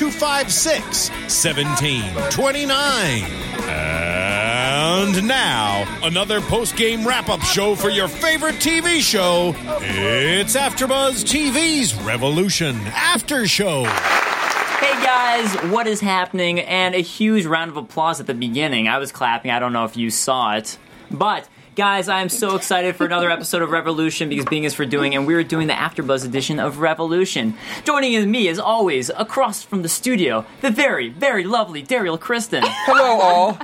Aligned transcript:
256 0.00 1.10
1729. 1.44 3.22
And 3.68 5.28
now, 5.28 6.00
another 6.02 6.40
post 6.40 6.74
game 6.74 7.06
wrap 7.06 7.28
up 7.28 7.42
show 7.42 7.74
for 7.74 7.90
your 7.90 8.08
favorite 8.08 8.54
TV 8.54 9.00
show. 9.00 9.54
It's 9.82 10.56
AfterBuzz 10.56 11.24
TV's 11.24 11.94
Revolution 11.96 12.76
After 12.86 13.46
Show. 13.46 13.84
Hey 13.84 15.04
guys, 15.04 15.54
what 15.70 15.86
is 15.86 16.00
happening? 16.00 16.60
And 16.60 16.94
a 16.94 17.00
huge 17.00 17.44
round 17.44 17.70
of 17.70 17.76
applause 17.76 18.20
at 18.20 18.26
the 18.26 18.32
beginning. 18.32 18.88
I 18.88 18.96
was 18.96 19.12
clapping, 19.12 19.50
I 19.50 19.58
don't 19.58 19.74
know 19.74 19.84
if 19.84 19.98
you 19.98 20.08
saw 20.08 20.54
it. 20.56 20.78
But 21.10 21.46
guys, 21.74 22.08
I 22.08 22.20
am 22.20 22.28
so 22.28 22.56
excited 22.56 22.96
for 22.96 23.06
another 23.06 23.30
episode 23.30 23.62
of 23.62 23.70
Revolution 23.70 24.28
because 24.28 24.44
Bing 24.46 24.64
is 24.64 24.74
for 24.74 24.84
doing, 24.84 25.14
and 25.14 25.26
we're 25.26 25.44
doing 25.44 25.66
the 25.66 25.74
AfterBuzz 25.74 26.24
edition 26.24 26.58
of 26.60 26.78
Revolution. 26.78 27.54
Joining 27.84 28.30
me, 28.30 28.48
as 28.48 28.58
always, 28.58 29.10
across 29.10 29.62
from 29.62 29.82
the 29.82 29.88
studio, 29.88 30.44
the 30.60 30.70
very, 30.70 31.08
very 31.08 31.44
lovely 31.44 31.82
Daryl 31.82 32.18
Kristen. 32.18 32.62
Hello, 32.66 33.20
all. 33.20 33.58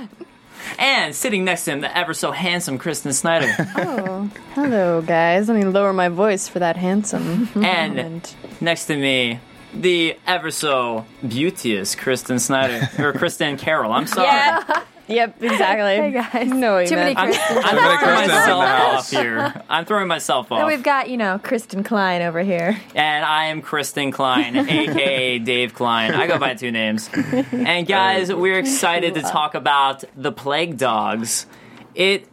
And 0.77 1.15
sitting 1.15 1.45
next 1.45 1.65
to 1.65 1.71
him, 1.71 1.81
the 1.81 1.97
ever 1.97 2.13
so 2.13 2.31
handsome 2.31 2.77
Kristen 2.77 3.13
Snyder. 3.13 3.47
Oh, 3.77 4.29
hello, 4.53 5.01
guys. 5.01 5.47
Let 5.47 5.57
me 5.57 5.63
lower 5.63 5.93
my 5.93 6.09
voice 6.09 6.47
for 6.47 6.59
that 6.59 6.75
handsome. 6.75 7.47
And 7.55 7.95
moment. 7.95 8.35
next 8.59 8.85
to 8.87 8.97
me, 8.97 9.39
the 9.73 10.17
ever 10.25 10.49
so 10.51 11.05
beauteous 11.25 11.95
Kristen 11.95 12.39
Snyder. 12.39 12.89
Or 12.97 13.13
Kristen 13.13 13.57
Carroll, 13.57 13.91
I'm 13.93 14.07
sorry. 14.07 14.27
Yeah. 14.27 14.83
Yep, 15.07 15.41
exactly. 15.41 15.95
Hey, 15.95 16.11
guys. 16.11 16.47
No, 16.49 16.79
you 16.79 16.87
Too 16.87 16.95
many 16.95 17.13
meant. 17.15 17.29
Kristen. 17.29 17.57
I'm 17.63 17.75
many 17.75 17.97
throwing 17.97 17.97
Kristens 17.97 18.21
in 18.23 18.27
the 18.27 18.35
myself 18.35 18.65
house. 18.65 19.13
off 19.13 19.21
here. 19.21 19.63
I'm 19.69 19.85
throwing 19.85 20.07
myself 20.07 20.51
And 20.51 20.61
off. 20.63 20.67
we've 20.67 20.83
got, 20.83 21.09
you 21.09 21.17
know, 21.17 21.39
Kristen 21.41 21.83
Klein 21.83 22.21
over 22.21 22.41
here. 22.41 22.77
And 22.93 23.25
I 23.25 23.45
am 23.45 23.61
Kristen 23.61 24.11
Klein, 24.11 24.55
aka 24.69 25.39
Dave 25.39 25.73
Klein. 25.73 26.13
I 26.13 26.27
go 26.27 26.37
by 26.37 26.55
two 26.55 26.71
names. 26.71 27.09
And 27.51 27.87
guys, 27.87 28.33
we're 28.33 28.59
excited 28.59 29.13
to 29.15 29.21
talk 29.21 29.55
about 29.55 30.03
the 30.15 30.31
plague 30.31 30.77
dogs. 30.77 31.45
It 31.95 32.27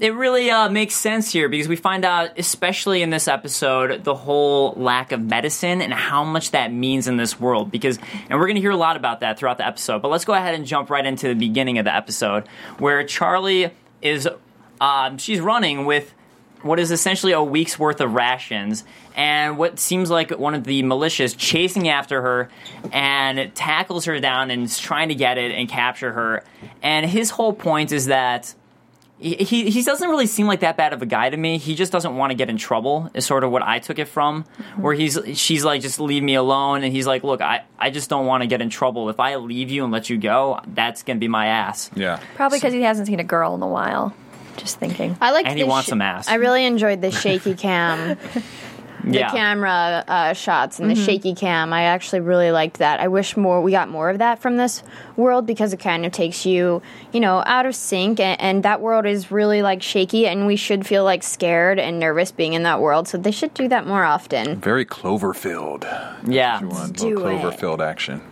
it 0.00 0.14
really 0.14 0.50
uh, 0.50 0.68
makes 0.68 0.94
sense 0.94 1.32
here 1.32 1.48
because 1.48 1.66
we 1.66 1.76
find 1.76 2.04
out, 2.04 2.38
especially 2.38 3.02
in 3.02 3.10
this 3.10 3.26
episode, 3.26 4.04
the 4.04 4.14
whole 4.14 4.72
lack 4.76 5.10
of 5.10 5.20
medicine 5.20 5.82
and 5.82 5.92
how 5.92 6.22
much 6.22 6.52
that 6.52 6.72
means 6.72 7.08
in 7.08 7.16
this 7.16 7.40
world. 7.40 7.70
Because, 7.70 7.98
and 8.28 8.38
we're 8.38 8.46
going 8.46 8.54
to 8.54 8.60
hear 8.60 8.70
a 8.70 8.76
lot 8.76 8.96
about 8.96 9.20
that 9.20 9.38
throughout 9.38 9.58
the 9.58 9.66
episode. 9.66 10.00
But 10.02 10.08
let's 10.08 10.24
go 10.24 10.34
ahead 10.34 10.54
and 10.54 10.66
jump 10.66 10.90
right 10.90 11.04
into 11.04 11.28
the 11.28 11.34
beginning 11.34 11.78
of 11.78 11.84
the 11.84 11.94
episode, 11.94 12.46
where 12.78 13.04
Charlie 13.04 13.70
is, 14.00 14.28
um, 14.80 15.18
she's 15.18 15.40
running 15.40 15.84
with 15.84 16.14
what 16.62 16.80
is 16.80 16.90
essentially 16.90 17.32
a 17.32 17.42
week's 17.42 17.78
worth 17.78 18.00
of 18.00 18.14
rations, 18.14 18.84
and 19.16 19.58
what 19.58 19.78
seems 19.78 20.10
like 20.10 20.30
one 20.30 20.54
of 20.54 20.64
the 20.64 20.82
militias 20.82 21.36
chasing 21.36 21.88
after 21.88 22.20
her 22.20 22.48
and 22.92 23.54
tackles 23.54 24.06
her 24.06 24.18
down 24.18 24.50
and 24.50 24.64
is 24.64 24.78
trying 24.78 25.08
to 25.08 25.14
get 25.14 25.38
it 25.38 25.52
and 25.52 25.68
capture 25.68 26.12
her. 26.12 26.44
And 26.82 27.06
his 27.06 27.30
whole 27.30 27.52
point 27.52 27.92
is 27.92 28.06
that 28.06 28.54
he, 29.20 29.34
he 29.36 29.70
he 29.70 29.82
doesn't 29.82 30.08
really 30.08 30.26
seem 30.26 30.46
like 30.46 30.60
that 30.60 30.76
bad 30.76 30.92
of 30.92 31.02
a 31.02 31.06
guy 31.06 31.28
to 31.30 31.36
me. 31.36 31.58
He 31.58 31.74
just 31.74 31.90
doesn't 31.90 32.16
want 32.16 32.30
to 32.30 32.34
get 32.34 32.48
in 32.48 32.56
trouble. 32.56 33.10
Is 33.14 33.26
sort 33.26 33.44
of 33.44 33.50
what 33.50 33.62
I 33.62 33.78
took 33.80 33.98
it 33.98 34.06
from. 34.06 34.44
Mm-hmm. 34.44 34.82
Where 34.82 34.94
he's 34.94 35.18
she's 35.34 35.64
like 35.64 35.82
just 35.82 35.98
leave 35.98 36.22
me 36.22 36.34
alone, 36.34 36.84
and 36.84 36.92
he's 36.92 37.06
like, 37.06 37.24
look, 37.24 37.40
I 37.40 37.64
I 37.78 37.90
just 37.90 38.08
don't 38.08 38.26
want 38.26 38.42
to 38.42 38.46
get 38.46 38.60
in 38.60 38.70
trouble. 38.70 39.08
If 39.08 39.18
I 39.20 39.36
leave 39.36 39.70
you 39.70 39.82
and 39.84 39.92
let 39.92 40.08
you 40.08 40.18
go, 40.18 40.60
that's 40.68 41.02
gonna 41.02 41.18
be 41.18 41.28
my 41.28 41.46
ass. 41.46 41.90
Yeah. 41.94 42.20
Probably 42.36 42.58
because 42.58 42.72
he 42.72 42.82
hasn't 42.82 43.08
seen 43.08 43.20
a 43.20 43.24
girl 43.24 43.54
in 43.54 43.62
a 43.62 43.68
while. 43.68 44.14
Just 44.56 44.78
thinking. 44.78 45.16
I 45.20 45.30
like 45.30 45.46
And 45.46 45.56
he 45.56 45.62
the 45.64 45.68
wants 45.68 45.88
some 45.88 46.02
ass. 46.02 46.28
I 46.28 46.34
really 46.34 46.64
enjoyed 46.64 47.00
the 47.00 47.12
shaky 47.12 47.54
cam, 47.54 48.18
the 49.12 49.18
yeah. 49.18 49.30
camera 49.30 50.04
uh, 50.06 50.32
shots 50.32 50.78
and 50.78 50.90
the 50.90 50.94
shaky 50.94 51.34
cam. 51.34 51.72
I 51.72 51.84
actually 51.84 52.20
really 52.20 52.50
liked 52.50 52.78
that. 52.78 53.00
I 53.00 53.08
wish 53.08 53.36
more 53.36 53.62
we 53.62 53.70
got 53.70 53.88
more 53.88 54.10
of 54.10 54.18
that 54.18 54.38
from 54.40 54.56
this 54.56 54.82
world 55.16 55.46
because 55.46 55.72
it 55.72 55.80
kind 55.80 56.04
of 56.04 56.12
takes 56.12 56.44
you, 56.44 56.82
you 57.12 57.20
know, 57.20 57.42
out 57.46 57.66
of 57.66 57.74
sync. 57.74 58.20
And, 58.20 58.40
and 58.40 58.62
that 58.64 58.80
world 58.80 59.06
is 59.06 59.30
really 59.30 59.62
like 59.62 59.82
shaky, 59.82 60.26
and 60.26 60.46
we 60.46 60.56
should 60.56 60.86
feel 60.86 61.04
like 61.04 61.22
scared 61.22 61.78
and 61.78 61.98
nervous 61.98 62.32
being 62.32 62.52
in 62.52 62.64
that 62.64 62.80
world. 62.80 63.08
So 63.08 63.18
they 63.18 63.30
should 63.30 63.54
do 63.54 63.68
that 63.68 63.86
more 63.86 64.04
often. 64.04 64.60
Very 64.60 64.84
Cloverfield. 64.84 65.84
yeah. 66.26 66.60
You 66.60 66.68
want 66.68 66.96
do 66.96 67.16
little 67.18 67.48
it. 67.48 67.56
Cloverfield 67.56 67.80
action. 67.80 68.22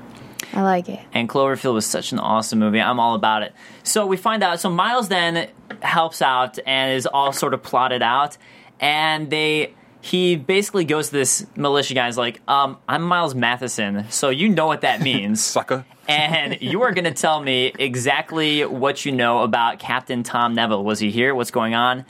I 0.53 0.63
like 0.63 0.89
it. 0.89 1.01
and 1.13 1.29
Cloverfield 1.29 1.75
was 1.75 1.85
such 1.85 2.13
an 2.13 2.19
awesome 2.19 2.59
movie. 2.59 2.81
I'm 2.81 2.99
all 2.99 3.15
about 3.15 3.43
it. 3.43 3.53
So 3.83 4.07
we 4.07 4.17
find 4.17 4.43
out. 4.43 4.61
So 4.61 4.71
Miles 4.71 5.09
then 5.09 5.49
helps 5.83 6.23
out 6.23 6.59
and 6.65 6.97
is 6.97 7.07
all 7.07 7.33
sort 7.33 7.53
of 7.53 7.63
plotted 7.63 8.03
out, 8.03 8.39
and 8.81 9.29
they 9.29 9.75
he 10.07 10.37
basically 10.37 10.85
goes 10.85 11.07
to 11.09 11.13
this 11.15 11.47
militia 11.57 11.95
guy 11.95 12.03
and 12.05 12.11
is 12.11 12.17
like, 12.19 12.41
um, 12.49 12.79
"I'm 12.89 13.03
Miles 13.03 13.35
Matheson, 13.35 14.07
so 14.11 14.31
you 14.31 14.49
know 14.49 14.67
what 14.67 14.83
that 14.83 15.01
means, 15.01 15.43
Sucker. 15.45 15.85
and 16.09 16.61
you 16.61 16.83
are 16.83 16.93
going 16.93 17.05
to 17.05 17.11
tell 17.15 17.41
me 17.43 17.73
exactly 17.79 18.65
what 18.65 19.05
you 19.05 19.13
know 19.13 19.43
about 19.43 19.79
Captain 19.79 20.23
Tom 20.23 20.55
Neville. 20.55 20.85
Was 20.85 21.01
he 21.01 21.11
here? 21.11 21.35
What's 21.35 21.51
going 21.51 21.75
on?" 21.75 22.05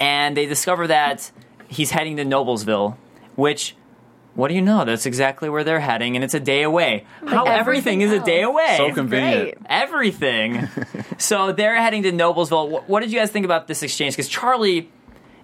And 0.00 0.36
they 0.36 0.46
discover 0.46 0.86
that 0.88 1.30
he's 1.68 1.90
heading 1.90 2.16
to 2.18 2.24
Noblesville, 2.24 2.96
which. 3.36 3.74
What 4.34 4.48
do 4.48 4.54
you 4.54 4.62
know? 4.62 4.84
That's 4.84 5.04
exactly 5.04 5.48
where 5.48 5.64
they're 5.64 5.80
heading, 5.80 6.14
and 6.14 6.22
it's 6.22 6.34
a 6.34 6.38
day 6.38 6.62
away. 6.62 7.04
How 7.26 7.42
everything 7.46 7.58
everything 7.58 8.00
is 8.02 8.12
a 8.12 8.20
day 8.24 8.42
away 8.42 8.74
So 8.76 8.92
convenient. 8.92 9.58
everything. 9.66 10.68
so 11.18 11.50
they're 11.50 11.74
heading 11.74 12.04
to 12.04 12.12
Noblesville. 12.12 12.68
What, 12.68 12.88
what 12.88 13.00
did 13.00 13.10
you 13.10 13.18
guys 13.18 13.32
think 13.32 13.44
about 13.44 13.66
this 13.66 13.82
exchange? 13.82 14.14
Because 14.14 14.28
Charlie 14.28 14.92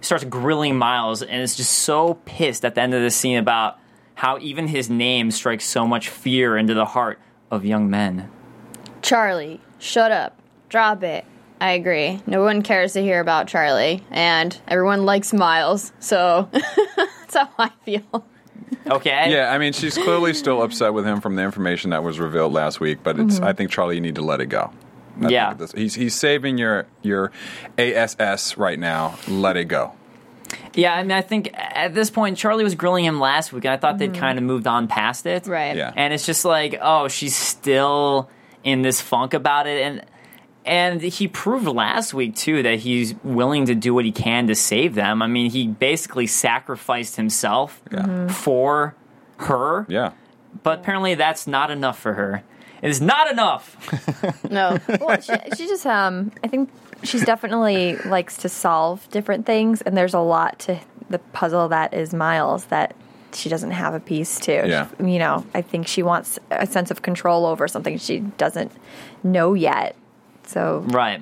starts 0.01 0.23
grilling 0.23 0.77
Miles 0.77 1.21
and 1.21 1.41
is 1.41 1.55
just 1.55 1.71
so 1.71 2.15
pissed 2.25 2.65
at 2.65 2.75
the 2.75 2.81
end 2.81 2.93
of 2.93 3.01
the 3.01 3.11
scene 3.11 3.37
about 3.37 3.79
how 4.15 4.39
even 4.39 4.67
his 4.67 4.89
name 4.89 5.31
strikes 5.31 5.65
so 5.65 5.85
much 5.87 6.09
fear 6.09 6.57
into 6.57 6.73
the 6.73 6.85
heart 6.85 7.19
of 7.51 7.65
young 7.65 7.89
men. 7.89 8.29
Charlie, 9.01 9.61
shut 9.77 10.11
up. 10.11 10.39
Drop 10.69 11.03
it. 11.03 11.25
I 11.61 11.71
agree. 11.71 12.21
No 12.27 12.41
one 12.43 12.61
cares 12.61 12.93
to 12.93 13.01
hear 13.01 13.19
about 13.19 13.47
Charlie, 13.47 14.03
and 14.11 14.59
everyone 14.67 15.05
likes 15.05 15.33
Miles, 15.33 15.93
so 15.99 16.49
that's 16.51 17.35
how 17.35 17.49
I 17.57 17.71
feel. 17.85 18.25
Okay? 18.87 19.31
Yeah, 19.31 19.51
I 19.51 19.57
mean, 19.57 19.73
she's 19.73 19.95
clearly 19.95 20.33
still 20.33 20.61
upset 20.61 20.93
with 20.93 21.05
him 21.05 21.21
from 21.21 21.35
the 21.35 21.43
information 21.43 21.91
that 21.91 22.03
was 22.03 22.19
revealed 22.19 22.53
last 22.53 22.79
week, 22.79 22.99
but 23.03 23.19
it's. 23.19 23.35
Mm-hmm. 23.35 23.45
I 23.45 23.53
think 23.53 23.71
Charlie, 23.71 23.95
you 23.95 24.01
need 24.01 24.15
to 24.15 24.21
let 24.21 24.41
it 24.41 24.47
go. 24.47 24.71
I 25.21 25.29
Yeah. 25.29 25.53
this- 25.53 25.71
he's 25.71 25.95
he's 25.95 26.15
saving 26.15 26.57
your 26.57 26.85
your 27.01 27.31
ASS 27.77 28.57
right 28.57 28.79
now. 28.79 29.15
Let 29.27 29.57
it 29.57 29.65
go. 29.65 29.93
Yeah, 30.73 30.93
I 30.93 31.01
mean, 31.03 31.11
I 31.11 31.21
think 31.21 31.51
at 31.53 31.93
this 31.93 32.09
point, 32.09 32.37
Charlie 32.37 32.63
was 32.63 32.75
grilling 32.75 33.05
him 33.05 33.19
last 33.19 33.51
week, 33.53 33.65
and 33.65 33.73
I 33.73 33.77
thought 33.77 33.97
they'd 33.97 34.11
mm-hmm. 34.11 34.19
kind 34.19 34.37
of 34.37 34.43
moved 34.43 34.67
on 34.67 34.87
past 34.87 35.25
it. 35.25 35.47
Right. 35.47 35.75
Yeah. 35.75 35.91
and 35.95 36.13
it's 36.13 36.25
just 36.25 36.45
like 36.45 36.77
oh 36.81 37.07
she's 37.07 37.35
still 37.35 38.29
in 38.63 38.81
this 38.81 38.99
funk 39.01 39.33
about 39.33 39.67
it 39.67 39.81
and 39.81 40.03
and 40.65 40.99
he 41.01 41.27
proved 41.27 41.67
last 41.67 42.15
week 42.15 42.35
too 42.35 42.63
that 42.63 42.79
he's 42.79 43.13
willing 43.23 43.67
to 43.67 43.75
do 43.75 43.93
what 43.93 44.03
he 44.05 44.11
can 44.11 44.47
to 44.47 44.55
save 44.55 44.95
them 44.95 45.21
i 45.21 45.27
mean 45.27 45.51
he 45.51 45.67
basically 45.67 46.25
sacrificed 46.25 47.15
himself 47.15 47.79
Yeah. 47.91 48.27
for 48.29 48.95
her 49.37 49.85
Yeah. 49.87 50.13
but 50.63 50.79
apparently 50.79 51.13
that's 51.13 51.45
not 51.45 51.69
enough 51.69 51.99
for 51.99 52.13
her 52.13 52.41
it 52.81 52.89
is 52.89 53.01
not 53.01 53.31
enough 53.31 53.75
No. 54.49 54.77
Well, 54.99 55.19
she, 55.21 55.33
she 55.57 55.67
just, 55.67 55.85
um, 55.85 56.31
I 56.43 56.47
think 56.47 56.69
she's 57.03 57.23
definitely 57.25 57.95
likes 57.97 58.37
to 58.37 58.49
solve 58.49 59.09
different 59.11 59.45
things, 59.45 59.81
and 59.81 59.95
there's 59.97 60.13
a 60.13 60.19
lot 60.19 60.59
to 60.59 60.79
the 61.09 61.19
puzzle 61.19 61.67
that 61.69 61.93
is 61.93 62.13
Miles 62.13 62.65
that 62.65 62.95
she 63.33 63.49
doesn't 63.49 63.71
have 63.71 63.93
a 63.93 63.99
piece 63.99 64.39
to. 64.41 64.51
Yeah. 64.67 64.87
You 64.99 65.19
know, 65.19 65.45
I 65.53 65.61
think 65.61 65.87
she 65.87 66.01
wants 66.03 66.39
a 66.51 66.65
sense 66.65 66.89
of 66.91 67.01
control 67.01 67.45
over 67.45 67.67
something 67.67 67.97
she 67.97 68.19
doesn't 68.19 68.71
know 69.23 69.53
yet. 69.53 69.95
So 70.47 70.83
right 70.87 71.21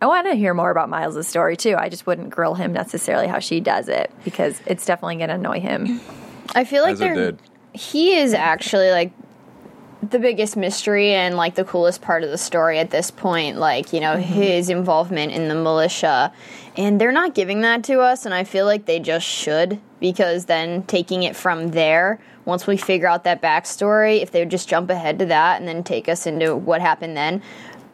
I 0.00 0.06
want 0.06 0.26
to 0.28 0.34
hear 0.34 0.54
more 0.54 0.70
about 0.70 0.88
Miles' 0.88 1.26
story 1.26 1.56
too. 1.56 1.74
I 1.76 1.88
just 1.88 2.06
wouldn't 2.06 2.30
grill 2.30 2.54
him 2.54 2.72
necessarily 2.72 3.26
how 3.26 3.38
she 3.40 3.60
does 3.60 3.88
it 3.88 4.10
because 4.24 4.60
it's 4.66 4.86
definitely 4.86 5.16
going 5.16 5.28
to 5.28 5.34
annoy 5.34 5.60
him. 5.60 6.00
I 6.54 6.64
feel 6.64 6.82
like 6.82 6.92
As 6.94 7.00
it 7.00 7.04
they're 7.04 7.14
did. 7.32 7.38
he 7.72 8.16
is 8.16 8.32
actually 8.32 8.90
like 8.90 9.12
the 10.02 10.18
biggest 10.18 10.56
mystery 10.56 11.12
and 11.12 11.36
like 11.36 11.54
the 11.56 11.64
coolest 11.64 12.00
part 12.02 12.22
of 12.22 12.30
the 12.30 12.38
story 12.38 12.78
at 12.78 12.90
this 12.90 13.10
point 13.10 13.56
like 13.58 13.92
you 13.92 13.98
know 14.00 14.16
his 14.16 14.70
involvement 14.70 15.32
in 15.32 15.48
the 15.48 15.54
militia 15.54 16.32
and 16.76 17.00
they're 17.00 17.10
not 17.12 17.34
giving 17.34 17.62
that 17.62 17.82
to 17.82 18.00
us 18.00 18.24
and 18.24 18.32
i 18.32 18.44
feel 18.44 18.64
like 18.64 18.84
they 18.86 19.00
just 19.00 19.26
should 19.26 19.80
because 19.98 20.44
then 20.44 20.82
taking 20.84 21.24
it 21.24 21.34
from 21.34 21.68
there 21.72 22.20
once 22.44 22.66
we 22.66 22.76
figure 22.76 23.08
out 23.08 23.24
that 23.24 23.42
backstory 23.42 24.22
if 24.22 24.30
they 24.30 24.40
would 24.40 24.50
just 24.50 24.68
jump 24.68 24.88
ahead 24.88 25.18
to 25.18 25.26
that 25.26 25.58
and 25.58 25.66
then 25.68 25.82
take 25.82 26.08
us 26.08 26.26
into 26.26 26.54
what 26.54 26.80
happened 26.80 27.16
then 27.16 27.42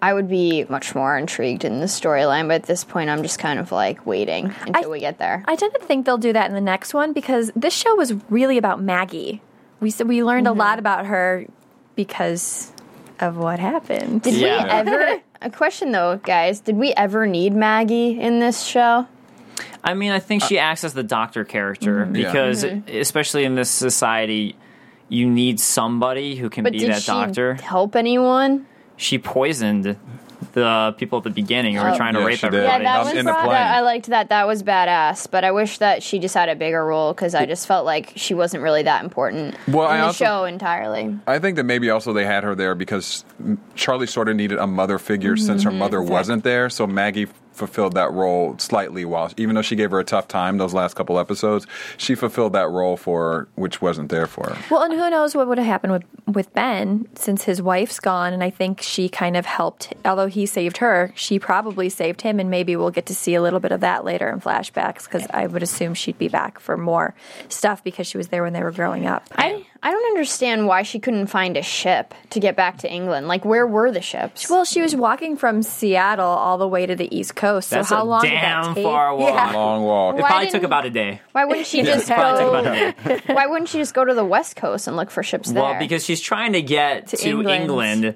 i 0.03 0.13
would 0.13 0.29
be 0.29 0.65
much 0.69 0.95
more 0.95 1.17
intrigued 1.17 1.65
in 1.65 1.81
the 1.81 1.87
storyline 1.87 2.47
but 2.49 2.57
at 2.57 2.63
this 2.65 2.85
point 2.85 3.09
i'm 3.09 3.23
just 3.23 3.39
kind 3.39 3.59
of 3.59 3.73
like 3.73 4.05
waiting 4.05 4.53
until 4.67 4.91
we 4.91 5.01
get 5.01 5.17
there 5.19 5.43
I 5.49 5.57
tend 5.57 5.73
to 5.73 5.81
think 5.81 6.05
they'll 6.05 6.19
do 6.19 6.35
that 6.35 6.49
in 6.49 6.55
the 6.55 6.61
next 6.61 6.93
one 6.93 7.15
because 7.15 7.51
this 7.57 7.73
show 7.73 7.95
was 7.97 8.13
really 8.29 8.59
about 8.59 8.83
Maggie. 8.83 9.41
We 9.81 9.91
said 9.91 10.07
we 10.07 10.23
learned 10.23 10.47
Mm-hmm. 10.47 10.61
a 10.61 10.65
lot 10.65 10.79
about 10.79 11.07
her 11.07 11.47
because 11.97 12.73
of 13.21 13.37
what 13.37 13.59
happened. 13.59 14.23
Did 14.23 14.35
Yeah. 14.35 14.65
we 14.65 14.71
ever? 14.71 15.21
A 15.43 15.51
question 15.51 15.93
though, 15.93 16.19
guys. 16.23 16.61
Did 16.61 16.77
we 16.77 16.93
ever 16.95 17.27
need 17.27 17.55
Maggie 17.55 18.19
in 18.21 18.39
this 18.41 18.63
show? 18.65 19.07
I 19.85 19.95
mean, 19.95 20.11
I 20.13 20.19
think 20.19 20.43
she 20.43 20.59
acts 20.59 20.83
as 20.85 20.95
the 20.95 21.03
doctor 21.03 21.45
character 21.45 22.07
because, 22.07 22.65
Mm-hmm. 22.65 22.97
especially 22.97 23.45
in 23.45 23.55
this 23.55 23.69
society, 23.71 24.57
you 25.11 25.29
need 25.29 25.61
somebody 25.61 26.37
who 26.37 26.49
can 26.49 26.65
But 26.65 26.73
be 26.73 26.79
did 26.79 26.91
that 26.91 27.03
she 27.03 27.13
doctor. 27.13 27.55
help 27.55 27.95
anyone? 27.95 28.67
She 28.97 29.19
poisoned 29.19 29.97
the 30.53 30.95
people 30.99 31.19
at 31.19 31.25
the 31.25 31.31
beginning 31.31 31.77
who 31.77 31.83
were 31.83 31.91
oh. 31.91 31.97
trying 31.97 32.15
to 32.15 32.21
Yeah, 32.21 32.27
rape 32.27 32.39
she 32.39 32.49
did. 32.49 32.55
everybody. 32.55 32.85
Yeah, 32.85 32.93
that 32.93 33.05
was 33.05 33.15
in 33.15 33.27
the 33.27 33.33
that. 33.33 33.77
I 33.77 33.81
liked 33.81 34.07
that. 34.07 34.29
That 34.29 34.47
was 34.47 34.63
badass. 34.63 35.31
But 35.31 35.45
I 35.45 35.53
wish 35.53 35.79
that 35.79 36.03
she 36.03 36.19
just 36.19 36.35
had 36.35 36.49
a 36.49 36.55
bigger 36.55 36.85
role 36.85 37.13
because 37.13 37.35
I 37.35 37.47
just 37.47 37.67
felt 37.67 37.85
like 37.85 38.13
she 38.17 38.35
wasn't 38.35 38.63
really 38.63 38.83
that 38.83 39.03
important 39.05 39.57
Well, 39.69 39.89
in 39.89 39.95
I 39.95 39.99
the 39.99 40.05
also- 40.05 40.25
show 40.25 40.45
entirely. 40.45 41.17
I 41.27 41.39
think 41.39 41.57
that 41.57 41.65
maybe 41.65 41.91
also 41.91 42.13
they 42.13 42.25
had 42.27 42.45
her 42.45 42.55
there 42.55 42.75
because 42.75 43.25
Charlie 43.75 44.07
sort 44.07 44.29
of 44.29 44.37
needed 44.37 44.59
a 44.59 44.67
mother 44.67 44.99
figure 44.99 45.37
since 45.37 45.63
her 45.63 45.71
mm-hmm, 45.71 45.79
mother 45.79 46.03
wasn't 46.03 46.45
there. 46.45 46.71
So 46.71 46.87
Maggie 46.87 47.29
fulfilled 47.55 47.95
that 47.95 48.13
role 48.13 48.57
slightly 48.59 49.05
while, 49.05 49.31
even 49.37 49.55
though 49.55 49.63
she 49.63 49.77
gave 49.77 49.91
her 49.91 50.01
a 50.01 50.05
tough 50.05 50.29
time 50.29 50.59
those 50.59 50.75
last 50.75 50.95
couple 50.95 51.19
episodes, 51.19 51.67
she 51.97 52.15
fulfilled 52.15 52.53
that 52.53 52.69
role 52.69 52.97
for 52.97 53.33
her, 53.33 53.49
which 53.55 53.81
wasn't 53.81 54.11
there 54.11 54.27
for 54.27 54.51
her. 54.51 54.59
Well, 54.71 54.83
and 54.83 54.93
who 54.93 55.09
knows 55.11 55.35
what 55.35 55.47
would 55.47 55.59
have 55.59 55.67
happened 55.67 55.93
with, 55.93 56.05
with 56.27 56.53
Ben 56.53 57.07
since 57.15 57.45
his 57.45 57.63
wife's 57.63 58.01
gone, 58.01 58.33
and 58.33 58.43
I 58.43 58.51
think 58.51 58.83
she 58.83 59.09
kind 59.09 59.37
of 59.37 59.47
helped. 59.47 59.95
Although 60.05 60.27
he 60.27 60.47
saved 60.47 60.79
her, 60.79 61.13
she 61.15 61.39
probably 61.39 61.89
saved 61.89 62.23
him, 62.23 62.41
and 62.41 62.51
maybe 62.51 62.77
we'll 62.77 62.91
get 62.91 63.07
to 63.07 63.15
see 63.15 63.35
a 63.35 63.43
little 63.43 63.61
bit 63.61 63.73
of 63.73 63.81
that 63.81 64.05
later 64.05 64.29
in 64.29 64.41
flashbacks 64.41 65.05
because 65.05 65.27
I 65.31 65.47
would 65.47 65.63
assume 65.63 65.95
she'd 65.95 66.19
be 66.19 66.29
back 66.29 66.59
for 66.59 66.77
more 66.77 67.15
stuff 67.49 67.85
because 67.85 68.07
she 68.07 68.17
was 68.17 68.29
there 68.29 68.43
when 68.43 68.53
they 68.53 68.63
were 68.63 68.73
growing 68.73 69.07
up. 69.07 69.25
I 69.33 69.65
I 69.87 69.91
don't 69.91 70.07
understand 70.07 70.67
why 70.67 70.83
she 70.83 70.99
couldn't 70.99 71.27
find 71.27 71.59
a 71.59 71.63
ship 71.63 72.15
to 72.31 72.41
get 72.41 72.57
back 72.57 72.79
to 72.79 72.91
England. 72.91 73.29
Like, 73.29 73.45
where 73.45 73.67
were 73.67 73.93
the 73.93 74.01
ships? 74.01 74.49
well, 74.49 74.65
she 74.65 74.81
was 74.81 74.97
walking 74.97 75.37
from 75.37 75.63
Seattle 75.63 76.25
all 76.27 76.57
the 76.57 76.67
way 76.67 76.87
to 76.87 76.97
the 76.97 77.15
East 77.15 77.37
Coast. 77.37 77.69
So 77.69 77.77
That's 77.77 77.91
how 77.91 78.03
a 78.03 78.05
long 78.05 78.23
damn 78.23 78.31
did 78.63 78.69
that 78.71 78.75
take? 78.77 78.85
far 78.85 79.15
walk. 79.15 79.35
Yeah. 79.35 79.53
Long 79.53 79.83
walk. 79.85 80.17
It 80.17 80.23
Why 80.23 80.29
probably 80.29 80.47
took 80.47 80.53
didn't- 80.55 80.65
about 80.65 80.87
a 80.87 80.91
day. 80.91 81.21
why 81.33 81.45
wouldn't 81.45 81.67
she 81.67 81.83
just 81.85 82.07
Probably 82.09 82.41
took 82.43 82.53
go? 82.53 82.59
about 82.61 82.77
a 83.13 83.19
day. 83.19 83.21
why 83.35 83.47
wouldn't 83.47 83.69
she 83.69 83.77
just 83.79 83.93
go 83.93 84.05
to 84.07 84.15
the 84.15 84.25
West 84.25 84.57
Coast 84.57 84.87
and 84.89 84.97
look 84.97 85.11
for 85.11 85.23
ships 85.23 85.53
there? 85.53 85.63
Well, 85.63 85.79
because 85.79 86.03
she's 86.05 86.21
trying 86.23 86.55
to 86.55 86.63
get 86.63 87.09
to, 87.09 87.17
To 87.19 87.29
England. 87.29 87.63
England. 87.63 88.15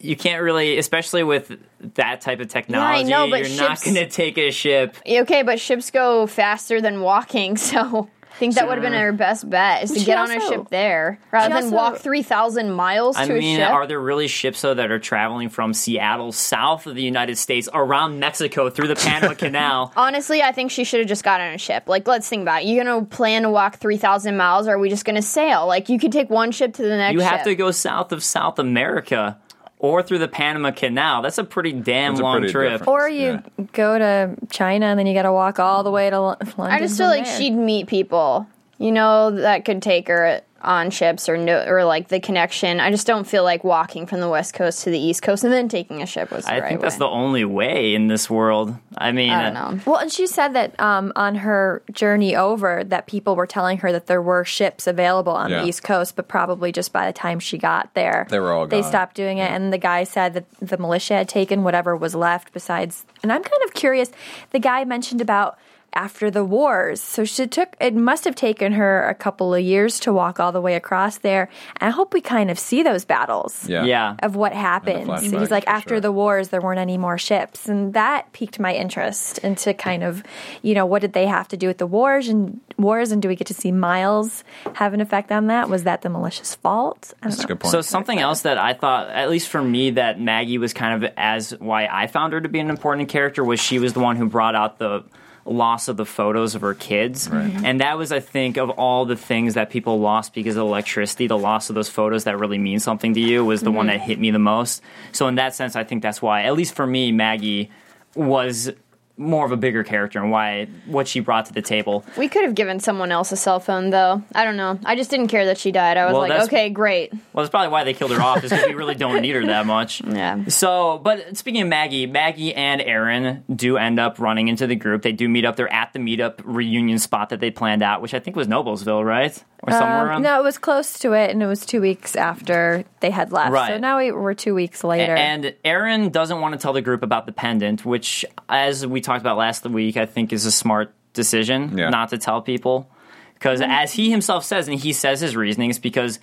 You 0.00 0.14
can't 0.14 0.42
really, 0.44 0.78
especially 0.78 1.24
with 1.24 1.58
that 1.96 2.20
type 2.20 2.38
of 2.38 2.46
technology, 2.48 3.10
know, 3.10 3.28
but 3.28 3.40
you're 3.40 3.60
not 3.60 3.78
ships- 3.78 3.84
going 3.84 3.96
to 3.96 4.06
take 4.08 4.38
a 4.38 4.52
ship. 4.52 4.96
Okay, 5.04 5.42
but 5.42 5.58
ships 5.58 5.90
go 5.90 6.28
faster 6.28 6.80
than 6.80 7.00
walking, 7.00 7.56
so 7.56 8.08
I 8.17 8.17
think 8.38 8.54
that 8.54 8.66
would 8.68 8.74
have 8.78 8.82
been 8.82 8.92
her 8.92 9.12
best 9.12 9.48
bet 9.50 9.82
is 9.84 9.90
to 9.92 9.98
She 9.98 10.04
get 10.06 10.18
on 10.18 10.30
a 10.30 10.34
also- 10.34 10.48
ship 10.48 10.68
there 10.70 11.18
rather 11.32 11.54
than 11.54 11.64
also- 11.64 11.76
walk 11.76 11.96
three 11.98 12.22
thousand 12.22 12.70
miles 12.72 13.16
I 13.16 13.26
to 13.26 13.32
mean, 13.34 13.60
a 13.60 13.64
ship. 13.64 13.70
are 13.72 13.86
there 13.86 14.00
really 14.00 14.28
ships 14.28 14.60
though 14.62 14.74
that 14.74 14.90
are 14.90 14.98
traveling 14.98 15.48
from 15.48 15.74
Seattle, 15.74 16.32
south 16.32 16.86
of 16.86 16.94
the 16.94 17.02
United 17.02 17.36
States, 17.38 17.68
around 17.74 18.18
Mexico 18.20 18.70
through 18.70 18.88
the 18.88 18.96
Panama 18.96 19.34
Canal? 19.38 19.92
Honestly, 19.96 20.42
I 20.42 20.52
think 20.52 20.70
she 20.70 20.84
should 20.84 21.00
have 21.00 21.08
just 21.08 21.24
got 21.24 21.40
on 21.40 21.52
a 21.54 21.58
ship. 21.58 21.84
Like, 21.86 22.06
let's 22.08 22.28
think 22.28 22.42
about 22.42 22.62
it. 22.62 22.66
You're 22.68 22.84
gonna 22.84 23.04
plan 23.04 23.42
to 23.42 23.50
walk 23.50 23.76
three 23.78 23.96
thousand 23.96 24.36
miles, 24.36 24.66
or 24.68 24.72
are 24.72 24.78
we 24.78 24.88
just 24.88 25.04
gonna 25.04 25.22
sail? 25.22 25.66
Like, 25.66 25.88
you 25.88 25.98
could 25.98 26.12
take 26.12 26.30
one 26.30 26.52
ship 26.52 26.74
to 26.74 26.82
the 26.82 26.96
next. 26.96 27.14
You 27.14 27.20
have 27.20 27.40
ship. 27.40 27.44
to 27.44 27.54
go 27.54 27.70
south 27.70 28.12
of 28.12 28.22
South 28.22 28.58
America 28.58 29.36
or 29.80 30.02
through 30.02 30.18
the 30.18 30.28
Panama 30.28 30.70
Canal. 30.72 31.22
That's 31.22 31.38
a 31.38 31.44
pretty 31.44 31.72
damn 31.72 32.14
That's 32.14 32.22
long 32.22 32.38
pretty 32.38 32.52
trip. 32.52 32.72
different- 32.72 32.88
Or 32.88 33.08
you 33.08 33.42
go 33.72 33.98
to 33.98 34.34
China 34.50 34.86
and 34.86 34.98
then 34.98 35.06
you 35.06 35.14
got 35.14 35.22
to 35.22 35.32
walk 35.32 35.58
all 35.58 35.82
the 35.84 35.90
way 35.90 36.10
to 36.10 36.20
London. 36.20 36.48
I 36.58 36.78
just 36.80 36.98
feel 36.98 37.06
like 37.06 37.24
there. 37.24 37.36
she'd 37.38 37.54
meet 37.54 37.86
people, 37.86 38.46
you 38.78 38.90
know, 38.92 39.30
that 39.30 39.64
could 39.64 39.80
take 39.82 40.08
her 40.08 40.40
on 40.60 40.90
ships 40.90 41.28
or 41.28 41.36
no, 41.36 41.64
or 41.66 41.84
like 41.84 42.08
the 42.08 42.18
connection. 42.20 42.80
I 42.80 42.90
just 42.90 43.06
don't 43.06 43.26
feel 43.26 43.44
like 43.44 43.62
walking 43.64 44.06
from 44.06 44.20
the 44.20 44.28
west 44.28 44.54
coast 44.54 44.82
to 44.84 44.90
the 44.90 44.98
east 44.98 45.22
coast 45.22 45.44
and 45.44 45.52
then 45.52 45.68
taking 45.68 46.02
a 46.02 46.06
ship 46.06 46.30
was 46.30 46.44
the 46.44 46.52
I 46.52 46.58
right 46.60 46.68
think 46.68 46.80
that's 46.80 46.96
way. 46.96 46.98
the 46.98 47.06
only 47.06 47.44
way 47.44 47.94
in 47.94 48.08
this 48.08 48.28
world. 48.28 48.74
I 48.96 49.12
mean, 49.12 49.30
I 49.30 49.50
don't 49.50 49.54
know. 49.54 49.80
Well, 49.86 50.00
and 50.00 50.10
she 50.10 50.26
said 50.26 50.48
that 50.54 50.78
um, 50.80 51.12
on 51.14 51.36
her 51.36 51.82
journey 51.92 52.34
over, 52.34 52.82
that 52.84 53.06
people 53.06 53.36
were 53.36 53.46
telling 53.46 53.78
her 53.78 53.92
that 53.92 54.06
there 54.06 54.20
were 54.22 54.44
ships 54.44 54.86
available 54.86 55.32
on 55.32 55.50
Yeah. 55.50 55.62
the 55.62 55.68
East 55.68 55.82
Coast, 55.84 56.16
but 56.16 56.26
probably 56.28 56.72
just 56.72 56.92
by 56.92 57.06
the 57.06 57.12
time 57.12 57.38
she 57.38 57.58
got 57.58 57.94
there, 57.94 58.26
They 58.28 58.40
were 58.40 58.52
all 58.52 58.66
They 58.66 58.82
stopped 58.82 59.14
doing 59.14 59.38
it, 59.38 59.50
and 59.50 59.72
the 59.72 59.78
guy 59.78 60.04
said 60.04 60.34
that 60.34 60.44
the 60.60 60.76
militia 60.78 61.14
had 61.14 61.28
taken 61.28 61.62
whatever 61.62 61.94
was 61.96 62.14
left. 62.14 62.52
Besides, 62.52 63.04
and 63.22 63.32
I'm 63.32 63.42
kind 63.42 63.62
of 63.64 63.74
curious. 63.74 64.10
The 64.50 64.58
guy 64.58 64.84
mentioned 64.84 65.20
about 65.20 65.58
after 65.94 66.30
the 66.30 66.44
wars, 66.44 67.00
so 67.00 67.24
she 67.24 67.46
took. 67.46 67.76
It 67.80 67.94
must 67.94 68.24
have 68.24 68.34
taken 68.34 68.72
her 68.72 69.08
a 69.08 69.14
couple 69.14 69.54
of 69.54 69.60
years 69.62 69.98
to 70.00 70.12
walk 70.12 70.38
all 70.38 70.52
the 70.52 70.60
way 70.60 70.74
across 70.74 71.18
there. 71.18 71.48
And 71.80 71.88
I 71.88 71.90
hope 71.90 72.12
we 72.14 72.20
kind 72.20 72.50
of 72.50 72.58
see 72.58 72.82
those 72.82 73.04
battles 73.04 73.68
Yeah. 73.68 73.84
yeah. 73.84 74.16
of 74.22 74.36
what 74.36 74.52
happened. 74.52 75.08
flashbacks, 75.08 75.40
He's 75.40 75.50
like, 75.50 75.66
after 75.66 75.94
sure. 75.96 76.00
the 76.00 76.12
wars, 76.12 76.48
there 76.48 76.60
weren't 76.60 76.78
any 76.78 76.98
more 76.98 77.18
ships, 77.18 77.68
and 77.68 77.94
that 77.94 78.32
piqued 78.32 78.60
my 78.60 78.74
interest 78.74 79.38
into 79.38 79.74
kind 79.74 80.02
of, 80.04 80.22
you 80.62 80.74
know, 80.74 80.86
what 80.86 81.00
did 81.02 81.14
they 81.14 81.26
have 81.26 81.48
to 81.48 81.56
do 81.56 81.66
with 81.66 81.78
the 81.78 81.86
wars 81.86 82.28
and 82.28 82.60
wars, 82.76 83.10
and 83.10 83.20
do 83.20 83.28
we 83.28 83.34
get 83.34 83.46
to 83.48 83.54
see 83.54 83.72
Miles 83.72 84.44
have 84.74 84.94
an 84.94 85.00
effect 85.00 85.32
on 85.32 85.46
that? 85.48 85.68
Was 85.68 85.84
that 85.84 86.02
the 86.02 86.08
malicious 86.10 86.54
fault? 86.54 87.12
I 87.22 87.24
don't 87.24 87.30
That's 87.32 87.44
a 87.44 87.46
good 87.46 87.60
point. 87.60 87.72
So 87.72 87.80
something 87.80 88.18
else 88.20 88.42
that 88.42 88.58
I 88.58 88.72
thought, 88.74 89.08
at 89.08 89.30
least 89.30 89.48
for 89.48 89.62
me, 89.62 89.90
that 89.92 90.20
Maggie 90.20 90.58
was 90.58 90.72
kind 90.72 91.02
of 91.02 91.10
as 91.16 91.52
why 91.58 91.86
I 91.90 92.06
found 92.06 92.34
her 92.34 92.40
to 92.40 92.48
be 92.48 92.60
an 92.60 92.70
important 92.70 93.08
character 93.08 93.42
was 93.42 93.58
she 93.58 93.78
was 93.78 93.94
the 93.94 94.00
one 94.00 94.16
who 94.16 94.28
brought 94.28 94.54
out 94.54 94.78
the 94.78 95.02
loss 95.48 95.88
of 95.88 95.96
the 95.96 96.04
photos 96.04 96.54
of 96.54 96.60
her 96.60 96.74
kids, 96.74 97.28
mm-hmm. 97.28 97.64
and 97.64 97.80
that 97.80 97.98
was, 97.98 98.12
I 98.12 98.20
think, 98.20 98.56
of 98.56 98.70
all 98.70 99.04
the 99.04 99.16
things 99.16 99.54
that 99.54 99.70
people 99.70 99.98
lost 100.00 100.34
because 100.34 100.56
of 100.56 100.62
electricity, 100.62 101.26
the 101.26 101.38
loss 101.38 101.68
of 101.68 101.74
those 101.74 101.88
photos 101.88 102.24
that 102.24 102.38
really 102.38 102.58
mean 102.58 102.78
something 102.78 103.14
to 103.14 103.20
you 103.20 103.44
was 103.44 103.62
the 103.62 103.70
one 103.70 103.86
mm-hmm. 103.86 103.98
that 103.98 104.04
hit 104.04 104.18
me 104.18 104.30
the 104.30 104.38
most. 104.38 104.82
So 105.12 105.26
in 105.28 105.36
that 105.36 105.54
sense, 105.54 105.76
I 105.76 105.84
think 105.84 106.02
that's 106.02 106.20
why, 106.20 106.42
at 106.42 106.54
least 106.54 106.74
for 106.74 106.86
me, 106.86 107.12
Maggie 107.12 107.70
was 108.14 108.70
more 109.18 109.44
of 109.44 109.52
a 109.52 109.56
bigger 109.56 109.82
character 109.84 110.20
and 110.20 110.30
why 110.30 110.66
what 110.86 111.08
she 111.08 111.20
brought 111.20 111.46
to 111.46 111.52
the 111.52 111.60
table. 111.62 112.04
We 112.16 112.28
could 112.28 112.44
have 112.44 112.54
given 112.54 112.80
someone 112.80 113.10
else 113.12 113.32
a 113.32 113.36
cell 113.36 113.60
phone, 113.60 113.90
though. 113.90 114.22
I 114.34 114.44
don't 114.44 114.56
know. 114.56 114.78
I 114.84 114.94
just 114.96 115.10
didn't 115.10 115.28
care 115.28 115.44
that 115.46 115.58
she 115.58 115.72
died. 115.72 115.96
I 115.96 116.04
was 116.06 116.12
Well, 116.12 116.22
like, 116.28 116.40
okay, 116.42 116.70
great. 116.70 117.12
Well, 117.12 117.42
that's 117.44 117.50
probably 117.50 117.68
why 117.68 117.84
they 117.84 117.94
killed 117.94 118.12
her 118.12 118.20
off, 118.22 118.44
is 118.44 118.50
because 118.50 118.66
we 118.66 118.74
really 118.74 118.94
don't 118.94 119.20
need 119.20 119.34
her 119.34 119.44
that 119.46 119.66
much. 119.66 120.02
Yeah. 120.08 120.46
So, 120.48 120.98
but 120.98 121.36
speaking 121.36 121.62
of 121.62 121.68
Maggie, 121.68 122.06
Maggie 122.06 122.54
and 122.54 122.80
Aaron 122.80 123.44
do 123.54 123.76
end 123.76 124.00
up 124.00 124.18
running 124.18 124.48
into 124.48 124.66
the 124.66 124.74
group. 124.74 125.02
They 125.02 125.12
do 125.12 125.28
meet 125.28 125.44
up. 125.44 125.56
They're 125.56 125.72
at 125.72 125.92
the 125.92 125.98
meetup 125.98 126.40
reunion 126.44 126.98
spot 126.98 127.28
that 127.28 127.40
they 127.40 127.50
planned 127.50 127.82
out, 127.82 128.00
which 128.00 128.14
I 128.14 128.20
think 128.20 128.36
was 128.36 128.46
Noblesville, 128.48 129.04
right? 129.04 129.42
Or 129.68 129.72
somewhere 129.72 130.00
Um, 130.02 130.08
around. 130.08 130.22
no, 130.22 130.38
it 130.40 130.42
was 130.42 130.58
close 130.58 130.98
to 131.00 131.12
it, 131.12 131.30
and 131.30 131.42
it 131.42 131.46
was 131.46 131.64
two 131.66 131.80
weeks 131.80 132.16
after 132.16 132.84
they 133.00 133.10
had 133.10 133.32
left. 133.32 133.52
Right. 133.52 133.68
So 133.68 133.78
now 133.78 133.98
we, 133.98 134.12
we're 134.12 134.34
two 134.34 134.54
weeks 134.54 134.82
later. 134.84 135.14
And 135.14 135.54
Aaron 135.64 136.10
doesn't 136.10 136.40
want 136.40 136.54
to 136.54 136.58
tell 136.58 136.72
the 136.72 136.82
group 136.82 137.02
about 137.02 137.26
the 137.26 137.32
pendant, 137.32 137.84
which, 137.84 138.24
as 138.48 138.86
we 138.86 139.00
talked 139.00 139.20
about 139.20 139.36
last 139.36 139.64
week, 139.66 139.96
I 139.96 140.06
think 140.06 140.32
is 140.32 140.44
a 140.46 140.52
smart 140.52 140.94
decision 141.12 141.76
Yeah. 141.78 141.90
not 141.90 142.10
to 142.10 142.18
tell 142.18 142.42
people. 142.42 142.88
Because 143.34 143.60
as 143.60 143.92
he 143.92 144.10
himself 144.10 144.44
says, 144.44 144.66
and 144.68 144.78
he 144.78 144.92
says 144.92 145.20
his 145.20 145.36
reasonings, 145.36 145.78
because 145.78 146.18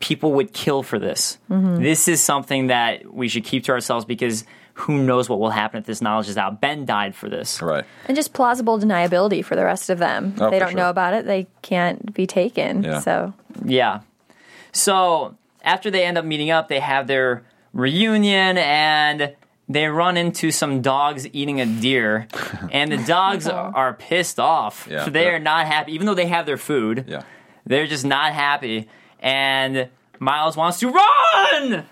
people 0.00 0.32
would 0.34 0.52
kill 0.52 0.82
for 0.82 0.98
this. 0.98 1.38
Mm-hmm. 1.50 1.82
This 1.82 2.08
is 2.08 2.20
something 2.20 2.66
that 2.68 3.12
we 3.12 3.28
should 3.28 3.44
keep 3.44 3.64
to 3.64 3.72
ourselves 3.72 4.04
because 4.04 4.44
who 4.78 5.02
knows 5.02 5.28
what 5.28 5.40
will 5.40 5.50
happen 5.50 5.80
if 5.80 5.86
this 5.86 6.00
knowledge 6.00 6.28
is 6.28 6.36
out. 6.36 6.60
Ben 6.60 6.84
died 6.84 7.14
for 7.14 7.28
this. 7.28 7.60
right. 7.60 7.84
and 8.06 8.16
just 8.16 8.32
plausible 8.32 8.78
deniability 8.78 9.44
for 9.44 9.56
the 9.56 9.64
rest 9.64 9.90
of 9.90 9.98
them. 9.98 10.34
Oh, 10.38 10.50
they 10.50 10.58
don't 10.58 10.70
sure. 10.70 10.76
know 10.78 10.90
about 10.90 11.14
it. 11.14 11.26
They 11.26 11.48
can't 11.62 12.14
be 12.14 12.26
taken. 12.26 12.82
Yeah. 12.84 13.00
So 13.00 13.34
Yeah. 13.64 14.00
So 14.72 15.36
after 15.62 15.90
they 15.90 16.04
end 16.04 16.16
up 16.16 16.24
meeting 16.24 16.50
up, 16.50 16.68
they 16.68 16.80
have 16.80 17.06
their 17.06 17.44
reunion 17.72 18.56
and 18.58 19.34
they 19.68 19.86
run 19.86 20.16
into 20.16 20.50
some 20.50 20.80
dogs 20.80 21.26
eating 21.32 21.60
a 21.60 21.66
deer, 21.66 22.26
and 22.72 22.90
the 22.90 22.96
dogs 22.96 23.46
are, 23.46 23.74
are 23.74 23.94
pissed 23.94 24.40
off. 24.40 24.88
Yeah. 24.90 25.08
they 25.08 25.28
are 25.28 25.38
not 25.38 25.66
happy, 25.66 25.92
even 25.92 26.06
though 26.06 26.14
they 26.14 26.26
have 26.26 26.46
their 26.46 26.56
food. 26.56 27.04
Yeah. 27.06 27.22
They're 27.66 27.86
just 27.86 28.04
not 28.06 28.32
happy, 28.32 28.88
and 29.20 29.90
Miles 30.18 30.56
wants 30.56 30.78
to 30.80 30.88
run, 30.88 31.84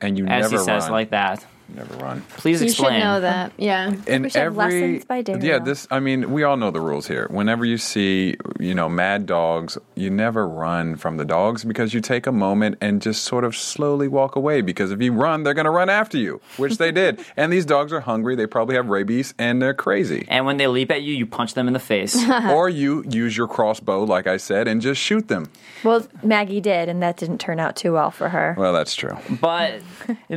And 0.00 0.16
you 0.16 0.26
as 0.26 0.44
never 0.44 0.58
he 0.58 0.64
says 0.64 0.84
run. 0.84 0.92
like 0.92 1.10
that. 1.10 1.44
Never 1.74 1.94
run. 1.98 2.22
Please 2.38 2.62
explain. 2.62 2.94
You 2.94 2.98
should 3.00 3.04
know 3.04 3.20
that. 3.20 3.52
Yeah. 3.58 3.94
And 4.06 4.24
We 4.24 4.30
should 4.30 4.38
have 4.42 4.58
every 4.58 4.80
lessons 4.80 5.04
by 5.04 5.22
Daryl. 5.22 5.42
yeah, 5.42 5.58
this 5.58 5.86
I 5.90 6.00
mean, 6.00 6.32
we 6.32 6.42
all 6.42 6.56
know 6.56 6.70
the 6.70 6.80
rules 6.80 7.06
here. 7.06 7.26
Whenever 7.30 7.64
you 7.64 7.76
see, 7.76 8.36
you 8.58 8.74
know, 8.74 8.88
mad 8.88 9.26
dogs, 9.26 9.76
you 9.94 10.08
never 10.10 10.48
run 10.48 10.96
from 10.96 11.18
the 11.18 11.26
dogs 11.26 11.64
because 11.64 11.92
you 11.92 12.00
take 12.00 12.26
a 12.26 12.32
moment 12.32 12.78
and 12.80 13.02
just 13.02 13.22
sort 13.24 13.44
of 13.44 13.54
slowly 13.54 14.08
walk 14.08 14.34
away 14.34 14.62
because 14.62 14.90
if 14.90 15.02
you 15.02 15.12
run, 15.12 15.42
they're 15.42 15.52
going 15.54 15.66
to 15.66 15.70
run 15.70 15.90
after 15.90 16.16
you, 16.16 16.40
which 16.56 16.78
they 16.78 16.90
did. 16.90 17.20
And 17.36 17.52
these 17.52 17.66
dogs 17.66 17.92
are 17.92 18.00
hungry, 18.00 18.34
they 18.34 18.46
probably 18.46 18.74
have 18.74 18.88
rabies 18.88 19.32
and 19.38 19.60
they're 19.62 19.74
crazy. 19.74 20.26
And 20.28 20.44
when 20.46 20.56
they 20.56 20.66
leap 20.66 20.90
at 20.90 21.02
you, 21.02 21.14
you 21.14 21.26
punch 21.26 21.54
them 21.54 21.66
in 21.68 21.72
the 21.72 21.78
face. 21.78 22.16
or 22.50 22.68
you 22.68 23.04
use 23.08 23.36
your 23.36 23.46
crossbow 23.46 24.02
like 24.04 24.26
I 24.26 24.38
said 24.38 24.66
and 24.66 24.80
just 24.80 25.00
shoot 25.00 25.28
them. 25.28 25.50
Well, 25.84 26.06
Maggie 26.22 26.60
did, 26.60 26.88
and 26.88 27.00
that 27.02 27.16
didn't 27.18 27.38
turn 27.38 27.60
out 27.60 27.76
too 27.76 27.92
well 27.92 28.10
for 28.10 28.28
her. 28.30 28.56
Well, 28.58 28.72
that's 28.72 28.94
true. 28.96 29.16
but 29.40 29.80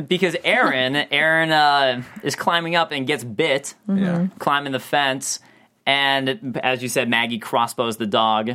because 0.06 0.36
Aaron, 0.44 0.94
Aaron 0.94 1.21
uh, 1.52 2.02
is 2.22 2.34
climbing 2.36 2.74
up 2.76 2.92
and 2.92 3.06
gets 3.06 3.24
bit, 3.24 3.74
Yeah. 3.88 4.26
climbing 4.38 4.72
the 4.72 4.80
fence, 4.80 5.40
and 5.86 6.58
as 6.62 6.82
you 6.82 6.88
said, 6.88 7.08
Maggie 7.08 7.38
crossbows 7.38 7.96
the 7.96 8.06
dog 8.06 8.52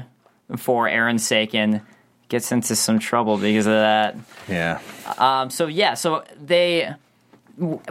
for 0.57 0.87
Aaron's 0.87 1.25
sake 1.25 1.53
and 1.55 1.81
gets 2.29 2.51
into 2.51 2.75
some 2.75 2.99
trouble 2.99 3.37
because 3.37 3.65
of 3.67 3.73
that. 3.73 4.15
Yeah. 4.49 4.79
Um, 5.17 5.49
so 5.49 5.67
yeah, 5.67 5.93
so 5.93 6.23
they 6.41 6.93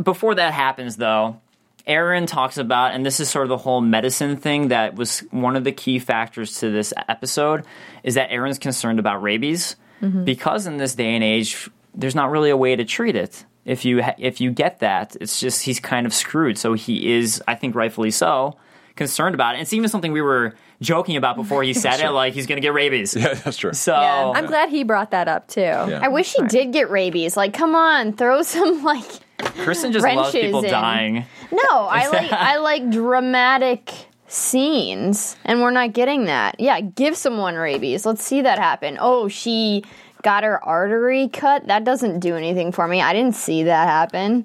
before 0.03 0.35
that 0.37 0.53
happens 0.53 0.97
though, 0.97 1.41
Aaron 1.87 2.27
talks 2.27 2.59
about, 2.59 2.93
and 2.95 3.05
this 3.07 3.21
is 3.21 3.29
sort 3.31 3.45
of 3.45 3.49
the 3.49 3.57
whole 3.57 3.81
medicine 3.81 4.37
thing 4.37 4.69
that 4.69 4.95
was 4.97 5.21
one 5.31 5.57
of 5.57 5.65
the 5.65 5.73
key 5.73 5.99
factors 5.99 6.59
to 6.61 6.71
this 6.71 6.93
episode, 7.09 7.65
is 8.03 8.15
that 8.15 8.31
Aaron's 8.31 8.59
concerned 8.59 8.99
about 8.99 9.23
rabies 9.23 9.77
because 10.25 10.67
in 10.67 10.77
this 10.77 10.95
day 10.95 11.15
and 11.15 11.25
age, 11.25 11.69
there's 11.95 12.15
not 12.15 12.31
really 12.31 12.51
a 12.51 12.57
way 12.57 12.77
to 12.77 12.85
treat 12.85 13.17
it. 13.17 13.45
If 13.67 13.85
you 13.85 14.03
ha- 14.03 14.15
if 14.17 14.41
you 14.41 14.51
get 14.53 14.79
that, 14.81 15.17
it's 15.21 15.39
just 15.41 15.65
he's 15.65 15.81
kind 15.81 16.07
of 16.07 16.15
screwed. 16.15 16.57
So 16.57 16.73
he 16.73 17.13
is, 17.15 17.43
I 17.47 17.55
think, 17.57 17.75
rightfully 17.75 18.11
so, 18.13 18.57
concerned 18.95 19.35
about 19.35 19.57
it. 19.57 19.61
It's 19.61 19.73
even 19.75 19.89
something 19.91 20.13
we 20.13 20.23
were 20.23 20.55
joking 20.81 21.17
about 21.17 21.37
before 21.37 21.63
he 21.63 21.75
said 21.85 22.01
it, 22.01 22.11
like 22.11 22.33
he's 22.33 22.47
going 22.47 22.57
to 22.57 22.63
get 22.63 22.73
rabies. 22.73 23.15
Yeah, 23.17 23.35
that's 23.35 23.57
true. 23.57 23.73
So 23.75 23.93
Yeah. 23.93 24.33
I'm 24.37 24.47
glad 24.47 24.69
he 24.71 24.85
brought 24.85 25.11
that 25.11 25.27
up 25.29 25.49
too. 25.49 25.61
Yeah. 25.61 26.01
I 26.03 26.09
wish 26.09 26.33
he 26.33 26.47
did 26.47 26.73
get 26.73 26.91
rabies. 26.91 27.37
Like, 27.37 27.53
come 27.53 27.75
on, 27.75 28.13
throw 28.15 28.43
some 28.43 28.83
like. 28.85 29.05
Kristen 29.39 29.93
just 29.93 30.03
loves 30.07 30.33
wrenches 30.33 30.47
people 30.47 30.65
in. 30.65 30.71
dying. 30.71 31.25
No, 31.53 31.61
I 31.71 32.09
like 32.09 32.33
I 32.33 32.57
like 32.59 32.89
dramatic 32.91 33.93
scenes, 34.29 35.37
and 35.45 35.61
we're 35.61 35.71
not 35.71 35.93
getting 35.93 36.25
that. 36.27 36.59
Yeah, 36.61 36.81
give 36.81 37.17
someone 37.17 37.55
rabies. 37.57 38.07
Let's 38.07 38.23
see 38.25 38.43
that 38.43 38.59
happen. 38.59 38.97
Oh, 39.01 39.29
she 39.29 39.85
got 40.27 40.43
her 40.43 40.63
artery 40.65 41.29
cut. 41.29 41.69
That 41.69 41.85
doesn't 41.85 42.19
do 42.19 42.35
anything 42.35 42.73
for 42.73 42.89
me. 42.89 43.01
I 43.01 43.13
didn't 43.13 43.37
see 43.37 43.63
that 43.63 43.87
happen. 43.87 44.45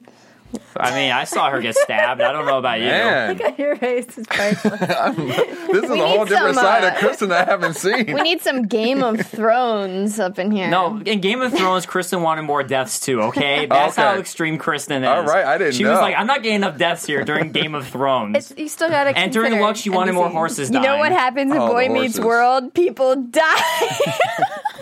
I 0.75 0.91
mean, 0.95 1.11
I 1.11 1.25
saw 1.25 1.49
her 1.49 1.61
get 1.61 1.75
stabbed. 1.75 2.21
I 2.21 2.31
don't 2.31 2.45
know 2.45 2.57
about 2.57 2.79
you. 2.79 2.85
Man, 2.87 3.39
Your 3.57 3.75
face 3.75 4.17
is 4.17 4.25
priceless. 4.27 4.79
this 4.79 5.83
is 5.83 5.89
a 5.89 5.95
whole 5.97 6.19
need 6.19 6.29
different 6.29 6.55
some, 6.55 6.63
side 6.63 6.83
uh, 6.83 6.87
of 6.87 6.95
Kristen 6.95 7.31
I 7.31 7.43
haven't 7.45 7.75
seen. 7.75 8.05
We 8.13 8.21
need 8.21 8.41
some 8.41 8.63
Game 8.67 9.03
of 9.03 9.19
Thrones 9.25 10.19
up 10.19 10.39
in 10.39 10.51
here. 10.51 10.69
No, 10.69 11.01
in 11.05 11.19
Game 11.21 11.41
of 11.41 11.53
Thrones, 11.53 11.85
Kristen 11.85 12.21
wanted 12.21 12.43
more 12.43 12.63
deaths 12.63 12.99
too. 12.99 13.21
Okay, 13.23 13.65
that's 13.65 13.97
Okay. 13.97 14.07
how 14.07 14.15
extreme 14.17 14.57
Kristen 14.57 15.03
is. 15.03 15.09
All 15.09 15.23
right, 15.23 15.45
I 15.45 15.57
didn't 15.57 15.73
She 15.75 15.83
was 15.85 15.95
know. 15.95 16.01
like, 16.01 16.15
"I'm 16.17 16.27
not 16.27 16.41
getting 16.43 16.55
enough 16.57 16.77
deaths 16.77 17.05
here 17.05 17.23
during 17.23 17.51
Game 17.51 17.75
of 17.75 17.87
Thrones." 17.87 18.35
It's, 18.37 18.53
you 18.59 18.67
still 18.69 18.89
gotta 18.89 19.15
and 19.17 19.31
during 19.33 19.51
consider 19.51 19.65
Luck, 19.67 19.75
she 19.75 19.89
wanted 19.89 20.13
more 20.13 20.29
NBC. 20.29 20.33
horses 20.33 20.69
You 20.69 20.73
dying. 20.75 20.85
know 20.85 20.97
what 20.97 21.11
happens 21.11 21.51
in 21.51 21.57
Oh, 21.57 21.67
the 21.67 21.73
Boy 21.73 21.89
Meets 21.89 22.17
horses. 22.17 22.19
World? 22.25 22.73
People 22.73 23.15
die. 23.17 23.39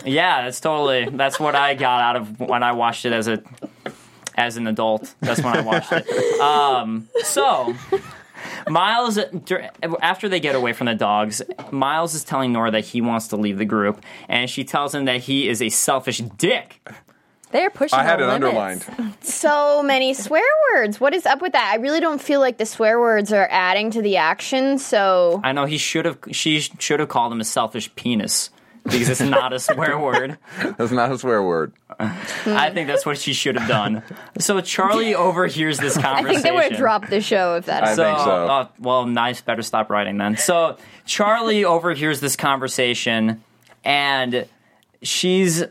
Yeah, 0.06 0.44
that's 0.44 0.62
totally. 0.62 1.10
That's 1.10 1.40
what 1.42 1.56
I 1.56 1.74
got 1.76 2.02
out 2.02 2.16
of 2.16 2.40
when 2.40 2.64
I 2.64 2.72
watched 2.72 3.06
it 3.06 3.12
as 3.12 3.28
a 3.28 3.44
as 4.40 4.58
an 4.58 4.66
adult. 4.66 5.14
That's 5.20 5.44
when 5.44 5.56
I 5.56 5.62
watched 5.62 5.92
it. 5.92 6.40
Um, 6.40 7.10
so. 7.24 7.76
Miles, 8.70 9.20
after 10.02 10.30
they 10.30 10.40
get 10.40 10.56
away 10.56 10.72
from 10.72 10.86
the 10.86 10.96
dogs, 10.96 11.42
Miles 11.72 12.16
is 12.16 12.24
telling 12.24 12.54
Nora 12.54 12.72
that 12.72 12.86
he 12.86 13.02
wants 13.02 13.28
to 13.30 13.36
leave 13.36 13.58
the 13.58 13.66
group, 13.66 14.02
and 14.30 14.50
she 14.50 14.64
tells 14.64 14.96
him 14.96 15.06
that 15.06 15.22
he 15.22 15.50
is 15.50 15.62
a 15.62 15.68
selfish 15.70 16.20
dick. 16.20 16.82
They're 17.52 17.70
pushing. 17.70 18.00
I 18.00 18.04
had 18.04 18.22
it 18.22 18.28
limits. 18.28 18.88
underlined. 18.88 19.16
so 19.22 19.84
many 19.84 20.14
swear 20.14 20.44
words. 20.74 21.02
What 21.02 21.14
is 21.14 21.26
up 21.26 21.42
with 21.42 21.52
that? 21.54 21.72
I 21.74 21.82
really 21.82 22.00
don't 22.00 22.22
feel 22.22 22.40
like 22.40 22.58
the 22.58 22.66
swear 22.66 23.00
words 23.00 23.34
are 23.34 23.48
adding 23.52 23.92
to 23.92 24.02
the 24.02 24.18
action. 24.18 24.78
So 24.78 25.42
I 25.44 25.52
know 25.52 25.66
he 25.66 25.78
should 25.78 26.06
have. 26.06 26.20
She 26.32 26.60
should 26.60 27.00
have 27.00 27.10
called 27.10 27.34
him 27.34 27.42
a 27.42 27.46
selfish 27.46 27.94
penis 27.96 28.52
because 28.84 29.10
it's 29.10 29.22
not 29.22 29.54
a 29.54 29.60
swear 29.60 29.98
word. 30.00 30.38
That's 30.78 30.92
not 30.92 31.12
a 31.12 31.18
swear 31.18 31.42
word. 31.44 31.74
I 32.00 32.70
think 32.74 32.88
that's 32.88 33.06
what 33.06 33.18
she 33.18 33.34
should 33.34 33.58
have 33.58 33.68
done. 33.68 34.04
So 34.40 34.62
Charlie 34.62 35.16
overhears 35.16 35.78
this 35.80 35.94
conversation. 35.98 36.06
I 36.06 36.16
conversation. 36.16 36.42
think 36.42 36.44
they 36.44 36.52
would 36.52 36.72
have 36.72 36.80
dropped 36.80 37.10
the 37.10 37.22
show 37.22 37.56
if 37.56 37.66
that. 37.66 37.84
I 37.84 37.90
happened. 37.90 38.06
think 38.08 38.20
so. 38.20 38.48
uh, 38.48 38.68
well, 38.80 39.06
nice. 39.06 39.42
Better 39.42 39.62
stop 39.62 39.90
writing 39.90 40.18
then. 40.18 40.38
So 40.38 40.78
Charlie 41.06 41.66
overhears 41.66 42.20
this 42.22 42.36
conversation, 42.36 43.44
and 43.84 44.46
she's 45.02 45.64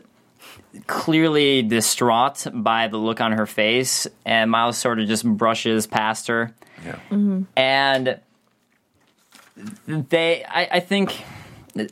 clearly 0.85 1.63
distraught 1.63 2.45
by 2.53 2.87
the 2.89 2.97
look 2.97 3.21
on 3.21 3.31
her 3.31 3.47
face. 3.47 4.05
And 4.25 4.51
Miles 4.51 4.77
sort 4.77 4.99
of 4.99 5.07
just 5.07 5.25
brushes 5.25 5.87
past 5.87 6.27
her, 6.27 6.53
Yeah. 6.85 6.99
and 7.57 8.19
they. 9.87 10.43
I, 10.45 10.67
I 10.73 10.79
think. 10.79 11.23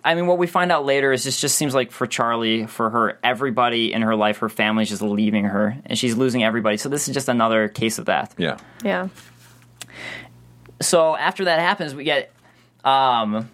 I 0.03 0.15
mean, 0.15 0.27
what 0.27 0.38
we 0.38 0.48
find 0.48 0.72
out 0.72 0.86
later 0.86 1.12
is 1.12 1.24
this 1.24 1.39
just 1.39 1.56
seems 1.58 1.74
like 1.75 1.91
for 1.91 2.08
Charlie, 2.08 2.65
for 2.65 2.89
her, 2.89 3.20
everybody 3.24 3.94
in 3.94 4.01
her 4.01 4.15
life, 4.15 4.39
her 4.39 4.50
family's 4.50 4.89
just 4.89 5.01
leaving 5.01 5.46
her, 5.46 5.77
and 5.86 5.98
she's 5.98 6.15
losing 6.15 6.44
everybody. 6.44 6.77
So 6.77 6.89
this 6.89 7.08
is 7.08 7.13
just 7.13 7.29
another 7.29 7.67
case 7.67 8.00
of 8.00 8.06
that 8.06 8.34
Yeah. 8.38 8.58
Yeah. 8.84 9.10
so 10.82 11.15
after 11.15 11.46
that 11.46 11.60
happens, 11.60 11.96
we 11.96 12.03
get. 12.03 12.32
Um, 12.84 13.50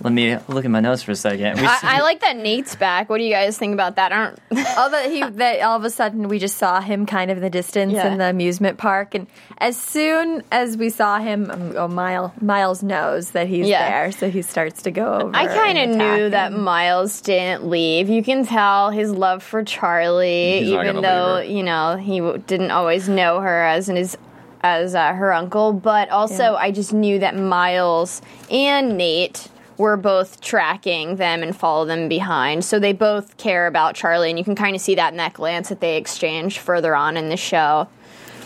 let 0.00 0.12
me 0.12 0.36
look 0.48 0.64
at 0.64 0.70
my 0.70 0.80
notes 0.80 1.02
for 1.02 1.12
a 1.12 1.16
second. 1.16 1.58
I, 1.60 1.78
I 1.82 2.00
like 2.02 2.20
that 2.20 2.36
Nate's 2.36 2.76
back. 2.76 3.08
What 3.08 3.18
do 3.18 3.24
you 3.24 3.32
guys 3.32 3.58
think 3.58 3.74
about 3.74 3.96
that? 3.96 4.12
I 4.12 4.16
don't. 4.50 4.66
all 4.78 4.90
that 4.90 5.10
he 5.10 5.22
that 5.22 5.60
all 5.62 5.76
of 5.76 5.84
a 5.84 5.90
sudden 5.90 6.28
we 6.28 6.38
just 6.38 6.56
saw 6.58 6.80
him 6.80 7.04
kind 7.06 7.30
of 7.30 7.38
in 7.38 7.42
the 7.42 7.50
distance 7.50 7.92
Yeah. 7.92 8.12
in 8.12 8.18
the 8.18 8.26
amusement 8.26 8.78
park, 8.78 9.14
and 9.14 9.26
as 9.58 9.76
soon 9.76 10.42
as 10.52 10.76
we 10.76 10.90
saw 10.90 11.18
him, 11.18 11.50
um, 11.50 11.74
oh, 11.76 11.88
Miles 11.88 12.30
Miles 12.40 12.82
knows 12.82 13.30
that 13.32 13.48
he's 13.48 13.66
Yeah. 13.66 13.88
there, 13.88 14.12
so 14.12 14.30
he 14.30 14.42
starts 14.42 14.82
to 14.82 14.90
go 14.90 15.14
over. 15.14 15.36
I 15.36 15.46
kind 15.46 15.78
of 15.78 15.84
and 15.84 15.94
attack 15.94 16.18
knew 16.18 16.30
that. 16.30 16.52
Miles 16.52 17.20
didn't 17.20 17.66
leave. 17.68 18.08
You 18.08 18.22
can 18.22 18.46
tell 18.46 18.90
his 18.90 19.10
love 19.10 19.42
for 19.42 19.64
Charlie, 19.64 20.60
He's 20.60 20.70
even 20.70 21.00
though 21.02 21.40
you 21.40 21.62
know 21.62 21.96
he 21.96 22.18
w- 22.20 22.42
didn't 22.46 22.70
always 22.70 23.08
know 23.08 23.40
her 23.40 23.64
as 23.64 23.86
his 23.86 24.16
as 24.62 24.94
uh, 24.94 25.12
her 25.12 25.32
uncle. 25.32 25.72
But 25.72 26.08
also, 26.10 26.52
Yeah. 26.52 26.54
I 26.54 26.70
just 26.72 26.92
knew 26.92 27.18
that 27.20 27.36
Miles 27.36 28.22
and 28.50 28.96
Nate 28.96 29.48
were 29.78 29.96
both 29.96 30.40
tracking 30.40 31.16
them 31.16 31.42
and 31.42 31.56
follow 31.56 31.86
them 31.86 32.08
behind. 32.08 32.64
So 32.64 32.78
they 32.78 32.92
both 32.92 33.36
care 33.36 33.66
about 33.66 33.94
Charlie, 33.94 34.30
and 34.30 34.38
you 34.38 34.44
can 34.44 34.56
kind 34.56 34.76
of 34.76 34.82
see 34.82 34.96
that 34.96 35.12
in 35.12 35.16
that 35.16 35.32
glance 35.32 35.68
that 35.70 35.80
they 35.80 35.96
exchange 35.96 36.58
further 36.58 36.94
on 36.94 37.16
in 37.16 37.28
the 37.28 37.36
show. 37.36 37.88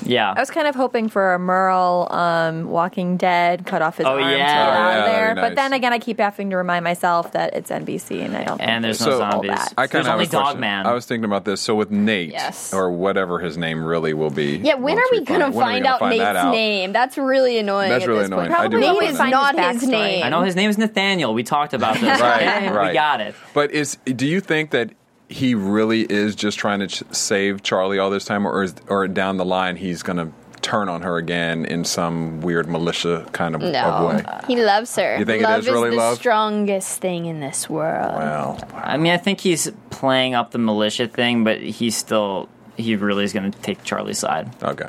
Yeah. 0.04 0.32
I 0.36 0.40
was 0.40 0.50
kind 0.50 0.66
of 0.66 0.74
hoping 0.74 1.08
for 1.08 1.34
a 1.34 1.38
Merle, 1.38 2.08
um, 2.10 2.68
Walking 2.68 3.16
Dead, 3.16 3.66
cut 3.66 3.82
off 3.82 3.96
his 3.98 4.06
Oh, 4.06 4.12
arm 4.12 4.22
to 4.22 4.30
get 4.30 4.38
yeah. 4.38 4.62
out 4.62 4.68
Oh, 4.68 4.72
of 4.72 4.76
yeah, 5.06 5.12
there. 5.12 5.34
that'd 5.34 5.42
But 5.50 5.54
then 5.56 5.72
again, 5.72 5.92
I 5.92 5.98
keep 5.98 6.18
having 6.18 6.50
to 6.50 6.56
remind 6.56 6.84
myself 6.84 7.32
that 7.32 7.54
it's 7.54 7.70
NBC, 7.70 8.24
and 8.24 8.36
I 8.36 8.44
don't. 8.44 8.60
and 8.60 8.82
think 8.84 8.96
there's 8.98 9.00
no 9.00 9.12
So, 9.12 9.18
zombies. 9.18 9.50
I 9.76 9.86
kind 9.86 9.90
there's 9.90 10.06
of 10.06 10.12
only 10.12 10.24
have 10.26 10.34
a 10.34 10.36
question. 10.36 10.60
Dogman. 10.60 10.86
I 10.86 10.92
was 10.92 11.06
thinking 11.06 11.24
about 11.24 11.44
this. 11.44 11.60
So 11.60 11.74
with 11.74 11.90
Nate, 11.90 12.30
Yes. 12.32 12.72
or 12.74 12.90
whatever 12.92 13.38
his 13.38 13.56
name 13.56 13.84
really 13.84 14.14
will 14.14 14.30
be. 14.30 14.56
Yeah, 14.58 14.74
when 14.74 14.98
are 14.98 15.02
we, 15.10 15.20
gonna 15.24 15.38
when 15.38 15.42
are 15.42 15.50
we 15.50 15.60
find 15.60 15.86
out 15.86 15.98
find 16.00 16.10
Nate's 16.10 16.22
that 16.24 16.36
out? 16.36 16.52
name? 16.52 16.92
That's 16.92 17.16
really 17.18 17.58
annoying. 17.58 17.90
That's 17.90 18.04
at 18.04 18.08
really 18.08 18.20
this 18.20 18.28
annoying. 18.28 18.48
Point. 18.48 18.60
I 18.60 18.68
do 18.68 18.78
Probably 18.78 18.86
want 18.88 19.00
Nate 19.00 19.10
is 19.12 19.18
not 19.18 19.58
out. 19.58 19.72
his 19.74 19.88
name. 19.88 20.24
I 20.24 20.28
know 20.28 20.42
his 20.42 20.56
name 20.56 20.70
is 20.70 20.78
Nathaniel. 20.78 21.34
We 21.34 21.42
talked 21.42 21.74
about 21.74 21.94
this. 21.94 22.02
Right, 22.22 22.70
right. 22.72 22.88
We 22.88 22.92
got 22.94 23.20
it. 23.20 23.34
But 23.54 23.70
is 23.72 23.96
do 24.04 24.26
you 24.26 24.40
think 24.40 24.70
that 24.70 24.90
he 25.32 25.54
really 25.54 26.02
is 26.02 26.34
just 26.36 26.58
trying 26.58 26.80
to 26.80 26.86
ch- 26.86 27.02
save 27.10 27.62
Charlie 27.62 27.98
all 27.98 28.10
this 28.10 28.24
time, 28.24 28.46
or 28.46 28.62
is, 28.62 28.74
or 28.88 29.08
down 29.08 29.36
the 29.36 29.44
line 29.44 29.76
he's 29.76 30.02
going 30.02 30.18
to 30.18 30.32
turn 30.60 30.88
on 30.88 31.02
her 31.02 31.16
again 31.16 31.64
in 31.64 31.84
some 31.84 32.40
weird 32.40 32.68
militia 32.68 33.26
kind 33.32 33.56
of, 33.56 33.62
of 33.62 33.72
No, 33.72 34.06
way? 34.14 34.24
he 34.46 34.62
loves 34.62 34.94
her. 34.94 35.18
You 35.18 35.24
think 35.24 35.42
it 35.42 35.44
love 35.44 35.60
is 35.60 35.66
really 35.66 35.90
the 35.90 35.96
love? 35.96 36.18
strongest 36.18 37.00
thing 37.00 37.26
in 37.26 37.40
this 37.40 37.68
world. 37.68 38.14
Well, 38.14 38.68
I 38.74 38.96
mean, 38.96 39.12
I 39.12 39.16
think 39.16 39.40
he's 39.40 39.70
playing 39.90 40.34
up 40.34 40.52
the 40.52 40.58
militia 40.58 41.08
thing, 41.08 41.42
but 41.44 41.60
he's 41.60 41.96
still. 41.96 42.48
He 42.76 42.94
really 42.96 43.24
is 43.24 43.32
going 43.32 43.50
to 43.50 43.58
take 43.60 43.82
Charlie's 43.84 44.18
side. 44.20 44.50
okay. 44.62 44.88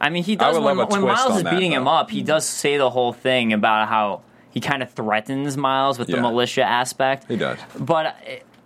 I 0.00 0.10
mean, 0.10 0.24
he 0.24 0.36
does 0.36 0.58
when, 0.58 0.76
when 0.76 1.02
Miles 1.02 1.30
on 1.30 1.36
is 1.38 1.42
that, 1.44 1.50
beating 1.54 1.72
him 1.72 1.86
up. 1.86 2.10
He 2.10 2.22
does 2.22 2.44
say 2.46 2.76
the 2.76 2.90
whole 2.90 3.12
thing 3.12 3.52
about 3.52 3.88
how 3.88 4.22
he 4.50 4.60
kind 4.60 4.82
of 4.82 4.90
threatens 4.92 5.56
Miles 5.56 5.98
with 5.98 6.08
the 6.08 6.20
militia 6.20 6.62
aspect. 6.62 7.26
He 7.28 7.36
does. 7.36 7.58
But 7.78 8.16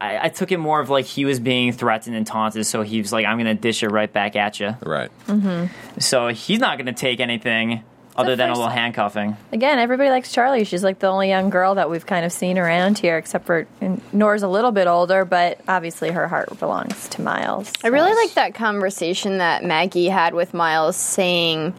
I, 0.00 0.26
I 0.26 0.28
took 0.28 0.52
it 0.52 0.58
more 0.58 0.80
of 0.80 0.90
like 0.90 1.04
he 1.04 1.24
was 1.24 1.40
being 1.40 1.72
threatened 1.72 2.16
and 2.16 2.26
taunted, 2.26 2.66
so 2.66 2.82
he 2.82 3.00
was 3.00 3.12
like, 3.12 3.26
"I'm 3.26 3.36
going 3.36 3.54
to 3.56 3.60
dish 3.60 3.82
it 3.82 3.88
right 3.88 4.12
back 4.12 4.36
at 4.36 4.60
you." 4.60 4.76
Right. 4.80 5.10
Mm-hmm. 5.26 6.00
So 6.00 6.28
he's 6.28 6.60
not 6.60 6.78
going 6.78 6.86
to 6.86 6.92
take 6.92 7.20
anything 7.20 7.82
other 8.18 8.34
than 8.34 8.50
a 8.50 8.52
little 8.52 8.68
handcuffing. 8.68 9.36
Again, 9.52 9.78
everybody 9.78 10.10
likes 10.10 10.32
Charlie. 10.32 10.64
She's 10.64 10.82
like 10.82 10.98
the 10.98 11.06
only 11.06 11.28
young 11.28 11.50
girl 11.50 11.76
that 11.76 11.88
we've 11.88 12.04
kind 12.04 12.26
of 12.26 12.32
seen 12.32 12.58
around 12.58 12.98
here, 12.98 13.16
except 13.16 13.46
for 13.46 13.68
Nora's 14.12 14.42
a 14.42 14.48
little 14.48 14.72
bit 14.72 14.88
older, 14.88 15.24
but 15.24 15.60
obviously 15.68 16.10
her 16.10 16.26
heart 16.26 16.58
belongs 16.58 17.08
to 17.10 17.22
Miles. 17.22 17.72
I 17.84 17.88
really 17.88 18.12
like 18.12 18.34
that 18.34 18.54
conversation 18.54 19.38
that 19.38 19.64
Maggie 19.64 20.08
had 20.08 20.34
with 20.34 20.52
Miles 20.52 20.96
saying 20.96 21.74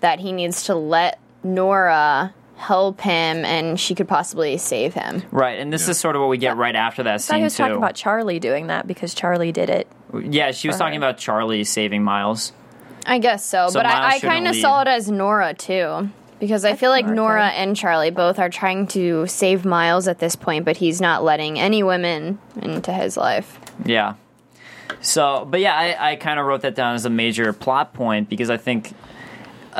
that 0.00 0.18
he 0.18 0.32
needs 0.32 0.64
to 0.64 0.74
let 0.74 1.20
Nora 1.44 2.34
help 2.56 3.00
him 3.00 3.44
and 3.44 3.78
she 3.78 3.94
could 3.94 4.08
possibly 4.08 4.56
save 4.58 4.94
him. 4.94 5.22
Right, 5.30 5.58
and 5.58 5.72
this 5.72 5.88
is 5.88 5.98
sort 5.98 6.16
of 6.16 6.20
what 6.22 6.28
we 6.28 6.38
get 6.38 6.56
right 6.56 6.74
after 6.76 7.02
that 7.02 7.14
I 7.14 7.18
thought 7.18 7.22
scene 7.22 7.38
he 7.38 7.44
was 7.44 7.56
too. 7.56 7.62
talking 7.64 7.76
about 7.76 7.94
Charlie 7.94 8.38
doing 8.38 8.68
that 8.68 8.86
because 8.86 9.14
Charlie 9.14 9.52
did 9.52 9.70
it. 9.70 9.88
yeah, 10.22 10.52
she 10.52 10.68
was 10.68 10.76
talking 10.76 11.00
her. 11.00 11.06
about 11.08 11.18
Charlie 11.18 11.64
saving 11.64 12.02
Miles. 12.02 12.52
I 13.06 13.18
guess 13.18 13.44
so, 13.44 13.68
So 13.68 13.80
but 13.80 13.86
Miles 13.86 14.14
I, 14.14 14.16
I 14.16 14.20
kind 14.20 14.48
of 14.48 14.56
saw 14.56 14.82
it 14.82 14.88
as 14.88 15.10
Nora 15.10 15.54
too. 15.54 16.10
Because 16.40 16.64
I 16.64 16.74
feel 16.74 16.90
like 16.90 17.06
Nora 17.06 17.14
Nora 17.14 17.48
and 17.48 17.76
Charlie 17.76 18.10
both 18.10 18.38
are 18.38 18.50
trying 18.50 18.86
to 18.88 19.26
save 19.26 19.64
Miles 19.64 20.08
at 20.08 20.18
this 20.18 20.36
point, 20.36 20.64
but 20.64 20.76
he's 20.76 21.00
not 21.00 21.22
letting 21.22 21.58
any 21.58 21.82
women 21.82 22.38
into 22.60 22.92
his 22.92 23.16
life. 23.16 23.58
Yeah. 23.84 24.14
So, 25.00 25.46
but 25.48 25.60
yeah, 25.60 25.74
I, 25.74 26.12
I 26.12 26.16
kind 26.16 26.40
of 26.40 26.46
wrote 26.46 26.62
that 26.62 26.74
down 26.74 26.94
as 26.96 27.04
a 27.04 27.10
major 27.10 27.52
plot 27.52 27.94
point 27.94 28.28
because 28.28 28.50
I 28.50 28.56
think 28.56 28.92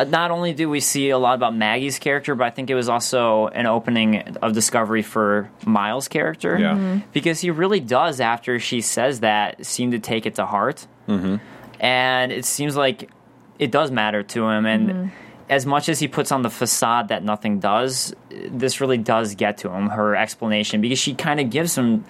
not 0.09 0.31
only 0.31 0.53
do 0.53 0.69
we 0.69 0.81
see 0.81 1.11
a 1.11 1.19
lot 1.19 1.35
about 1.35 1.55
Maggie's 1.55 1.99
character, 1.99 2.35
but 2.35 2.45
I 2.45 2.51
think 2.51 2.71
it 2.71 2.75
was 2.75 2.89
also 2.89 3.49
an 3.49 3.67
opening 3.67 4.37
of 4.43 4.53
discovery 4.53 5.03
for 5.03 5.51
Miles' 5.65 6.09
character. 6.09 6.59
Yeah. 6.59 6.75
Mhm. 6.75 7.03
Because 7.13 7.41
he 7.41 7.51
really 7.51 7.81
does, 7.81 8.21
after 8.21 8.59
she 8.59 8.81
says 8.81 9.21
that, 9.21 9.65
seem 9.65 9.93
to 9.93 9.99
take 9.99 10.27
it 10.27 10.35
to 10.37 10.47
heart. 10.47 10.87
Mm-hmm. 11.09 11.37
And 11.81 12.33
it 12.33 12.45
seems 12.45 12.77
like 12.77 13.11
it 13.59 13.71
does 13.71 13.91
matter 13.91 14.23
to 14.23 14.49
him. 14.49 14.67
And 14.67 15.13
as 15.49 15.67
much 15.67 15.89
as 15.89 16.01
he 16.01 16.09
puts 16.09 16.33
on 16.33 16.43
the 16.43 16.51
facade 16.51 17.09
that 17.09 17.23
nothing 17.23 17.61
does, 17.61 18.15
this 18.31 18.81
really 18.81 18.99
does 18.99 19.35
get 19.35 19.59
to 19.59 19.71
him, 19.71 19.91
her 19.91 20.17
explanation, 20.17 20.81
because 20.81 20.99
she 20.99 21.15
kind 21.15 21.39
of 21.41 21.51
gives 21.51 21.77
him 21.77 22.05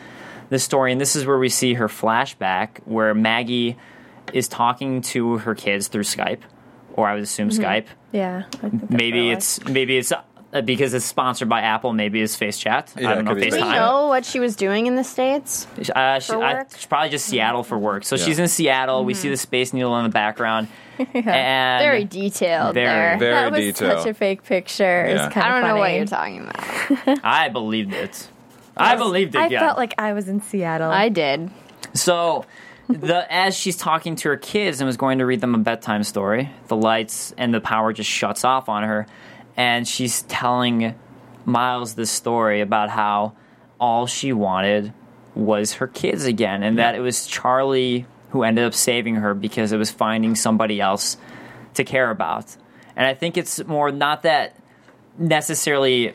the 0.50 0.58
story. 0.58 0.92
And 0.92 1.00
this 1.00 1.16
is 1.16 1.26
where 1.26 1.38
we 1.38 1.48
see 1.48 1.74
her 1.74 1.88
flashback, 1.88 2.80
where 2.84 3.14
Maggie 3.14 3.76
is 4.32 4.48
talking 4.48 5.02
to 5.02 5.38
her 5.38 5.54
kids 5.54 5.88
through 5.88 6.04
Skype, 6.04 6.40
or 6.94 7.06
I 7.08 7.14
would 7.14 7.22
assume 7.22 7.50
Skype. 7.50 7.86
Yeah. 8.12 8.44
I 8.48 8.56
think 8.68 8.80
that's 8.80 8.92
Maybe 8.92 9.20
what 9.26 9.32
it 9.32 9.36
it's 9.38 9.64
maybe 9.66 9.96
it's 9.98 10.12
uh, 10.12 10.60
because 10.62 10.94
it's 10.94 11.04
sponsored 11.04 11.48
by 11.48 11.60
Apple. 11.62 11.92
Maybe 11.92 12.22
it's 12.22 12.36
Face 12.36 12.58
Chat. 12.58 12.92
Yeah, 12.96 13.10
I 13.10 13.14
don't 13.16 13.24
know 13.24 13.32
it 13.32 13.34
could 13.34 13.40
be 13.44 13.50
Do 13.50 13.56
we 13.56 13.62
FaceTime. 13.62 13.66
FaceTime. 13.66 13.74
know 13.74 14.06
what 14.06 14.24
she 14.24 14.38
was 14.40 14.54
doing 14.54 14.86
in 14.86 14.94
the 14.94 15.02
States? 15.04 15.66
Uh, 15.94 16.20
she, 16.20 16.32
For 16.32 16.44
I, 16.44 16.64
she's 16.74 16.86
probably 16.86 17.10
just 17.10 17.26
Seattle 17.26 17.64
for 17.64 17.76
work. 17.76 18.04
So 18.04 18.14
Yeah. 18.16 18.24
she's 18.24 18.38
in 18.38 18.46
Seattle. 18.48 19.04
We 19.04 19.14
see 19.14 19.28
the 19.28 19.36
Space 19.36 19.72
Needle 19.72 19.96
in 19.98 20.04
the 20.04 20.10
background. 20.10 20.68
And 20.96 21.82
Very 21.82 22.04
detailed 22.04 22.74
Very, 22.74 22.86
there. 22.86 23.12
was. 23.14 23.20
Very 23.20 23.34
that 23.34 23.50
was 23.50 23.60
detailed. 23.60 23.98
such 24.02 24.10
a 24.10 24.14
fake 24.14 24.44
picture. 24.44 25.06
Yeah. 25.08 25.24
was 25.24 25.34
kind 25.34 25.46
I 25.46 25.60
don't 25.60 25.68
know 25.68 25.76
what 25.76 25.92
you're 25.92 26.06
talking 26.06 26.42
about. 26.42 27.18
I 27.24 27.48
believed 27.48 27.92
it. 27.92 28.28
I 28.76 28.94
believed 28.94 29.34
it. 29.34 29.38
I 29.40 29.48
yeah. 29.48 29.58
felt 29.58 29.76
like 29.76 29.94
I 29.98 30.12
was 30.12 30.28
in 30.28 30.40
Seattle. 30.40 30.90
I 30.92 31.08
did. 31.08 31.50
So, 31.94 32.44
the 32.88 33.26
as 33.32 33.56
she's 33.56 33.76
talking 33.76 34.16
to 34.16 34.28
her 34.28 34.36
kids 34.36 34.80
and 34.80 34.86
was 34.86 34.96
going 34.96 35.18
to 35.18 35.26
read 35.26 35.40
them 35.40 35.54
a 35.54 35.58
bedtime 35.58 36.04
story, 36.04 36.50
the 36.68 36.76
lights 36.76 37.32
and 37.36 37.52
the 37.52 37.60
power 37.60 37.92
just 37.92 38.10
shuts 38.10 38.44
off 38.44 38.68
on 38.68 38.82
her, 38.82 39.06
and 39.56 39.86
she's 39.86 40.22
telling 40.22 40.94
Miles 41.44 41.94
this 41.94 42.10
story 42.10 42.60
about 42.60 42.90
how 42.90 43.34
all 43.80 44.06
she 44.06 44.32
wanted 44.32 44.92
was 45.34 45.74
her 45.74 45.86
kids 45.86 46.24
again, 46.24 46.62
and 46.62 46.78
that 46.78 46.94
it 46.94 47.00
was 47.00 47.26
Charlie 47.26 48.06
who 48.30 48.42
ended 48.42 48.64
up 48.64 48.74
saving 48.74 49.16
her 49.16 49.34
because 49.34 49.72
it 49.72 49.76
was 49.76 49.90
finding 49.90 50.34
somebody 50.34 50.80
else 50.80 51.16
to 51.74 51.84
care 51.84 52.10
about. 52.10 52.56
And 52.96 53.06
I 53.06 53.14
think 53.14 53.36
it's 53.36 53.64
more 53.64 53.90
not 53.90 54.22
that 54.22 54.56
necessarily 55.18 56.14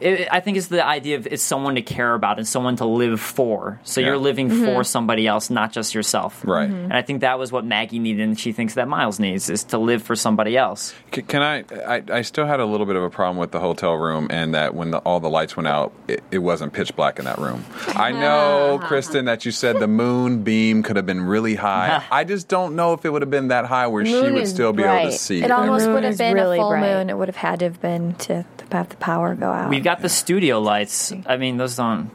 it, 0.00 0.28
I 0.30 0.40
think 0.40 0.56
it's 0.56 0.68
the 0.68 0.84
idea 0.84 1.16
of 1.16 1.26
it's 1.26 1.42
someone 1.42 1.74
to 1.74 1.82
care 1.82 2.14
about 2.14 2.38
and 2.38 2.46
someone 2.46 2.76
to 2.76 2.84
live 2.86 3.20
for. 3.20 3.80
So 3.84 4.00
Yeah. 4.00 4.08
you're 4.08 4.18
living 4.18 4.48
mm-hmm. 4.48 4.64
for 4.64 4.84
somebody 4.84 5.26
else, 5.26 5.50
not 5.50 5.72
just 5.72 5.94
yourself. 5.94 6.42
Right. 6.44 6.68
Mm-hmm. 6.68 6.84
And 6.84 6.92
I 6.94 7.02
think 7.02 7.20
that 7.22 7.38
was 7.38 7.50
what 7.52 7.64
Maggie 7.64 7.98
needed, 7.98 8.22
and 8.22 8.38
she 8.38 8.52
thinks 8.52 8.74
that 8.74 8.88
Miles 8.88 9.18
needs 9.18 9.50
is 9.50 9.64
to 9.64 9.78
live 9.78 10.02
for 10.02 10.14
somebody 10.16 10.56
else. 10.56 10.94
C- 11.14 11.22
Can 11.22 11.42
I, 11.42 11.64
I? 11.86 12.02
I 12.10 12.22
still 12.22 12.46
had 12.46 12.60
a 12.60 12.64
little 12.66 12.86
bit 12.86 12.96
of 12.96 13.02
a 13.02 13.10
problem 13.10 13.38
with 13.38 13.50
the 13.50 13.60
hotel 13.60 13.94
room, 13.94 14.28
and 14.30 14.54
that 14.54 14.74
when 14.74 14.90
the, 14.90 14.98
all 14.98 15.20
the 15.20 15.30
lights 15.30 15.56
went 15.56 15.66
out, 15.66 15.92
it, 16.06 16.22
it 16.30 16.38
wasn't 16.38 16.72
pitch 16.72 16.94
black 16.94 17.18
in 17.18 17.24
that 17.24 17.38
room. 17.38 17.64
I 17.88 18.12
know, 18.12 18.78
Kristen, 18.84 19.24
that 19.26 19.44
you 19.44 19.50
said 19.52 19.78
the 19.78 19.88
moon 19.88 20.42
beam 20.42 20.82
could 20.82 20.96
have 20.96 21.06
been 21.06 21.22
really 21.22 21.54
high. 21.56 22.04
I 22.10 22.24
just 22.24 22.48
don't 22.48 22.76
know 22.76 22.92
if 22.92 23.04
it 23.04 23.10
would 23.10 23.22
have 23.22 23.30
been 23.30 23.48
that 23.48 23.66
high 23.66 23.86
where 23.86 24.04
she 24.04 24.12
would 24.14 24.34
is 24.42 24.50
still 24.50 24.72
be 24.72 24.82
able 24.82 25.10
to 25.10 25.16
see. 25.16 25.42
it 25.42 25.50
almost 25.50 25.88
would 25.88 26.04
have 26.04 26.18
been 26.18 26.34
really 26.34 26.58
a 26.58 26.60
full 26.60 26.70
bright. 26.70 26.80
moon. 26.82 27.10
It 27.10 27.16
would 27.18 27.28
have 27.28 27.36
had 27.36 27.58
to 27.60 27.66
have 27.66 27.80
been 27.80 28.14
to 28.14 28.44
have 28.70 28.88
the 28.90 28.96
power 28.96 29.34
go 29.34 29.50
out. 29.50 29.70
We've 29.70 29.82
got 29.88 30.02
the 30.02 30.08
studio 30.10 30.60
lights. 30.60 31.14
I 31.24 31.38
mean, 31.38 31.56
those 31.56 31.74
don't. 31.76 32.10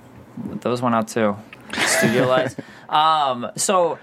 Those 0.61 0.79
went 0.79 0.93
out 0.93 1.07
too. 1.07 1.35
Studio 1.85 2.27
lights. 2.27 2.55
Um, 2.89 3.49
so, 3.55 3.93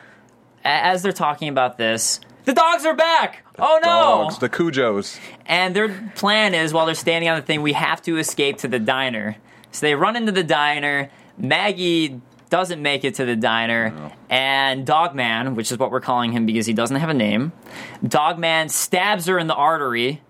a- 0.64 0.66
as 0.66 1.04
they're 1.04 1.12
talking 1.12 1.48
about 1.48 1.78
this, 1.78 2.18
the 2.44 2.52
dogs 2.52 2.85
are 2.85 2.96
back. 2.96 3.44
Oh 3.56 3.78
no! 3.80 3.88
Dogs, 4.24 4.38
the 4.38 4.48
Cujos. 4.48 5.16
And 5.46 5.76
their 5.76 6.11
plan 6.16 6.54
is 6.54 6.72
while 6.72 6.87
they're 6.87 6.96
standing 6.96 7.30
on 7.30 7.38
the 7.38 7.46
thing, 7.46 7.62
we 7.62 7.72
have 7.74 8.02
to 8.02 8.18
escape 8.18 8.59
to 8.59 8.68
the 8.68 8.80
diner. 8.80 9.37
So 9.70 9.87
they 9.87 9.94
run 9.94 10.16
into 10.16 10.33
the 10.33 10.42
diner. 10.42 11.09
Maggie 11.38 12.20
doesn't 12.48 12.83
make 12.83 13.04
it 13.04 13.14
to 13.16 13.24
the 13.24 13.37
diner. 13.37 14.11
And 14.28 14.85
Dogman, 14.85 15.54
which 15.54 15.70
is 15.70 15.78
what 15.78 15.92
we're 15.92 16.00
calling 16.00 16.33
him 16.33 16.46
because 16.46 16.66
he 16.66 16.72
doesn't 16.72 16.96
have 16.96 17.11
a 17.11 17.14
name, 17.14 17.52
Dogman 18.04 18.70
stabs 18.70 19.26
her 19.26 19.38
in 19.38 19.46
the 19.46 19.54
artery 19.54 20.20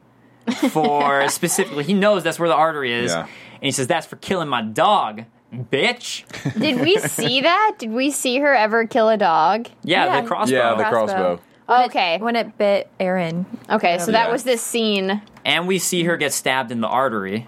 for 0.70 1.28
specifically, 1.28 1.84
he 1.84 1.94
knows 1.94 2.22
that's 2.22 2.38
where 2.38 2.48
the 2.48 2.54
artery 2.54 2.92
is. 2.92 3.12
Yeah. 3.12 3.22
And 3.22 3.62
he 3.62 3.70
says, 3.72 3.86
That's 3.86 4.06
for 4.06 4.16
killing 4.16 4.48
my 4.48 4.62
dog, 4.62 5.24
bitch. 5.54 6.24
Did 6.58 6.80
we 6.80 6.96
see 6.98 7.42
that? 7.42 7.76
Did 7.78 7.90
we 7.90 8.10
see 8.10 8.38
her 8.38 8.54
ever 8.54 8.86
kill 8.86 9.08
a 9.08 9.16
dog? 9.16 9.68
Yeah, 9.84 10.06
Yeah. 10.06 10.20
the 10.22 10.26
crossbow. 10.26 10.56
Yeah, 10.56 10.74
the 10.74 10.84
Crossbow. 10.84 10.96
crossbow. 11.36 11.42
Oh, 11.68 11.84
okay. 11.86 12.18
when 12.18 12.34
it 12.36 12.58
bit 12.58 12.88
Aaron. 12.98 13.46
Okay, 13.68 13.98
so 13.98 14.12
that 14.12 14.26
Yeah. 14.26 14.32
was 14.32 14.42
this 14.44 14.60
scene. 14.62 15.22
and 15.44 15.66
we 15.68 15.78
see 15.78 16.04
her 16.04 16.16
get 16.16 16.32
stabbed 16.32 16.70
in 16.72 16.80
the 16.80 16.88
artery. 16.88 17.46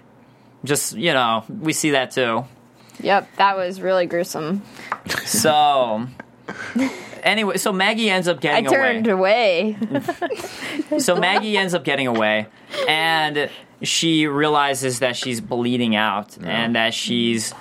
Just, 0.63 0.95
you 0.95 1.13
know, 1.13 1.43
we 1.49 1.73
see 1.73 1.91
that 1.91 2.11
too. 2.11 2.45
Yep, 3.01 3.27
that 3.37 3.57
was 3.57 3.81
really 3.81 4.05
gruesome. 4.05 4.61
So, 5.25 6.07
anyway, 7.23 7.57
so 7.57 7.71
Maggie 7.73 8.09
ends 8.09 8.27
up 8.27 8.39
getting 8.41 8.67
away. 8.67 8.75
I 8.75 8.79
turned 8.79 9.07
away. 9.07 9.77
away. 9.81 10.99
So 10.99 11.15
Maggie 11.15 11.57
ends 11.57 11.73
up 11.73 11.83
getting 11.83 12.07
away, 12.07 12.47
and 12.87 13.49
she 13.81 14.27
realizes 14.27 14.99
that 14.99 15.15
she's 15.15 15.41
bleeding 15.41 15.95
out 15.95 16.37
and 16.37 16.75
that 16.75 16.93
she's 16.93 17.53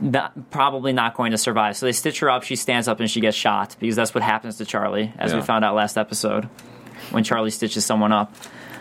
not, 0.00 0.50
probably 0.50 0.92
not 0.92 1.14
going 1.14 1.32
to 1.32 1.38
survive. 1.38 1.76
So 1.76 1.86
they 1.86 1.92
stitch 1.92 2.20
her 2.20 2.30
up. 2.30 2.42
She 2.42 2.56
stands 2.56 2.86
up 2.86 3.00
and 3.00 3.10
she 3.10 3.20
gets 3.20 3.36
shot 3.36 3.76
because 3.80 3.96
that's 3.96 4.14
what 4.14 4.22
happens 4.22 4.58
to 4.58 4.64
Charlie, 4.64 5.12
as 5.18 5.34
we 5.34 5.40
found 5.40 5.64
out 5.64 5.74
last 5.74 5.96
episode 5.96 6.44
when 7.10 7.24
Charlie 7.24 7.50
stitches 7.50 7.84
someone 7.84 8.12
up. 8.12 8.34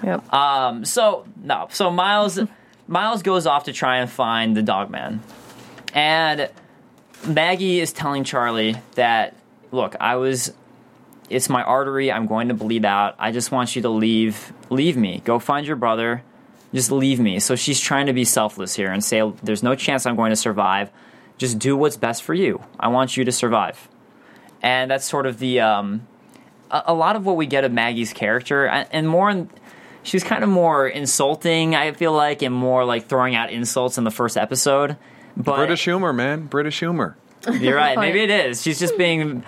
Yep. 0.03 0.33
Um, 0.33 0.85
so 0.85 1.25
no, 1.41 1.67
so 1.71 1.89
Miles 1.89 2.39
Miles 2.87 3.23
goes 3.23 3.47
off 3.47 3.63
to 3.65 3.73
try 3.73 3.97
and 3.97 4.09
find 4.09 4.55
the 4.55 4.61
dog 4.61 4.89
man. 4.89 5.21
And 5.93 6.49
Maggie 7.25 7.79
is 7.79 7.93
telling 7.93 8.23
Charlie 8.23 8.75
that 8.95 9.35
look, 9.71 9.95
I 9.99 10.15
was 10.15 10.53
it's 11.29 11.49
my 11.49 11.63
artery, 11.63 12.11
I'm 12.11 12.27
going 12.27 12.49
to 12.49 12.53
bleed 12.53 12.85
out. 12.85 13.15
I 13.17 13.31
just 13.31 13.51
want 13.51 13.75
you 13.75 13.81
to 13.83 13.89
leave 13.89 14.53
leave 14.69 14.97
me. 14.97 15.21
Go 15.25 15.39
find 15.39 15.65
your 15.65 15.75
brother. 15.75 16.23
Just 16.73 16.91
leave 16.91 17.19
me. 17.19 17.39
So 17.39 17.55
she's 17.55 17.79
trying 17.79 18.07
to 18.07 18.13
be 18.13 18.25
selfless 18.25 18.75
here 18.75 18.91
and 18.91 19.03
say 19.03 19.31
there's 19.43 19.63
no 19.63 19.75
chance 19.75 20.05
I'm 20.05 20.15
going 20.15 20.31
to 20.31 20.35
survive. 20.35 20.89
Just 21.37 21.57
do 21.59 21.75
what's 21.75 21.97
best 21.97 22.23
for 22.23 22.33
you. 22.33 22.61
I 22.79 22.89
want 22.89 23.17
you 23.17 23.25
to 23.25 23.31
survive. 23.31 23.87
And 24.61 24.91
that's 24.91 25.05
sort 25.05 25.25
of 25.25 25.39
the 25.39 25.61
um 25.61 26.07
a, 26.71 26.83
a 26.87 26.93
lot 26.93 27.15
of 27.15 27.25
what 27.25 27.37
we 27.37 27.45
get 27.45 27.63
of 27.63 27.71
Maggie's 27.71 28.13
character 28.13 28.65
and 28.67 29.07
more 29.07 29.29
in, 29.29 29.49
she's 30.03 30.23
kind 30.23 30.43
of 30.43 30.49
more 30.49 30.87
insulting, 30.87 31.75
I 31.75 31.91
feel 31.93 32.13
like, 32.13 32.41
and 32.41 32.53
more 32.53 32.85
like 32.85 33.07
throwing 33.07 33.35
out 33.35 33.51
insults 33.51 33.97
in 33.97 34.03
the 34.03 34.11
first 34.11 34.37
episode. 34.37 34.97
But 35.37 35.57
British 35.57 35.83
humor, 35.83 36.13
man. 36.13 36.45
British 36.45 36.79
humor. 36.79 37.17
you're 37.59 37.75
right. 37.75 37.97
Maybe 37.97 38.21
it 38.21 38.29
is. 38.29 38.61
She's 38.61 38.79
just 38.79 38.97
being 38.97 39.43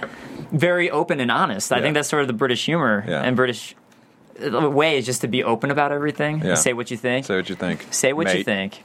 very 0.51 0.89
open 0.89 1.19
and 1.19 1.29
honest. 1.31 1.71
I 1.71 1.77
Yeah. 1.77 1.81
think 1.83 1.93
that's 1.95 2.09
sort 2.09 2.21
of 2.21 2.27
the 2.27 2.33
British 2.33 2.65
humor 2.65 3.03
Yeah. 3.07 3.21
and 3.21 3.35
British 3.35 3.75
uh, 4.41 4.69
way 4.69 4.97
is 4.97 5.05
just 5.05 5.21
to 5.21 5.27
be 5.27 5.43
open 5.43 5.71
about 5.71 5.91
everything. 5.91 6.41
Yeah. 6.43 6.53
Say 6.55 6.73
what 6.73 6.91
you 6.91 6.97
think. 6.97 7.25
Say 7.25 7.35
what 7.35 7.49
you 7.49 7.55
think. 7.55 7.85
Say 7.91 8.13
what 8.13 8.35
you 8.37 8.43
think. 8.43 8.83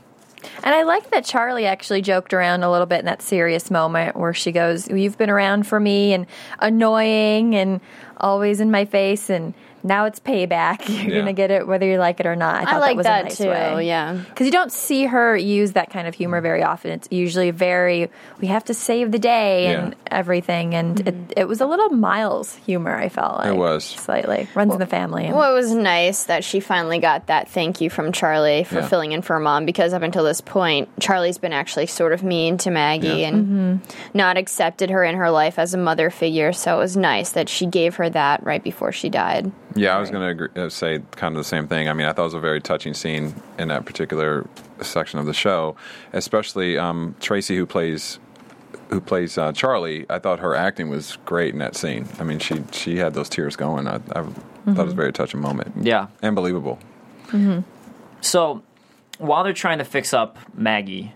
And 0.65 0.75
I 0.75 0.83
like 0.83 1.11
that 1.11 1.25
Charlie 1.25 1.67
actually 1.67 2.03
joked 2.03 2.35
around 2.35 2.65
a 2.65 2.71
little 2.71 2.87
bit 2.87 2.99
in 2.99 3.05
that 3.05 3.23
serious 3.23 3.71
moment 3.71 4.17
where 4.17 4.35
she 4.35 4.51
goes, 4.51 4.89
You've 4.89 5.17
been 5.17 5.31
around 5.31 5.67
for 5.69 5.79
me 5.79 6.13
and 6.15 6.27
annoying 6.59 7.55
and 7.55 7.81
always 8.17 8.61
in 8.61 8.71
my 8.71 8.85
face. 8.85 9.31
And 9.31 9.55
now 9.83 10.05
it's 10.07 10.21
payback. 10.21 10.89
You're 10.89 11.11
Yeah. 11.15 11.19
gonna 11.21 11.33
get 11.33 11.51
it 11.51 11.67
whether 11.67 11.87
you 11.87 11.99
like 11.99 12.21
it 12.21 12.27
or 12.27 12.37
not. 12.37 12.57
I, 12.57 12.61
I 12.63 12.65
thought 12.65 12.81
like 12.81 12.97
was 12.97 13.05
that 13.07 13.21
a 13.21 13.25
nice 13.25 13.37
too. 13.39 13.49
way. 13.49 13.87
Yeah. 13.87 14.13
Because 14.15 14.47
you 14.47 14.53
don't 14.53 14.73
see 14.73 15.05
her 15.07 15.37
use 15.37 15.73
that 15.73 15.91
kind 15.91 16.07
of 16.07 16.15
humor 16.15 16.41
very 16.41 16.63
often. 16.63 16.93
It's 16.93 17.09
usually 17.11 17.51
very, 17.51 18.11
we 18.41 18.49
have 18.49 18.65
to 18.67 18.75
save 18.75 19.13
the 19.13 19.19
day 19.19 19.67
and 19.75 19.93
Yeah. 19.93 19.99
everything. 20.11 20.75
And 20.75 21.01
it, 21.01 21.07
mm-hmm. 21.07 21.33
it 21.37 21.49
was 21.49 21.61
a 21.61 21.67
little 21.67 21.89
Miles 21.91 22.55
humor, 22.67 22.95
I 22.95 23.09
felt 23.09 23.39
like. 23.39 23.49
It 23.49 23.57
was. 23.57 23.85
Slightly. 23.85 24.49
Runs 24.55 24.73
in 24.73 24.79
the 24.79 24.87
family. 24.87 25.31
Well, 25.33 25.51
it 25.51 25.55
was 25.55 25.73
nice 25.73 26.25
that 26.25 26.45
she 26.45 26.61
finally 26.61 26.99
got 26.99 27.27
that 27.27 27.49
thank 27.49 27.81
you 27.81 27.91
from 27.91 28.13
Charlie 28.13 28.65
for 28.65 28.77
Yeah. 28.77 28.87
filling 28.89 29.13
in 29.13 29.23
for 29.23 29.35
her 29.35 29.41
mom 29.41 29.67
because 29.67 29.93
up 29.93 30.03
until 30.03 30.25
this 30.25 30.41
point, 30.41 30.89
Charlie's 31.01 31.39
been 31.39 31.53
actually 31.53 31.87
sort 31.87 32.13
of 32.13 32.23
mean 32.23 32.59
to 32.59 32.71
Maggie 32.71 33.09
Yeah. 33.09 33.29
and 33.29 33.47
mm-hmm. 33.83 34.17
not 34.17 34.37
accepted 34.37 34.91
her 34.91 35.03
in 35.05 35.17
her 35.17 35.31
life 35.31 35.59
as 35.59 35.75
a 35.75 35.79
mother 35.79 36.11
figure. 36.11 36.53
So 36.53 36.77
it 36.77 36.79
was 36.79 36.97
nice 36.97 37.31
that 37.33 37.49
she 37.49 37.67
gave 37.67 37.97
her 37.97 38.09
that 38.11 38.43
right 38.45 38.63
before 38.63 38.93
she 38.93 39.09
died. 39.09 39.51
Yeah, 39.77 39.97
I 39.97 40.01
was 40.01 40.11
going 40.11 40.37
to 40.37 40.65
uh, 40.65 40.69
say 40.69 41.01
kind 41.13 41.35
of 41.37 41.41
the 41.41 41.49
same 41.49 41.69
thing. 41.69 41.89
I 41.89 41.93
mean, 41.93 42.07
I 42.07 42.13
thought 42.13 42.23
it 42.23 42.25
was 42.25 42.35
a 42.35 42.41
very 42.41 42.61
touching 42.61 42.95
scene 42.95 43.35
in 43.59 43.69
that 43.69 43.85
particular 43.85 44.47
section 44.81 45.19
of 45.19 45.27
the 45.27 45.35
show, 45.35 45.77
especially 46.13 46.79
um, 46.79 47.15
Tracy, 47.21 47.57
who 47.57 47.67
plays 47.67 48.19
who 48.89 49.01
plays 49.01 49.39
uh, 49.39 49.53
Charlie. 49.53 50.05
I 50.11 50.19
thought 50.19 50.41
her 50.41 50.55
acting 50.55 50.91
was 50.91 51.17
great 51.25 51.53
in 51.55 51.61
that 51.61 51.77
scene. 51.77 52.07
I 52.19 52.25
mean, 52.25 52.39
she 52.39 52.63
she 52.73 52.97
had 52.99 53.15
those 53.15 53.29
tears 53.29 53.57
going. 53.57 53.87
I, 53.89 53.97
I 53.97 54.23
thought 54.23 54.35
it 54.67 54.77
was 54.77 54.93
a 54.93 54.97
very 54.97 55.13
touching 55.13 55.41
moment. 55.41 55.73
Yeah. 55.81 56.09
and 56.21 56.35
believable. 56.35 56.79
So 58.21 58.63
while 59.19 59.45
they're 59.45 59.53
trying 59.53 59.79
to 59.79 59.85
fix 59.85 60.13
up 60.13 60.39
Maggie, 60.55 61.15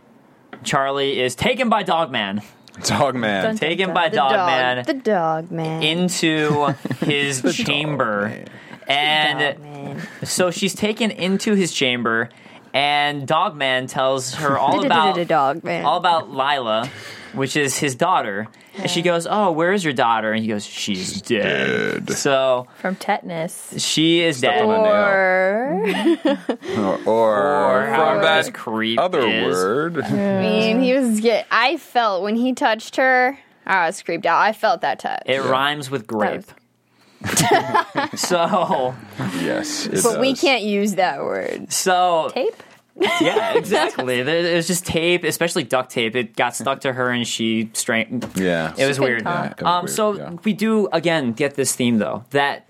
Charlie 0.64 1.20
is 1.20 1.34
taken 1.34 1.68
by 1.68 1.82
Dogman. 1.82 2.42
Dog 2.84 3.14
man. 3.14 3.44
Dun- 3.44 3.56
Taken 3.56 3.94
by 3.94 4.08
The 4.08 4.16
dog, 4.16 4.32
man. 4.48 4.84
the 4.84 4.94
dog 4.94 5.50
man. 5.50 5.82
into 5.82 6.66
his 7.00 7.42
chamber. 7.56 8.44
And 8.88 9.58
man. 9.60 10.08
so 10.24 10.50
she's 10.50 10.74
taken 10.74 11.10
into 11.10 11.54
his 11.54 11.72
chamber, 11.72 12.28
and 12.72 13.26
Dogman 13.26 13.86
tells 13.88 14.34
her 14.34 14.56
all 14.58 14.84
about 14.84 15.26
dog 15.26 15.64
man. 15.64 15.84
all 15.84 15.96
about 15.98 16.30
Lila, 16.30 16.88
which 17.37 17.57
is 17.57 17.79
his 17.79 17.94
daughter. 17.94 18.49
And 18.79 18.90
she 18.90 19.03
goes, 19.03 19.27
"Oh, 19.31 19.53
where 19.53 19.72
is 19.72 19.85
your 19.85 19.92
daughter?" 19.92 20.33
And 20.33 20.42
he 20.42 20.49
goes, 20.49 20.64
"She's, 20.66 21.22
dead. 21.22 22.07
dead. 22.07 22.16
So 22.16 22.66
From 22.81 22.96
tetanus. 22.96 23.75
she 23.83 24.20
is 24.22 24.38
Stepped 24.38 24.59
dead. 24.59 24.64
or 24.66 25.81
Or, 26.77 26.99
or, 27.07 27.83
Or 27.85 27.87
from 27.94 28.22
that 28.22 28.44
this 28.44 28.51
creep 28.55 28.99
other 28.99 29.20
is. 29.27 29.44
word. 29.46 30.03
I 30.03 30.11
mean, 30.40 30.81
he 30.83 30.92
was 30.94 31.20
get. 31.20 31.46
I 31.51 31.77
felt 31.77 32.22
when 32.22 32.37
he 32.37 32.53
touched 32.53 32.96
her, 32.96 33.38
I 33.66 33.87
was 33.87 34.03
creeped 34.03 34.27
out. 34.27 34.40
I 34.40 34.53
felt 34.53 34.81
that 34.83 34.99
touch. 34.99 35.22
It 35.27 35.42
rhymes 35.42 35.90
with 35.90 36.07
grape. 36.07 36.44
so, 38.14 38.94
yes, 39.40 39.87
it 39.87 40.03
but 40.03 40.20
we 40.20 40.35
can't 40.35 40.62
use 40.62 40.94
that 40.96 41.20
word. 41.20 41.72
so 41.72 42.31
Tape? 42.33 42.55
Yeah, 43.00 43.52
exactly. 43.56 44.20
It 44.20 44.54
was 44.54 44.66
just 44.66 44.87
tape, 44.87 45.24
especially 45.24 45.64
duct 45.64 45.90
tape. 45.90 46.16
It 46.16 46.37
got 46.37 46.56
stuck 46.56 46.80
to 46.82 46.92
her, 46.92 47.11
and 47.11 47.26
she 47.26 47.70
strained. 47.74 48.26
Yeah, 48.35 48.72
It 48.78 48.87
was 48.87 48.98
couldn't 48.98 49.02
weird. 49.11 49.22
Yeah, 49.24 49.46
it 49.52 49.62
was 49.62 49.66
Um, 49.66 49.85
weird, 49.85 49.90
so 49.90 50.12
yeah. 50.16 50.30
we 50.44 50.52
do 50.52 50.88
again 50.92 51.32
get 51.32 51.54
this 51.54 51.74
theme 51.76 51.98
though 51.98 52.24
that 52.30 52.68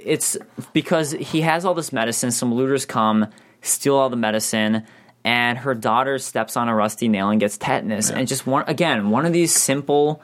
it's 0.00 0.36
because 0.72 1.12
he 1.12 1.40
has 1.42 1.64
all 1.64 1.74
this 1.74 1.92
medicine. 1.92 2.30
Some 2.30 2.54
looters 2.54 2.86
come, 2.86 3.26
steal 3.62 3.94
all 3.96 4.08
the 4.10 4.16
medicine, 4.16 4.84
and 5.24 5.58
her 5.58 5.74
daughter 5.74 6.18
steps 6.18 6.56
on 6.56 6.68
a 6.68 6.74
rusty 6.74 7.08
nail 7.08 7.30
and 7.30 7.40
gets 7.40 7.56
tetanus. 7.58 8.10
And 8.10 8.26
just 8.28 8.46
one 8.46 8.64
again, 8.66 9.10
one 9.10 9.26
of 9.26 9.32
these 9.32 9.54
simple 9.54 10.22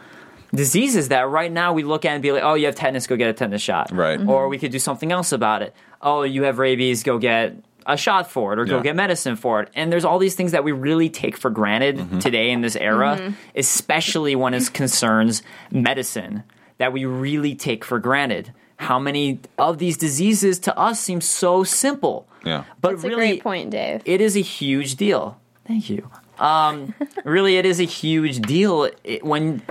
diseases 0.55 1.09
that 1.09 1.29
right 1.29 1.51
now 1.51 1.73
we 1.73 1.83
look 1.83 2.05
at 2.05 2.13
and 2.13 2.23
be 2.23 2.31
like, 2.31 2.45
oh, 2.45 2.55
you 2.55 2.67
have 2.67 2.77
tetanus, 2.77 3.07
go 3.09 3.17
get 3.17 3.29
a 3.29 3.33
tetanus 3.33 3.61
shot. 3.63 3.91
Right. 3.91 4.21
Mhm. 4.21 4.29
Or 4.29 4.49
we 4.49 4.57
could 4.59 4.71
do 4.71 4.79
something 4.79 5.11
else 5.11 5.33
about 5.33 5.63
it. 5.63 5.75
Oh, 6.01 6.23
you 6.23 6.45
have 6.45 6.59
rabies, 6.61 7.03
go 7.03 7.19
get 7.19 7.57
a 7.87 7.97
shot 7.97 8.31
for 8.31 8.53
it 8.53 8.59
or 8.59 8.65
go 8.65 8.77
Yeah. 8.77 8.83
get 8.83 8.97
medicine 8.97 9.37
for 9.37 9.61
it. 9.63 9.69
And 9.75 9.93
there's 9.93 10.05
all 10.05 10.19
these 10.19 10.35
things 10.35 10.53
that 10.53 10.65
we 10.65 10.73
really 10.73 11.09
take 11.11 11.37
for 11.37 11.51
granted 11.51 11.97
Mm-hmm. 11.99 12.19
today 12.21 12.51
in 12.51 12.61
this 12.61 12.77
era, 12.77 13.35
especially 13.55 14.35
when 14.37 14.55
it 14.55 14.73
concerns 14.73 15.43
medicine, 15.71 16.43
that 16.79 16.93
we 16.93 17.05
really 17.05 17.55
take 17.55 17.85
for 17.85 17.99
granted. 17.99 18.53
How 18.77 18.99
many 18.99 19.41
of 19.59 19.79
these 19.79 19.97
diseases 19.97 20.59
to 20.61 20.77
us 20.77 21.01
seem 21.01 21.21
so 21.21 21.65
simple? 21.65 22.27
Yeah. 22.45 22.65
But 22.81 22.93
That's 22.93 23.05
a 23.05 23.09
really, 23.09 23.17
great 23.29 23.43
point, 23.43 23.71
Dave. 23.71 24.03
it 24.05 24.21
is 24.21 24.37
a 24.37 24.41
huge 24.41 24.97
deal. 24.97 25.39
Thank 25.67 25.89
you. 25.89 26.09
Um, 26.39 26.95
really, 27.25 27.57
it 27.57 27.65
is 27.65 27.81
a 27.81 27.85
huge 27.85 28.41
deal 28.41 28.91
when 29.23 29.63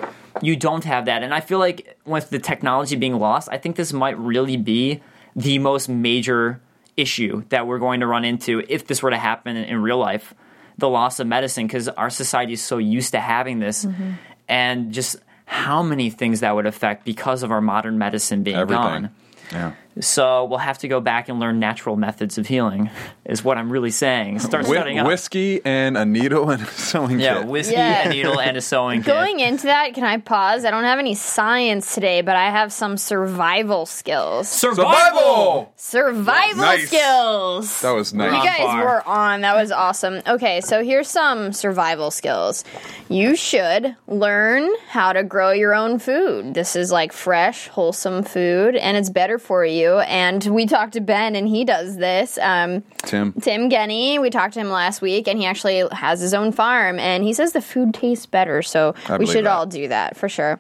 you 0.42 0.56
don't 0.56 0.84
have 0.86 1.06
that. 1.06 1.22
And 1.24 1.34
I 1.34 1.42
feel 1.42 1.60
like 1.60 1.98
with 2.06 2.30
the 2.30 2.40
technology 2.40 2.96
being 2.96 3.20
lost, 3.20 3.50
I 3.52 3.58
think 3.58 3.76
this 3.76 3.92
might 3.94 4.18
really 4.18 4.58
be 4.58 5.02
the 5.36 5.60
most 5.60 5.90
major 5.90 6.62
issue 6.96 7.44
that 7.50 7.68
we're 7.68 7.80
going 7.80 8.00
to 8.02 8.08
run 8.08 8.26
into 8.26 8.64
if 8.68 8.88
this 8.88 9.02
were 9.02 9.10
to 9.10 9.18
happen 9.18 9.56
in, 9.56 9.66
in 9.66 9.82
real 9.82 9.98
life 9.98 10.34
the 10.78 10.90
loss 10.90 11.20
of 11.20 11.28
medicine, 11.28 11.68
because 11.68 11.88
our 11.88 12.10
society 12.10 12.54
is 12.54 12.62
so 12.62 12.78
used 12.80 13.12
to 13.12 13.20
having 13.20 13.60
this. 13.60 13.86
Mm-hmm. 13.86 14.12
And 14.48 14.92
just 14.92 15.18
how 15.46 15.84
many 15.84 16.10
things 16.10 16.40
that 16.40 16.56
would 16.56 16.66
affect 16.66 17.06
because 17.06 17.44
of 17.44 17.52
our 17.52 17.62
modern 17.62 17.98
medicine 17.98 18.44
being 18.44 18.58
Everything. 18.58 18.84
gone. 18.84 19.16
Yeah. 19.52 19.74
So 20.00 20.46
we'll 20.46 20.58
have 20.60 20.80
to 20.80 20.88
go 20.88 21.00
back 21.00 21.30
and 21.30 21.40
learn 21.40 21.60
natural 21.60 21.96
methods 21.96 22.38
of 22.40 22.48
healing, 22.48 22.90
is 23.26 23.44
what 23.44 23.58
I'm 23.60 23.70
really 23.72 23.92
saying. 23.92 24.40
Start 24.40 24.66
Whi- 24.66 24.76
studying 24.76 25.00
up. 25.00 25.08
whiskey 25.08 25.62
and 25.64 25.96
a 25.98 26.04
needle 26.06 26.50
and 26.50 26.64
a 26.64 26.66
sewing 26.72 27.20
Yeah, 27.20 27.40
kit. 27.40 27.48
whiskey, 27.48 27.74
Yeah. 27.76 28.08
a 28.08 28.10
needle, 28.10 28.40
and 28.40 28.58
a 28.58 28.62
sewing 28.62 29.02
kit. 29.04 29.14
Going 29.14 29.40
into 29.40 29.68
that, 29.68 29.94
can 29.94 30.04
I 30.04 30.18
pause? 30.18 30.66
I 30.66 30.72
don't 30.72 30.84
have 30.86 30.98
any 31.00 31.14
science 31.14 31.94
today, 31.94 32.22
but 32.22 32.36
I 32.36 32.50
have 32.50 32.74
some 32.74 32.98
survival 32.98 33.86
skills. 33.86 34.50
Survival. 34.50 35.72
Survival 35.76 36.62
Nice. 36.64 36.88
skills. 36.88 37.82
That 37.82 37.92
was 37.92 38.14
nice. 38.14 38.32
You 38.34 38.44
guys 38.50 38.60
par. 38.60 38.84
were 38.86 39.08
on. 39.08 39.42
That 39.42 39.56
was 39.56 39.72
awesome. 39.72 40.22
Okay, 40.28 40.62
so 40.62 40.84
here's 40.84 41.08
some 41.08 41.54
survival 41.54 42.10
skills. 42.10 42.64
You 43.10 43.36
should 43.36 43.96
learn 44.08 44.70
how 44.88 45.14
to 45.14 45.24
grow 45.24 45.52
your 45.52 45.76
own 45.76 46.00
food. 46.00 46.54
This 46.56 46.76
is 46.76 46.92
like 46.92 47.14
fresh, 47.14 47.68
wholesome 47.68 48.24
food, 48.24 48.76
and 48.76 48.98
it's 48.98 49.10
better 49.12 49.38
for 49.38 49.64
you. 49.66 49.83
And 50.00 50.44
we 50.46 50.66
talked 50.66 50.94
to 50.94 51.02
Ben, 51.02 51.36
and 51.36 51.48
he 51.48 51.66
does 51.66 51.98
this. 51.98 52.38
Um, 52.42 52.84
Tim. 53.04 53.34
Tim 53.34 53.70
Genny, 53.70 54.20
we 54.22 54.30
talked 54.30 54.56
to 54.56 54.60
him 54.60 54.70
last 54.70 55.02
week, 55.02 55.28
and 55.28 55.38
he 55.40 55.46
actually 55.46 55.84
has 55.92 56.20
his 56.20 56.34
own 56.34 56.52
farm, 56.52 57.00
and 57.00 57.24
he 57.24 57.34
says 57.34 57.54
the 57.54 57.62
food 57.62 57.94
tastes 57.94 58.26
better. 58.26 58.62
So 58.62 58.96
I 59.08 59.18
we 59.18 59.26
should 59.26 59.46
that. 59.46 59.52
all 59.52 59.66
do 59.66 59.88
that 59.88 60.18
for 60.18 60.30
sure. 60.30 60.60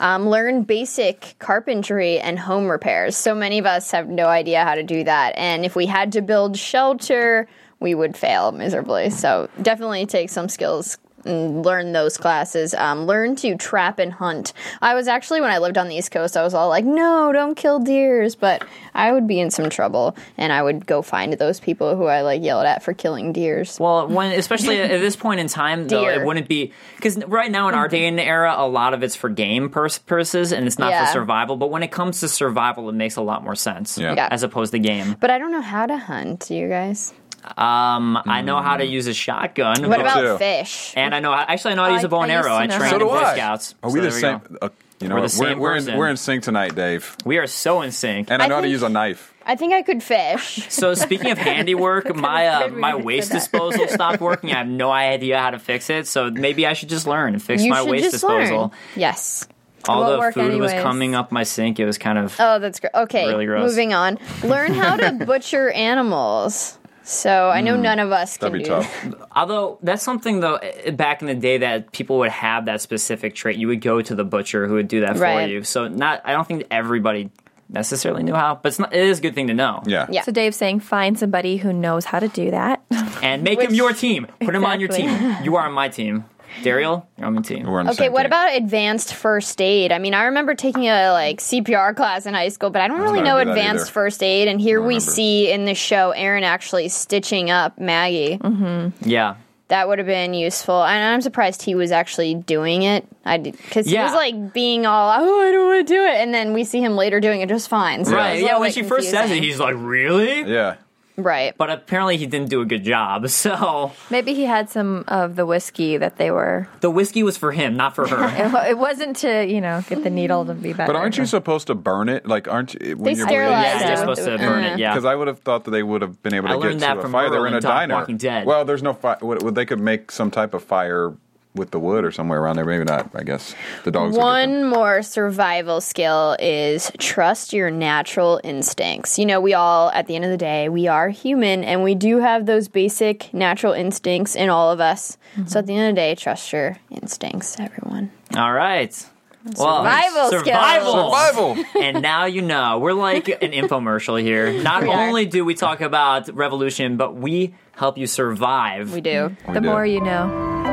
Um, 0.00 0.28
learn 0.28 0.64
basic 0.64 1.36
carpentry 1.38 2.18
and 2.18 2.38
home 2.38 2.68
repairs. 2.68 3.16
So 3.16 3.34
many 3.34 3.58
of 3.58 3.66
us 3.66 3.92
have 3.92 4.08
no 4.08 4.26
idea 4.26 4.64
how 4.64 4.74
to 4.74 4.82
do 4.82 5.04
that, 5.04 5.34
and 5.36 5.64
if 5.64 5.76
we 5.76 5.86
had 5.86 6.12
to 6.12 6.22
build 6.22 6.56
shelter, 6.56 7.48
we 7.78 7.94
would 7.94 8.16
fail 8.16 8.52
miserably. 8.52 9.10
So 9.10 9.48
definitely 9.60 10.06
take 10.06 10.30
some 10.30 10.48
skills. 10.48 10.98
And 11.24 11.64
learn 11.64 11.92
those 11.92 12.16
classes. 12.16 12.74
Um, 12.74 13.06
learn 13.06 13.36
to 13.36 13.56
trap 13.56 13.98
and 14.00 14.12
hunt. 14.12 14.52
I 14.80 14.94
was 14.94 15.06
actually 15.06 15.40
when 15.40 15.50
I 15.50 15.58
lived 15.58 15.78
on 15.78 15.88
the 15.88 15.94
East 15.94 16.10
Coast, 16.10 16.36
I 16.36 16.42
was 16.42 16.52
all 16.54 16.68
like, 16.68 16.84
"No, 16.84 17.32
don't 17.32 17.54
kill 17.54 17.78
deers," 17.78 18.34
but 18.34 18.64
I 18.94 19.12
would 19.12 19.26
be 19.28 19.38
in 19.38 19.50
some 19.50 19.70
trouble, 19.70 20.16
and 20.36 20.52
I 20.52 20.62
would 20.62 20.84
go 20.86 21.00
find 21.00 21.32
those 21.34 21.60
people 21.60 21.96
who 21.96 22.06
I 22.06 22.22
like 22.22 22.42
yelled 22.42 22.66
at 22.66 22.82
for 22.82 22.92
killing 22.92 23.32
deers. 23.32 23.78
Well, 23.78 24.08
when 24.08 24.32
especially 24.32 24.80
at 24.80 25.00
this 25.00 25.14
point 25.16 25.38
in 25.40 25.46
time, 25.48 25.86
though, 25.88 26.02
Deer. 26.02 26.20
it 26.22 26.26
wouldn't 26.26 26.48
be 26.48 26.72
because 26.96 27.24
right 27.26 27.50
now 27.50 27.68
in 27.68 27.74
our 27.74 27.86
day 27.88 28.06
and 28.06 28.18
era, 28.18 28.54
a 28.56 28.66
lot 28.66 28.92
of 28.92 29.02
it's 29.02 29.14
for 29.14 29.28
game 29.28 29.68
purs- 29.70 29.98
purposes 29.98 30.52
and 30.52 30.66
it's 30.66 30.78
not 30.78 30.90
Yeah. 30.90 31.06
for 31.06 31.12
survival. 31.12 31.56
But 31.56 31.70
when 31.70 31.82
it 31.82 31.92
comes 31.92 32.20
to 32.20 32.28
survival, 32.28 32.88
it 32.88 32.94
makes 32.94 33.16
a 33.16 33.22
lot 33.22 33.44
more 33.44 33.54
sense 33.54 33.96
Yeah. 33.96 34.14
Yeah. 34.14 34.28
as 34.30 34.42
opposed 34.42 34.72
to 34.72 34.78
game. 34.78 35.16
But 35.20 35.30
I 35.30 35.38
don't 35.38 35.52
know 35.52 35.60
how 35.62 35.86
to 35.86 35.96
hunt. 35.98 36.50
You 36.50 36.68
guys? 36.68 37.12
Um, 37.56 38.16
I 38.24 38.42
know 38.42 38.60
how 38.62 38.76
to 38.76 38.84
use 38.84 39.06
a 39.06 39.14
shotgun. 39.14 39.88
What 39.88 40.00
about 40.00 40.20
too. 40.20 40.38
fish? 40.38 40.92
And 40.96 41.14
I 41.14 41.20
know 41.20 41.32
actually 41.34 41.72
I 41.72 41.74
know 41.76 41.82
how 41.82 41.88
to 41.88 41.94
use 41.94 42.04
a 42.04 42.08
bow 42.08 42.22
and 42.22 42.32
I 42.32 42.36
used 42.36 42.46
arrow. 42.48 42.54
to 42.56 42.62
I 42.62 42.66
know 42.66 42.78
trained 42.78 42.92
how 42.92 43.00
in 43.00 43.06
Boy 43.06 43.14
I. 43.16 43.34
Scouts. 43.34 43.74
Are 43.82 43.90
So 43.90 43.94
we 43.94 44.00
the 44.00 44.08
there 44.10 44.20
same? 44.20 44.38
go. 44.38 44.58
Uh, 44.62 44.68
you 45.00 45.08
know, 45.08 45.16
We're 45.16 45.20
the 45.22 45.24
what? 45.24 45.30
same 45.32 45.58
we're, 45.58 45.70
we're, 45.70 45.76
in, 45.76 45.84
person. 45.84 45.98
we're 45.98 46.08
in 46.10 46.16
sync 46.16 46.42
tonight, 46.44 46.74
Dave. 46.76 47.16
We 47.24 47.38
are 47.38 47.46
so 47.48 47.82
in 47.82 47.90
sync. 47.90 48.30
And 48.30 48.40
I 48.40 48.44
I 48.44 48.48
know 48.48 48.54
how 48.56 48.60
to 48.60 48.66
think- 48.66 48.72
use 48.72 48.82
a 48.84 48.88
knife. 48.88 49.28
I 49.44 49.56
think 49.56 49.72
I 49.72 49.82
could 49.82 50.02
fish. 50.04 50.66
So 50.70 50.94
speaking 50.94 51.32
of 51.32 51.38
handiwork, 51.50 52.14
my 52.14 52.46
uh, 52.46 52.58
afraid 52.60 52.74
we 52.74 52.80
my 52.80 52.94
were 52.94 53.02
waste 53.02 53.28
say 53.28 53.34
that. 53.34 53.40
disposal 53.40 53.88
stopped 53.88 54.20
working. 54.20 54.52
I 54.52 54.58
have 54.58 54.68
no 54.68 54.92
idea 54.92 55.40
how 55.40 55.50
to 55.50 55.58
fix 55.58 55.90
it. 55.90 56.06
So 56.06 56.30
maybe 56.30 56.64
I 56.64 56.74
should 56.74 56.88
just 56.90 57.08
learn 57.08 57.32
and 57.32 57.42
fix 57.42 57.64
you 57.64 57.70
my 57.70 57.80
should 57.82 57.90
waste 57.90 58.02
just 58.04 58.12
disposal. 58.14 58.58
learn. 58.60 58.70
Yes. 58.94 59.48
All 59.88 60.02
won't 60.02 60.12
the 60.12 60.18
work 60.20 60.34
food 60.34 60.60
was 60.60 60.70
anyways. 60.70 60.82
coming 60.84 61.16
up 61.16 61.32
my 61.32 61.42
sink. 61.42 61.80
It 61.80 61.86
was 61.86 61.98
kind 61.98 62.16
of 62.18 62.36
Oh, 62.38 62.60
that's 62.60 62.78
great. 62.78 62.94
Okay, 62.94 63.26
Really 63.26 63.46
gross. 63.46 63.68
moving 63.68 63.92
on. 63.92 64.20
Learn 64.44 64.72
how 64.74 64.94
to 64.96 65.10
butcher 65.26 65.70
animals. 65.72 66.78
So 67.04 67.50
I 67.50 67.60
know 67.60 67.76
mm. 67.76 67.82
none 67.82 67.98
of 67.98 68.12
us 68.12 68.36
can 68.36 68.52
That'd 68.52 68.58
be 68.58 68.64
do. 68.64 68.70
tough. 68.70 69.28
Although 69.36 69.78
that's 69.82 70.02
something 70.02 70.40
though, 70.40 70.58
back 70.92 71.20
in 71.20 71.28
the 71.28 71.34
day 71.34 71.58
that 71.58 71.92
people 71.92 72.18
would 72.18 72.30
have 72.30 72.66
that 72.66 72.80
specific 72.80 73.34
trait. 73.34 73.56
You 73.56 73.68
would 73.68 73.80
go 73.80 74.02
to 74.02 74.14
the 74.14 74.24
butcher 74.24 74.66
who 74.66 74.74
would 74.74 74.88
do 74.88 75.00
that 75.00 75.16
Right. 75.16 75.44
for 75.44 75.50
you. 75.50 75.64
So 75.64 75.88
not, 75.88 76.22
I 76.24 76.32
don't 76.32 76.46
think 76.46 76.66
everybody 76.70 77.30
necessarily 77.68 78.22
knew 78.22 78.34
how, 78.34 78.60
but 78.62 78.68
it's 78.68 78.78
not, 78.78 78.92
it 78.92 79.02
is 79.02 79.18
a 79.18 79.22
good 79.22 79.34
thing 79.34 79.46
to 79.48 79.54
know. 79.54 79.82
Yeah. 79.86 80.06
Yeah. 80.10 80.22
So 80.22 80.32
Dave's 80.32 80.56
saying 80.56 80.80
find 80.80 81.18
somebody 81.18 81.56
who 81.56 81.72
knows 81.72 82.04
how 82.04 82.18
to 82.18 82.28
do 82.28 82.50
that. 82.50 82.82
And 83.22 83.42
make 83.42 83.60
him 83.60 83.74
your 83.74 83.92
team. 83.92 84.26
Put 84.40 84.54
him 84.54 84.64
on 84.64 84.80
your 84.80 84.88
team. 84.88 85.36
You 85.42 85.56
are 85.56 85.66
on 85.66 85.72
my 85.72 85.88
team. 85.88 86.24
Daryl, 86.62 87.06
you're 87.16 87.26
on 87.26 87.34
my 87.34 87.42
team. 87.42 87.66
We're 87.66 87.80
on 87.80 87.88
Okay, 87.90 88.08
what 88.08 88.20
team. 88.22 88.26
about 88.26 88.54
advanced 88.56 89.14
first 89.14 89.60
aid? 89.60 89.90
I 89.92 89.98
mean, 89.98 90.14
I 90.14 90.24
remember 90.24 90.54
taking 90.54 90.84
a 90.88 91.10
like 91.12 91.38
CPR 91.40 91.96
class 91.96 92.26
in 92.26 92.34
high 92.34 92.48
school, 92.50 92.70
but 92.70 92.82
I 92.82 92.88
don't 92.88 93.00
really 93.00 93.20
not 93.20 93.24
know 93.26 93.38
good 93.38 93.48
advanced 93.48 93.84
either. 93.86 93.92
first 93.92 94.22
aid. 94.22 94.48
And 94.48 94.60
here 94.60 94.80
we 94.80 94.94
remember. 94.94 95.10
see 95.10 95.50
in 95.50 95.64
the 95.64 95.74
show 95.74 96.10
Aaron 96.10 96.44
actually 96.44 96.88
stitching 96.88 97.50
up 97.50 97.78
Maggie. 97.78 98.38
Mm-hmm. 98.38 99.08
Yeah. 99.08 99.36
That 99.68 99.88
would 99.88 99.98
have 99.98 100.06
been 100.06 100.34
useful, 100.34 100.82
and 100.84 101.02
I'm 101.02 101.22
surprised 101.22 101.62
he 101.62 101.74
was 101.74 101.92
actually 101.92 102.34
doing 102.34 102.82
it. 102.82 103.06
I 103.24 103.38
because 103.38 103.86
he 103.86 103.94
Yeah. 103.94 104.04
was 104.04 104.12
like 104.12 104.52
being 104.52 104.84
all, 104.84 105.08
"Oh, 105.16 105.40
I 105.40 105.50
don't 105.50 105.66
want 105.66 105.86
to 105.88 105.94
do 105.94 106.02
it," 106.04 106.16
and 106.20 106.34
then 106.34 106.52
we 106.52 106.64
see 106.64 106.80
him 106.84 106.94
later 106.94 107.20
doing 107.20 107.40
it 107.40 107.48
just 107.48 107.68
fine. 107.70 108.04
So 108.04 108.14
Right. 108.14 108.42
Yeah. 108.42 108.58
When 108.58 108.68
bit 108.68 108.74
she 108.74 108.82
first 108.82 109.08
says 109.10 109.30
it, 109.30 109.42
he's 109.42 109.58
like, 109.58 109.74
"Really?" 109.78 110.42
Yeah. 110.42 110.74
Right. 111.22 111.54
But 111.56 111.70
apparently, 111.70 112.16
he 112.16 112.26
didn't 112.26 112.50
do 112.50 112.60
a 112.60 112.64
good 112.66 112.84
job. 112.84 113.26
So 113.42 113.92
Maybe 114.10 114.34
he 114.34 114.44
had 114.44 114.70
some 114.70 115.04
of 115.08 115.36
the 115.36 115.44
whiskey 115.46 115.96
that 115.96 116.16
they 116.16 116.30
were. 116.30 116.68
the 116.80 116.90
whiskey 116.90 117.22
was 117.22 117.36
for 117.36 117.50
him, 117.52 117.76
not 117.76 117.94
for 117.94 118.06
her. 118.06 118.22
It, 118.68 118.78
wasn't 118.78 119.16
to 119.18 119.44
you 119.46 119.60
know 119.60 119.82
get 119.88 120.02
the 120.04 120.10
needle 120.10 120.44
to 120.46 120.54
be 120.54 120.72
better. 120.72 120.92
But 120.92 120.96
aren't 120.96 121.18
you 121.18 121.26
supposed 121.26 121.66
to 121.68 121.74
burn 121.74 122.08
it? 122.08 122.26
Like, 122.26 122.46
aren't 122.48 122.74
you? 122.74 122.96
When 122.96 123.14
They 123.14 123.18
you're 123.18 123.26
sterilize 123.28 123.64
yeah, 123.64 123.84
it 123.84 123.88
you're 123.88 123.96
supposed 123.96 124.24
to 124.24 124.38
burn 124.38 124.64
it. 124.64 124.78
Yeah. 124.78 124.92
Because 124.92 125.04
I 125.04 125.14
would 125.14 125.28
have 125.28 125.40
thought 125.40 125.64
that 125.64 125.70
they 125.70 125.82
would 125.82 126.02
have 126.02 126.22
been 126.22 126.34
able 126.34 126.48
to 126.48 126.54
I 126.54 126.60
get 126.60 126.72
to 126.72 126.78
that 126.78 126.98
a 126.98 127.02
from 127.02 127.12
fire. 127.12 127.30
They 127.30 127.36
Earl 127.36 127.42
were 127.42 127.46
in 127.48 127.54
in 127.54 127.58
a 127.58 127.60
diner. 127.60 127.94
Walking 127.94 128.16
Dead. 128.16 128.46
Well, 128.46 128.64
there's 128.64 128.82
no 128.82 128.92
fire. 128.92 129.18
Well, 129.20 129.38
they 129.52 129.64
could 129.64 129.80
make 129.80 130.10
some 130.10 130.30
type 130.30 130.54
of 130.54 130.62
fire 130.62 131.14
with 131.54 131.70
the 131.70 131.78
wood 131.78 132.04
or 132.04 132.10
somewhere 132.10 132.40
around 132.40 132.56
there. 132.56 132.64
Maybe 132.64 132.84
not. 132.84 133.10
I 133.14 133.22
guess 133.22 133.54
the 133.84 133.90
dogs. 133.90 134.16
would. 134.16 134.22
One 134.22 134.64
more 134.64 135.02
survival 135.02 135.80
skill 135.80 136.36
is 136.38 136.90
trust 136.98 137.52
your 137.52 137.70
natural 137.70 138.40
instincts. 138.42 139.18
You 139.18 139.26
know, 139.26 139.40
we 139.40 139.54
all, 139.54 139.90
at 139.90 140.06
the 140.06 140.16
end 140.16 140.24
of 140.24 140.30
the 140.30 140.36
day, 140.36 140.68
we 140.68 140.88
are 140.88 141.08
human 141.10 141.64
and 141.64 141.82
we 141.82 141.94
do 141.94 142.18
have 142.18 142.46
those 142.46 142.68
basic 142.68 143.32
natural 143.34 143.72
instincts 143.72 144.34
in 144.34 144.48
all 144.48 144.70
of 144.70 144.80
us. 144.80 145.18
Mm-hmm. 145.36 145.48
So 145.48 145.58
at 145.58 145.66
the 145.66 145.74
end 145.74 145.90
of 145.90 145.94
the 145.94 146.00
day, 146.00 146.14
trust 146.14 146.52
your 146.52 146.78
instincts, 146.90 147.58
everyone. 147.58 148.10
All 148.36 148.52
right. 148.52 149.06
Well, 149.44 149.82
Survival 149.82 150.26
skills. 150.28 150.44
survival. 150.44 151.10
Survival. 151.10 151.64
and 151.82 152.00
now 152.00 152.26
you 152.26 152.42
know. 152.42 152.78
We're 152.78 152.92
like 152.92 153.28
an 153.28 153.50
infomercial 153.50 154.22
here. 154.22 154.52
Not 154.62 154.82
We 154.84 154.88
only 154.88 155.26
do 155.26 155.44
we 155.44 155.54
talk 155.54 155.80
about 155.80 156.28
revolution, 156.34 156.96
but 156.96 157.16
we 157.16 157.54
help 157.72 157.98
you 157.98 158.06
survive. 158.06 158.92
We 158.92 159.00
do. 159.00 159.36
the 159.48 159.60
do. 159.60 159.66
more 159.66 159.84
you 159.84 160.00
know. 160.00 160.71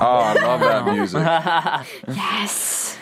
Oh, 0.00 0.06
I 0.06 0.32
love 0.34 0.60
that 0.60 0.86
music. 0.86 1.20
Yes. 2.16 2.98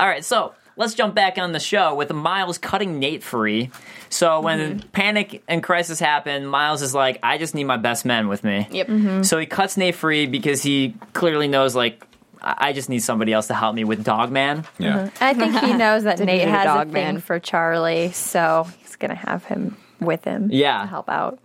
All 0.00 0.08
right, 0.08 0.24
so 0.24 0.54
let's 0.76 0.94
jump 0.94 1.14
back 1.14 1.38
on 1.38 1.52
the 1.52 1.60
show 1.60 1.94
with 1.94 2.12
Miles 2.12 2.58
cutting 2.58 2.98
Nate 2.98 3.22
free. 3.22 3.70
So 4.08 4.40
when 4.40 4.78
mm-hmm. 4.78 4.88
panic 4.90 5.42
and 5.48 5.62
crisis 5.62 5.98
happen, 6.00 6.46
Miles 6.46 6.82
is 6.82 6.94
like, 6.94 7.18
"I 7.22 7.38
just 7.38 7.54
need 7.54 7.64
my 7.64 7.76
best 7.76 8.04
men 8.04 8.28
with 8.28 8.44
me." 8.44 8.66
Yep. 8.70 8.86
Mm-hmm. 8.88 9.22
So 9.22 9.38
he 9.38 9.46
mm-hmm. 9.46 9.54
cuts 9.54 9.76
Nate 9.76 9.94
free 9.94 10.26
because 10.26 10.62
he 10.62 10.94
clearly 11.12 11.48
knows, 11.48 11.74
like, 11.74 12.04
I 12.40 12.68
I 12.68 12.72
just 12.72 12.88
need 12.88 13.00
somebody 13.00 13.32
else 13.32 13.46
to 13.46 13.54
help 13.54 13.74
me 13.74 13.84
with 13.84 14.04
Dogman. 14.04 14.64
Yeah. 14.78 15.10
I 15.20 15.34
think 15.34 15.58
he 15.60 15.72
knows 15.76 16.04
that 16.04 16.18
Nate 16.18 16.26
need 16.26 16.48
a 16.48 16.50
has 16.50 16.62
a 16.62 16.64
dog 16.64 16.92
thing 16.92 17.04
man. 17.04 17.20
for 17.20 17.38
Charlie, 17.38 18.12
so 18.12 18.66
he's 18.80 18.96
gonna 18.96 19.14
have 19.14 19.44
him 19.44 19.76
with 20.00 20.24
him. 20.24 20.48
Yeah. 20.50 20.82
to 20.82 20.86
help 20.88 21.08
out. 21.08 21.38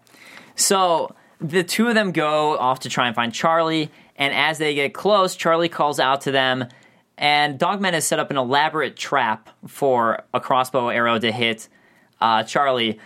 So 0.55 1.15
the 1.39 1.63
two 1.63 1.87
of 1.87 1.95
them 1.95 2.11
go 2.11 2.57
off 2.57 2.81
to 2.81 2.89
try 2.89 3.07
and 3.07 3.15
find 3.15 3.33
Charlie, 3.33 3.91
and 4.17 4.33
as 4.33 4.57
they 4.57 4.73
get 4.73 4.93
close, 4.93 5.35
Charlie 5.35 5.69
calls 5.69 5.99
out 5.99 6.21
to 6.21 6.31
them, 6.31 6.65
and 7.17 7.57
Dogman 7.57 7.93
has 7.93 8.05
set 8.05 8.19
up 8.19 8.31
an 8.31 8.37
elaborate 8.37 8.95
trap 8.95 9.49
for 9.67 10.23
a 10.33 10.39
crossbow 10.39 10.89
arrow 10.89 11.19
to 11.19 11.31
hit 11.31 11.67
uh, 12.21 12.43
Charlie. 12.43 12.99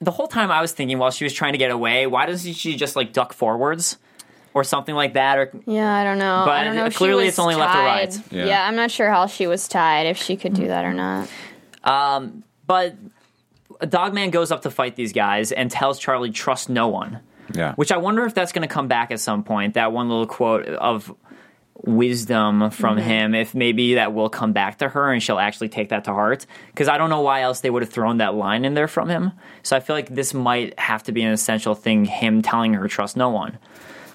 The 0.00 0.10
whole 0.10 0.26
time 0.26 0.50
I 0.50 0.60
was 0.60 0.72
thinking 0.72 0.98
while 0.98 1.10
she 1.10 1.24
was 1.24 1.32
trying 1.32 1.52
to 1.52 1.58
get 1.58 1.70
away, 1.70 2.06
why 2.06 2.26
doesn't 2.26 2.54
she 2.54 2.76
just 2.76 2.96
like 2.96 3.12
duck 3.12 3.32
forwards 3.32 3.98
or 4.52 4.64
something 4.64 4.94
like 4.94 5.14
that? 5.14 5.38
Or 5.38 5.52
Yeah, 5.66 5.94
I 5.94 6.04
don't 6.04 6.18
know. 6.18 6.42
But 6.44 6.52
I 6.52 6.64
don't 6.64 6.76
know 6.76 6.86
if 6.86 6.94
she 6.94 6.98
clearly 6.98 7.24
was 7.24 7.34
it's 7.34 7.38
only 7.38 7.54
left 7.54 7.76
or 7.76 7.82
right. 7.82 8.10
tied. 8.10 8.32
Yeah. 8.32 8.44
Yeah. 8.46 8.66
I'm 8.66 8.76
not 8.76 8.90
sure 8.90 9.08
how 9.08 9.26
she 9.26 9.46
was 9.46 9.68
tied, 9.68 10.06
if 10.06 10.16
she 10.16 10.36
could 10.36 10.54
do 10.54 10.66
that 10.66 10.84
or 10.84 10.92
not. 10.92 11.28
Um, 11.84 12.42
but 12.66 12.96
Dogman 13.88 14.30
goes 14.30 14.50
up 14.50 14.62
to 14.62 14.70
fight 14.70 14.96
these 14.96 15.12
guys 15.12 15.52
and 15.52 15.70
tells 15.70 15.98
Charlie 15.98 16.30
trust 16.30 16.68
no 16.68 16.88
one. 16.88 17.20
Yeah. 17.54 17.74
Which 17.74 17.92
I 17.92 17.96
wonder 17.96 18.24
if 18.24 18.34
that's 18.34 18.52
going 18.52 18.66
to 18.66 18.72
come 18.72 18.88
back 18.88 19.10
at 19.10 19.20
some 19.20 19.44
point. 19.44 19.74
That 19.74 19.92
one 19.92 20.08
little 20.08 20.26
quote 20.26 20.66
of 20.66 21.14
wisdom 21.84 22.70
from 22.70 22.96
Mm-hmm. 22.96 23.08
him, 23.08 23.34
if 23.34 23.54
maybe 23.54 23.94
that 23.94 24.14
will 24.14 24.28
come 24.28 24.52
back 24.52 24.78
to 24.78 24.88
her 24.88 25.12
and 25.12 25.22
she'll 25.22 25.38
actually 25.38 25.68
take 25.68 25.88
that 25.88 26.04
to 26.04 26.12
heart. 26.12 26.46
Because 26.68 26.88
I 26.88 26.96
don't 26.98 27.10
know 27.10 27.22
why 27.22 27.42
else 27.42 27.60
they 27.60 27.70
would 27.70 27.82
have 27.82 27.90
thrown 27.90 28.18
that 28.18 28.34
line 28.34 28.64
in 28.64 28.74
there 28.74 28.88
from 28.88 29.08
him. 29.08 29.32
So 29.62 29.76
I 29.76 29.80
feel 29.80 29.96
like 29.96 30.08
this 30.08 30.32
might 30.32 30.78
have 30.78 31.02
to 31.04 31.12
be 31.12 31.22
an 31.22 31.32
essential 31.32 31.74
thing, 31.74 32.04
him 32.04 32.42
telling 32.42 32.74
her 32.74 32.86
trust 32.88 33.16
no 33.16 33.30
one. 33.30 33.58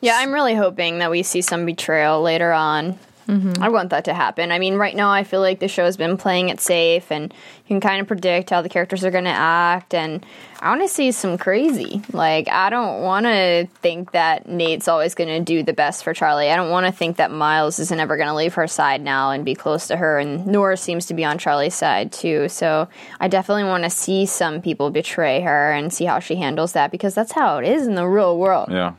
Yeah, 0.01 0.17
I'm 0.17 0.31
really 0.31 0.55
hoping 0.55 0.99
that 0.99 1.09
we 1.11 1.23
see 1.23 1.41
some 1.41 1.65
betrayal 1.65 2.21
later 2.21 2.53
on. 2.53 2.97
Mm-hmm. 3.27 3.61
I 3.61 3.69
want 3.69 3.89
that 3.89 4.05
to 4.05 4.13
happen. 4.13 4.51
I 4.51 4.59
mean, 4.59 4.75
right 4.75 4.95
now, 4.95 5.11
I 5.11 5.23
feel 5.23 5.41
like 5.41 5.59
the 5.59 5.67
show 5.67 5.83
has 5.83 5.97
been 5.97 6.17
playing 6.17 6.49
it 6.49 6.61
safe, 6.61 7.11
and 7.11 7.33
you 7.33 7.67
can 7.67 7.81
kind 7.81 8.01
of 8.01 8.07
predict 8.07 8.49
how 8.49 8.61
the 8.61 8.69
characters 8.69 9.03
are 9.03 9.11
going 9.11 9.25
to 9.25 9.29
act. 9.29 9.93
And 9.93 10.25
I 10.61 10.69
want 10.69 10.81
to 10.81 10.87
see 10.87 11.11
some 11.11 11.37
crazy. 11.37 12.01
Like, 12.13 12.49
I 12.49 12.69
don't 12.69 13.01
want 13.01 13.25
to 13.25 13.67
think 13.81 14.11
that 14.11 14.47
Nate's 14.47 14.87
always 14.87 15.13
going 15.13 15.29
to 15.29 15.41
do 15.41 15.61
the 15.61 15.73
best 15.73 16.03
for 16.03 16.13
Charlie. 16.13 16.49
I 16.49 16.55
don't 16.55 16.71
want 16.71 16.85
to 16.85 16.91
think 16.91 17.17
that 17.17 17.31
Miles 17.31 17.79
isn't 17.79 17.99
ever 17.99 18.15
going 18.15 18.29
to 18.29 18.35
leave 18.35 18.53
her 18.53 18.67
side 18.67 19.01
now 19.01 19.31
and 19.31 19.43
be 19.43 19.55
close 19.55 19.87
to 19.87 19.97
her. 19.97 20.19
And 20.19 20.47
Nora 20.47 20.77
seems 20.77 21.07
to 21.07 21.13
be 21.13 21.25
on 21.25 21.37
Charlie's 21.37 21.75
side 21.75 22.13
too. 22.13 22.47
So 22.47 22.87
I 23.19 23.27
definitely 23.27 23.65
want 23.65 23.83
to 23.83 23.89
see 23.89 24.25
some 24.25 24.61
people 24.61 24.89
betray 24.89 25.41
her 25.41 25.71
and 25.71 25.91
see 25.93 26.05
how 26.05 26.19
she 26.19 26.35
handles 26.35 26.73
that 26.73 26.91
because 26.91 27.13
that's 27.13 27.33
how 27.33 27.57
it 27.57 27.67
is 27.67 27.85
in 27.85 27.95
the 27.95 28.07
real 28.07 28.37
world. 28.37 28.69
Yeah. 28.71 28.93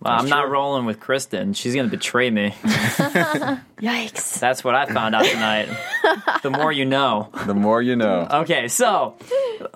Well, 0.00 0.14
I'm 0.14 0.28
not 0.28 0.48
rolling 0.48 0.86
with 0.86 1.00
Kristen. 1.00 1.54
She's 1.54 1.74
going 1.74 1.86
to 1.86 1.90
betray 1.90 2.30
me. 2.30 2.54
Yikes. 3.80 4.40
That's 4.40 4.64
what 4.64 4.74
I 4.74 4.86
found 4.86 5.14
out 5.14 5.24
tonight. 5.24 5.68
the 6.42 6.50
more 6.50 6.72
you 6.72 6.84
know. 6.84 7.28
The 7.46 7.54
more 7.54 7.80
you 7.80 7.94
know. 7.96 8.26
Okay, 8.30 8.68
so 8.68 9.16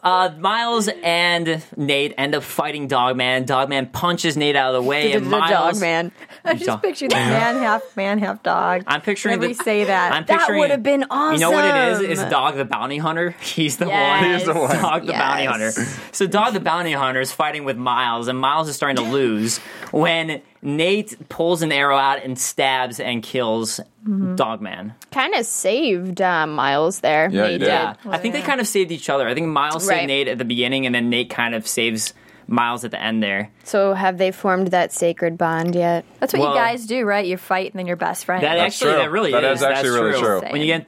uh, 0.03 0.31
Miles 0.39 0.89
and 0.89 1.63
Nate 1.77 2.15
end 2.19 2.35
up 2.35 2.43
fighting 2.43 2.89
Dogman. 2.89 3.45
Dogman 3.45 3.87
punches 3.87 4.37
Nate 4.37 4.57
out 4.57 4.75
of 4.75 4.83
the 4.83 4.89
way, 4.89 5.13
and 5.13 5.29
Miles. 5.31 5.51
dog 5.51 5.81
man. 5.81 6.13
I 6.45 6.55
just 6.55 6.83
picture 6.83 7.07
the 7.09 7.15
man 7.15 7.59
half 7.63 7.97
man 7.97 8.19
half 8.19 8.43
dog. 8.43 8.83
I'm 8.87 9.01
picturing 9.01 9.39
Whenever 9.39 9.55
the, 9.55 9.59
you 9.59 9.65
say 9.65 9.85
that. 9.85 10.13
I'm 10.13 10.25
That 10.27 10.39
picturing, 10.41 10.59
would 10.61 10.71
have 10.71 10.83
been 10.83 11.05
awesome. 11.09 11.35
You 11.35 11.41
know 11.41 11.51
what 11.53 11.65
it 11.65 11.93
is? 12.11 12.19
It's 12.21 12.31
Dog 12.31 12.57
the 12.57 12.65
Bounty 12.65 12.99
Hunter. 12.99 13.31
He's 13.41 13.77
the 13.77 13.87
Yes. 13.87 14.23
one. 14.23 14.33
He's 14.35 14.45
the 14.47 14.55
one. 14.55 14.77
Dog 14.83 15.07
the 15.07 15.13
Bounty 15.13 15.45
Hunter. 15.45 15.71
So 16.13 16.27
Dog 16.27 16.55
the 16.55 16.61
Bounty 16.61 16.93
Hunter 16.93 17.21
is 17.21 17.31
fighting 17.33 17.65
with 17.65 17.77
Miles, 17.77 18.27
and 18.29 18.39
Miles 18.39 18.69
is 18.69 18.75
starting 18.75 18.97
to 19.05 19.11
lose 19.11 19.59
when 19.93 20.43
Nate 20.63 21.29
pulls 21.29 21.63
an 21.63 21.73
arrow 21.73 21.97
out 21.97 22.23
and 22.25 22.39
stabs 22.39 23.01
and 23.01 23.23
kills 23.23 23.81
Mm-hmm. 24.05 24.35
Dogman. 24.35 24.95
kind 25.13 25.33
of 25.35 25.47
saved 25.47 26.21
uh, 26.21 26.45
Miles 26.45 26.99
there. 27.01 27.29
Yeah, 27.31 27.45
he 27.45 27.51
Nate 27.53 27.61
did. 27.61 27.69
Yeah, 27.69 27.95
I 28.05 28.19
think 28.19 28.35
they 28.35 28.43
kind 28.43 28.61
of 28.61 28.67
saved 28.67 28.91
each 28.91 29.09
other. 29.09 29.29
I 29.29 29.35
think 29.35 29.47
Miles 29.47 29.87
saved 29.87 30.09
Nate 30.09 30.27
at 30.27 30.39
the 30.39 30.45
beginning, 30.45 30.87
and 30.87 30.93
then 30.95 31.09
Nate 31.09 31.31
kind 31.31 31.55
of 31.55 31.69
saves 31.69 32.13
Miles 32.49 32.85
at 32.85 32.91
the 32.91 33.01
end 33.01 33.23
there. 33.23 33.53
So 33.63 33.95
have 33.95 34.19
they 34.19 34.33
formed 34.33 34.73
that 34.73 34.93
sacred 34.93 35.39
bond 35.39 35.77
yet? 35.77 36.05
That's 36.19 36.33
what 36.33 36.41
Well- 36.43 36.51
you 36.51 36.57
guys 36.57 36.85
do, 36.87 37.05
right? 37.05 37.25
You 37.25 37.37
fight 37.37 37.71
and 37.73 37.79
then 37.79 37.87
you're 37.87 37.95
best 37.95 38.25
friends. 38.25 38.43
That 38.43 38.57
That's 38.57 38.75
actually, 38.75 38.91
true. 38.95 39.03
that 39.03 39.11
really 39.13 39.31
That 39.31 39.45
is. 39.45 39.59
is 39.61 39.63
actually 39.63 39.91
That's 39.91 40.01
really 40.21 40.41
true. 40.41 40.51
When 40.51 40.61
you 40.61 40.67
get 40.67 40.87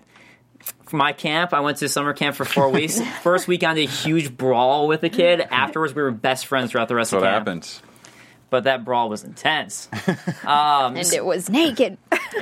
from 0.86 0.98
my 0.98 1.12
camp, 1.12 1.54
I 1.54 1.60
went 1.60 1.76
to 1.78 1.88
summer 1.88 2.12
camp 2.14 2.34
for 2.34 2.44
four 2.44 2.68
weeks. 2.72 3.00
First 3.22 3.46
week, 3.46 3.62
I 3.62 3.74
did 3.74 3.88
a 3.88 3.92
huge 3.92 4.36
brawl 4.36 4.88
with 4.88 5.04
a 5.04 5.08
kid. 5.08 5.40
Afterwards, 5.40 5.94
we 5.94 6.02
were 6.02 6.10
best 6.10 6.46
friends 6.46 6.72
throughout 6.72 6.88
the 6.88 6.96
rest 6.96 7.12
That's 7.12 7.22
of 7.22 7.22
what 7.22 7.30
camp. 7.32 7.46
happens. 7.46 7.80
But 8.54 8.64
that 8.64 8.84
brawl 8.84 9.08
was 9.08 9.24
intense. 9.24 9.88
And 10.46 11.12
it 11.12 11.24
was 11.24 11.50
naked. 11.50 11.98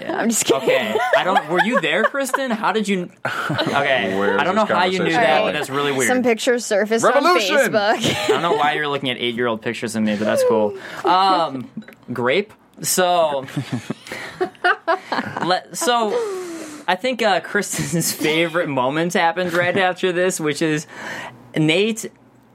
I'm 0.07 0.29
just 0.29 0.45
kidding. 0.45 0.69
Okay, 0.69 0.99
I 1.17 1.25
don't. 1.25 1.49
Were 1.49 1.65
you 1.65 1.81
there, 1.81 2.05
Kristen? 2.05 2.51
How 2.51 2.73
did 2.73 2.87
you? 2.87 3.11
Okay, 3.25 4.15
Where 4.19 4.35
is 4.35 4.41
I 4.41 4.45
don't 4.45 4.57
know 4.57 4.67
how 4.67 4.85
you 4.85 4.99
knew 4.99 5.13
that, 5.13 5.39
going? 5.39 5.53
but 5.53 5.59
that's 5.59 5.71
really 5.71 5.93
weird. 5.93 6.09
Some 6.09 6.23
pictures 6.23 6.67
surfaced 6.67 7.03
Revolution! 7.03 7.57
on 7.57 7.71
Facebook. 7.71 8.25
I 8.25 8.27
don't 8.29 8.43
know 8.43 8.53
why 8.53 8.73
you're 8.75 8.89
looking 8.89 9.09
at 9.09 9.17
eight 9.17 9.37
year 9.37 9.47
old 9.47 9.63
pictures 9.63 9.97
of 9.97 10.03
me, 10.03 10.17
but 10.17 10.25
that's 10.25 10.45
cool. 10.49 10.77
Um, 11.05 11.71
grape. 12.13 12.53
So, 12.83 13.47
let, 15.47 15.75
so 15.79 16.11
I 16.87 16.97
think 16.97 17.23
uh, 17.23 17.41
Kristen's 17.41 18.13
favorite 18.13 18.69
moment 18.69 19.15
happened 19.15 19.55
right 19.55 19.77
after 19.79 20.13
this, 20.13 20.39
which 20.39 20.61
is 20.61 20.87
Nate 21.57 22.11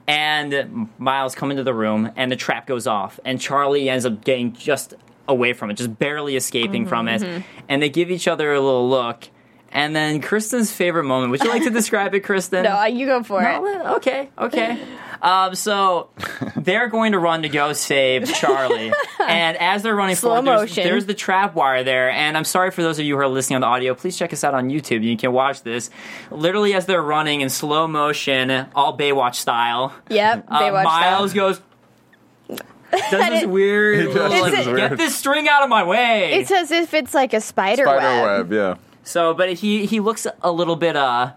and 0.08 0.90
Miles 0.98 1.36
come 1.36 1.52
into 1.52 1.64
the 1.64 1.74
room, 1.74 2.12
and 2.16 2.32
the 2.32 2.36
trap 2.36 2.66
goes 2.66 2.88
off, 2.88 3.20
and 3.26 3.40
Charlie 3.40 3.90
ends 3.90 4.06
up 4.06 4.24
getting 4.24 4.54
just 4.54 4.94
away 5.28 5.54
from 5.54 5.70
it, 5.70 5.74
just 5.74 6.00
barely 6.00 6.36
escaping 6.36 6.86
from 6.86 7.08
it, 7.08 7.22
mm-hmm. 7.22 7.42
and 7.68 7.82
they 7.82 7.90
give 7.90 8.10
each 8.10 8.28
other 8.28 8.54
a 8.54 8.62
little 8.62 8.90
look. 8.90 9.30
And 9.72 9.96
then 9.96 10.22
Kristen's 10.22 10.72
favorite 10.72 11.04
moment. 11.04 11.32
Would 11.32 11.44
you 11.44 11.50
like 11.50 11.64
to 11.64 11.70
describe 11.70 12.14
it, 12.16 12.22
Kristen? 12.22 12.64
no, 12.64 12.86
you 12.86 13.06
go 13.06 13.22
for 13.24 13.44
it. 13.44 13.58
Okay, 13.98 14.30
okay. 14.38 14.82
Um, 15.22 15.56
so 15.56 16.10
they're 16.56 16.88
going 16.88 17.12
to 17.12 17.20
run 17.20 17.42
to 17.42 17.50
go 17.50 17.74
save 17.74 18.32
Charlie, 18.34 18.94
and 19.20 19.58
as 19.58 19.84
they're 19.84 19.96
running 19.96 20.16
Slow 20.16 20.30
forward, 20.42 20.46
there's, 20.46 20.60
motion. 20.70 20.84
there's 20.84 21.06
the 21.06 21.14
trap 21.14 21.54
wire 21.56 21.84
there. 21.84 22.10
And 22.10 22.38
I'm 22.38 22.44
sorry 22.46 22.72
for 22.72 22.82
those 22.82 22.98
of 23.00 23.06
you 23.06 23.16
who 23.16 23.22
are 23.22 23.28
listening 23.28 23.56
on 23.56 23.62
the 23.62 23.68
audio. 23.68 23.94
Please 23.94 24.16
check 24.18 24.32
us 24.32 24.44
out 24.44 24.54
on 24.54 24.70
YouTube. 24.70 25.04
You 25.04 25.18
can 25.18 25.34
watch 25.34 25.64
this. 25.64 25.90
Literally, 26.32 26.74
as 26.74 26.86
they're 26.86 27.02
running 27.02 27.42
in 27.42 27.50
slow 27.50 27.88
motion, 27.88 28.68
all 28.76 28.98
Baywatch 28.98 29.36
style. 29.36 29.94
Yep. 30.10 30.46
uh, 30.48 30.62
Baywatch 30.62 30.84
Miles 30.86 31.32
style. 31.32 31.50
goes. 31.50 31.62
does 32.92 33.10
this 33.12 33.46
weird, 33.46 33.98
little, 34.08 34.14
does 34.14 34.42
like, 34.42 34.52
this 34.52 34.66
get 34.66 34.74
weird- 34.74 34.98
this 34.98 35.16
string 35.16 35.48
out 35.50 35.64
of 35.64 35.70
my 35.70 35.84
way. 35.84 36.34
It's 36.34 36.52
as 36.52 36.72
if 36.72 36.94
it's 36.94 37.14
like 37.14 37.34
a 37.34 37.42
spider, 37.42 37.84
Spider 37.84 38.00
web. 38.06 38.50
web, 38.50 38.54
yeah. 38.54 38.84
So, 39.08 39.34
but 39.34 39.54
he 39.54 39.86
he 39.86 40.00
looks 40.00 40.28
a 40.42 40.52
little 40.52 40.76
bit 40.76 40.96
uh 40.96 41.32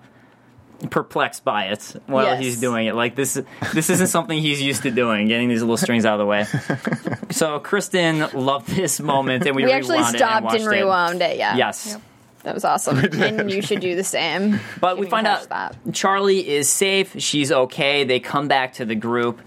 perplexed 0.90 1.44
by 1.44 1.66
it 1.66 1.94
while 2.06 2.24
Yes. 2.24 2.40
he's 2.40 2.60
doing 2.60 2.86
it. 2.86 2.94
Like 2.94 3.14
this 3.14 3.40
this 3.74 3.90
isn't 3.90 4.08
something 4.08 4.38
he's 4.38 4.60
used 4.60 4.82
to 4.82 4.90
doing, 4.90 5.28
getting 5.28 5.48
these 5.48 5.60
little 5.60 5.76
strings 5.76 6.04
out 6.04 6.14
of 6.14 6.18
the 6.20 6.26
way. 6.26 6.46
so 7.30 7.60
Kristen 7.60 8.26
loved 8.34 8.68
this 8.68 8.98
moment, 8.98 9.46
and 9.46 9.54
we, 9.54 9.64
We 9.64 9.72
actually 9.72 10.02
stopped 10.04 10.14
and, 10.14 10.22
and, 10.22 10.44
watched 10.44 10.60
it. 10.60 10.68
rewound 10.68 11.22
it. 11.22 11.36
Yeah. 11.36 11.56
Yes. 11.56 11.96
That 12.42 12.54
was 12.54 12.64
awesome. 12.64 12.98
and 12.98 13.50
you 13.50 13.60
should 13.60 13.80
do 13.80 13.94
the 13.94 14.04
same. 14.04 14.58
But 14.80 14.96
we 14.98 15.06
find 15.06 15.26
out 15.26 15.46
that. 15.50 15.76
Charlie 15.92 16.48
is 16.48 16.70
safe. 16.70 17.14
She's 17.18 17.52
okay. 17.52 18.04
They 18.04 18.18
come 18.18 18.48
back 18.48 18.72
to 18.74 18.86
the 18.86 18.94
group, 18.94 19.40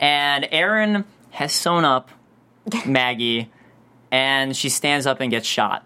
and 0.00 0.48
Aaron 0.50 1.04
has 1.30 1.52
sewn 1.52 1.84
up 1.84 2.10
Maggie, 2.86 3.50
and 4.10 4.56
she 4.56 4.68
stands 4.70 5.06
up 5.06 5.20
and 5.20 5.30
gets 5.30 5.46
shot 5.46 5.84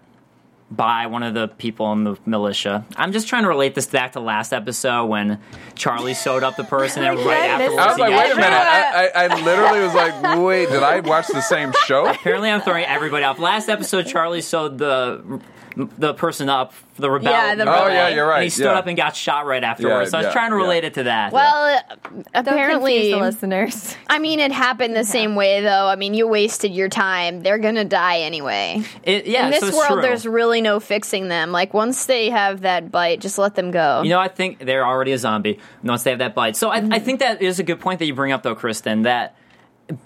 by 0.75 1.05
one 1.07 1.23
of 1.23 1.33
the 1.33 1.47
people 1.47 1.91
in 1.93 2.03
the 2.03 2.17
militia. 2.25 2.85
I'm 2.95 3.11
just 3.11 3.27
trying 3.27 3.43
to 3.43 3.49
relate 3.49 3.75
this 3.75 3.85
back 3.85 4.13
to 4.13 4.19
last 4.19 4.53
episode 4.53 5.05
when 5.05 5.39
Charlie 5.75 6.13
sewed 6.13 6.43
up 6.43 6.55
the 6.55 6.63
person, 6.63 7.03
and 7.03 7.17
right 7.19 7.25
Yeah, 7.45 7.57
this- 7.57 7.77
afterwards 7.77 7.79
I 7.79 7.87
was 7.89 7.99
like, 7.99 8.09
wait 8.17 8.31
a 8.31 8.35
minute. 8.35 8.51
I, 8.51 9.07
I, 9.07 9.23
I 9.25 9.41
literally 9.43 9.79
was 9.81 9.93
like, 9.93 10.37
wait, 10.43 10.69
did 10.69 10.81
I 10.83 10.99
watch 11.01 11.27
the 11.27 11.41
same 11.41 11.71
show? 11.85 12.07
Apparently, 12.07 12.49
I'm 12.49 12.61
throwing 12.61 12.85
everybody 12.85 13.23
off. 13.23 13.39
Last 13.39 13.69
episode, 13.69 14.07
Charlie 14.07 14.41
sewed 14.41 14.77
the 14.77 15.41
the 15.75 16.13
person 16.13 16.49
up, 16.49 16.73
the 16.97 17.09
rebel. 17.09 17.31
Yeah, 17.31 17.55
the 17.55 17.63
Oh, 17.63 17.87
yeah, 17.87 18.09
you're 18.09 18.27
right. 18.27 18.37
And 18.37 18.43
he 18.43 18.49
stood 18.49 18.65
yeah. 18.65 18.73
up 18.73 18.87
and 18.87 18.95
got 18.95 19.15
shot 19.15 19.45
right 19.45 19.63
afterwards. 19.63 20.07
Yeah, 20.07 20.11
so 20.11 20.17
I 20.17 20.21
was 20.21 20.25
yeah, 20.27 20.33
trying 20.33 20.51
to 20.51 20.57
yeah. 20.57 20.61
relate 20.61 20.83
it 20.83 20.93
to 20.95 21.03
that. 21.03 21.31
Well, 21.31 21.81
uh, 21.93 21.95
Don't 22.33 22.47
apparently, 22.47 23.11
the 23.11 23.17
listeners. 23.17 23.95
I 24.07 24.19
mean, 24.19 24.39
it 24.39 24.51
happened 24.51 24.95
the 24.95 25.03
same 25.03 25.35
way, 25.35 25.61
though. 25.61 25.87
I 25.87 25.95
mean, 25.95 26.13
you 26.13 26.27
wasted 26.27 26.73
your 26.73 26.89
time. 26.89 27.41
They're 27.41 27.57
gonna 27.57 27.85
die 27.85 28.19
anyway. 28.19 28.83
It- 29.03 29.25
yeah, 29.25 29.45
In 29.45 29.51
this 29.51 29.61
so 29.61 29.67
it's 29.67 29.77
world, 29.77 29.91
true. 29.93 30.01
there's 30.01 30.25
really 30.25 30.61
no 30.61 30.79
fixing 30.79 31.27
them. 31.27 31.51
Like 31.51 31.73
once 31.73 32.05
they 32.05 32.29
have 32.29 32.61
that 32.61 32.91
bite, 32.91 33.21
just 33.21 33.37
let 33.37 33.55
them 33.55 33.71
go. 33.71 34.01
You 34.03 34.09
know, 34.09 34.19
I 34.19 34.27
think 34.27 34.59
they're 34.59 34.85
already 34.85 35.11
a 35.13 35.17
zombie 35.17 35.59
once 35.83 36.03
they 36.03 36.11
have 36.11 36.19
that 36.19 36.35
bite. 36.35 36.55
So 36.55 36.69
I, 36.69 36.75
I 36.75 36.81
mm-hmm. 36.81 37.05
think 37.05 37.19
that 37.19 37.41
is 37.41 37.59
a 37.59 37.63
good 37.63 37.79
point 37.79 37.99
that 37.99 38.05
you 38.05 38.13
bring 38.13 38.31
up, 38.31 38.43
though, 38.43 38.55
Kristen. 38.55 39.03
That 39.03 39.35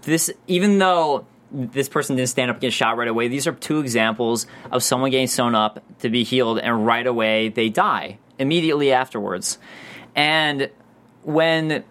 this, 0.03 0.31
even 0.47 0.77
though 0.77 1.25
this 1.51 1.89
person 1.89 2.15
didn't 2.15 2.29
stand 2.29 2.49
up 2.51 2.55
and 2.55 2.61
get 2.61 2.73
shot 2.73 2.97
right 2.97 3.07
away, 3.07 3.27
these 3.27 3.47
are 3.47 3.53
two 3.53 3.79
examples 3.79 4.47
of 4.71 4.83
someone 4.83 5.11
getting 5.11 5.27
sewn 5.27 5.55
up 5.55 5.83
to 5.99 6.09
be 6.09 6.23
healed, 6.23 6.59
and 6.59 6.85
right 6.85 7.07
away 7.07 7.49
they 7.49 7.69
die 7.69 8.19
immediately 8.39 8.91
afterwards. 8.91 9.57
And 10.15 10.69
when 11.23 11.83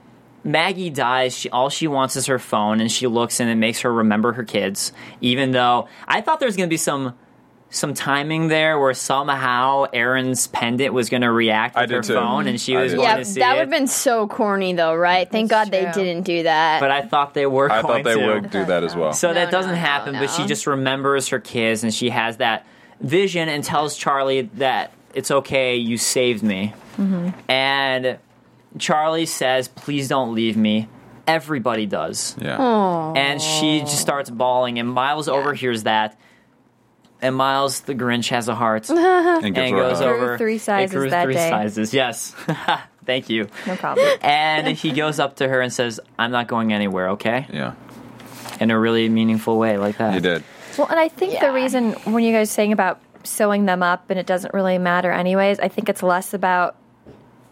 Maggie 0.45 0.91
dies, 0.91 1.37
she, 1.37 1.51
all 1.51 1.71
she 1.71 1.89
wants 1.89 2.17
is 2.17 2.27
her 2.27 2.39
phone, 2.39 2.81
and 2.81 2.91
she 2.91 3.07
looks 3.07 3.41
and 3.41 3.51
it 3.51 3.57
makes 3.57 3.81
her 3.81 3.93
remember 3.93 4.33
her 4.33 4.45
kids. 4.45 4.93
Even 5.21 5.51
though 5.51 5.89
I 6.07 6.21
thought 6.21 6.39
there 6.39 6.47
was 6.47 6.57
going 6.57 6.69
to 6.69 6.73
be 6.73 6.77
some 6.77 7.17
some 7.77 7.93
timing 7.95 8.49
there 8.49 8.79
where 8.81 8.95
somehow 8.95 9.85
Aaron's 9.93 10.47
pendant 10.47 10.95
was 10.95 11.11
going 11.11 11.21
to 11.21 11.31
react 11.31 11.77
with 11.77 11.91
her 11.91 12.01
too. 12.03 12.15
phone, 12.15 12.47
and 12.47 12.61
she 12.61 12.77
I 12.77 12.83
was 12.83 12.93
did. 12.93 12.97
going 12.97 13.09
yeah, 13.09 13.17
to 13.17 13.25
see 13.25 13.41
that 13.41 13.51
it. 13.51 13.55
would 13.55 13.61
have 13.61 13.71
been 13.71 13.87
so 13.87 14.27
corny, 14.27 14.73
though, 14.73 14.95
right? 14.95 15.31
Thank 15.31 15.51
That's 15.51 15.71
God 15.71 15.73
they 15.73 15.91
didn't 15.93 16.23
do 16.25 16.45
that. 16.45 16.81
but 16.81 16.91
I 16.91 17.03
thought 17.03 17.35
they 17.35 17.47
were 17.47 17.71
I 17.71 17.83
going 17.83 18.03
thought 18.03 18.11
they 18.11 18.19
to. 18.21 18.27
would 18.27 18.51
do 18.51 18.65
that 18.65 18.83
as 18.83 18.97
well. 18.97 19.13
So 19.13 19.33
that 19.33 19.51
doesn't 19.51 19.73
no, 19.73 19.77
no, 19.77 19.81
happen, 19.81 20.15
but 20.15 20.31
she 20.31 20.47
just 20.47 20.67
remembers 20.67 21.29
her 21.29 21.39
kids, 21.39 21.85
and 21.85 21.93
she 21.93 22.11
has 22.11 22.39
that 22.39 22.67
vision 23.01 23.49
and 23.49 23.63
tells 23.63 23.97
Charlie 23.97 24.43
that 24.55 24.93
it's 25.15 25.31
okay, 25.31 25.77
you 25.77 25.99
saved 25.99 26.43
me. 26.43 26.73
Mm-hmm. 26.97 27.51
And 27.51 28.19
Charlie 28.79 29.27
says, 29.27 29.69
"Please 29.69 30.09
don't 30.09 30.35
leave 30.35 30.57
me." 30.57 30.89
Everybody 31.27 31.87
does. 31.87 32.37
yeah. 32.41 33.13
and 33.17 33.43
she 33.43 33.81
just 33.81 34.01
starts 34.01 34.31
bawling 34.31 34.79
and 34.79 34.89
miles 34.89 35.29
overhears 35.29 35.83
that 35.83 36.17
and 37.27 37.37
miles 37.37 37.81
the 37.81 37.95
grinch 37.95 38.29
has 38.31 38.49
a 38.49 38.55
heart 38.55 38.89
and 38.91 38.99
And 39.45 39.55
gives 39.55 39.71
her 39.71 39.77
a 39.77 39.81
goes 39.91 39.99
hug. 39.99 40.07
Grew 40.07 40.17
over 40.25 40.39
three 40.39 40.57
it 40.57 40.63
sizes 40.63 40.95
grew 40.95 41.11
that 41.11 41.25
three 41.25 41.35
day. 41.35 41.51
sizes 41.51 41.93
yes 41.95 42.35
thank 43.05 43.29
you 43.29 43.49
No 43.67 43.77
problem. 43.77 44.07
and 44.23 44.67
he 44.69 44.93
goes 44.93 45.19
up 45.21 45.37
to 45.37 45.49
her 45.49 45.61
and 45.61 45.73
says 45.73 46.01
i'm 46.19 46.31
not 46.31 46.47
going 46.49 46.73
anywhere 46.73 47.11
okay 47.11 47.47
Yeah, 47.53 47.75
in 48.61 48.71
a 48.71 48.79
really 48.79 49.09
meaningful 49.09 49.59
way 49.59 49.77
like 49.79 49.99
that 49.99 50.15
he 50.15 50.21
did. 50.21 50.43
Well, 50.79 50.89
and 50.89 50.99
I 51.01 51.09
think 51.09 51.33
Yeah. 51.35 51.47
the 51.47 51.53
reason 51.55 51.93
when 52.05 52.23
you 52.23 52.33
guys 52.33 52.51
saying 52.51 52.73
about 52.73 53.01
sewing 53.25 53.65
them 53.65 53.83
up 53.83 54.11
and 54.11 54.19
it 54.19 54.27
doesn't 54.27 54.53
really 54.53 54.77
matter 54.79 55.11
anyways, 55.11 55.59
I 55.59 55.69
think 55.69 55.89
it's 55.89 56.03
less 56.03 56.35
about 56.35 56.77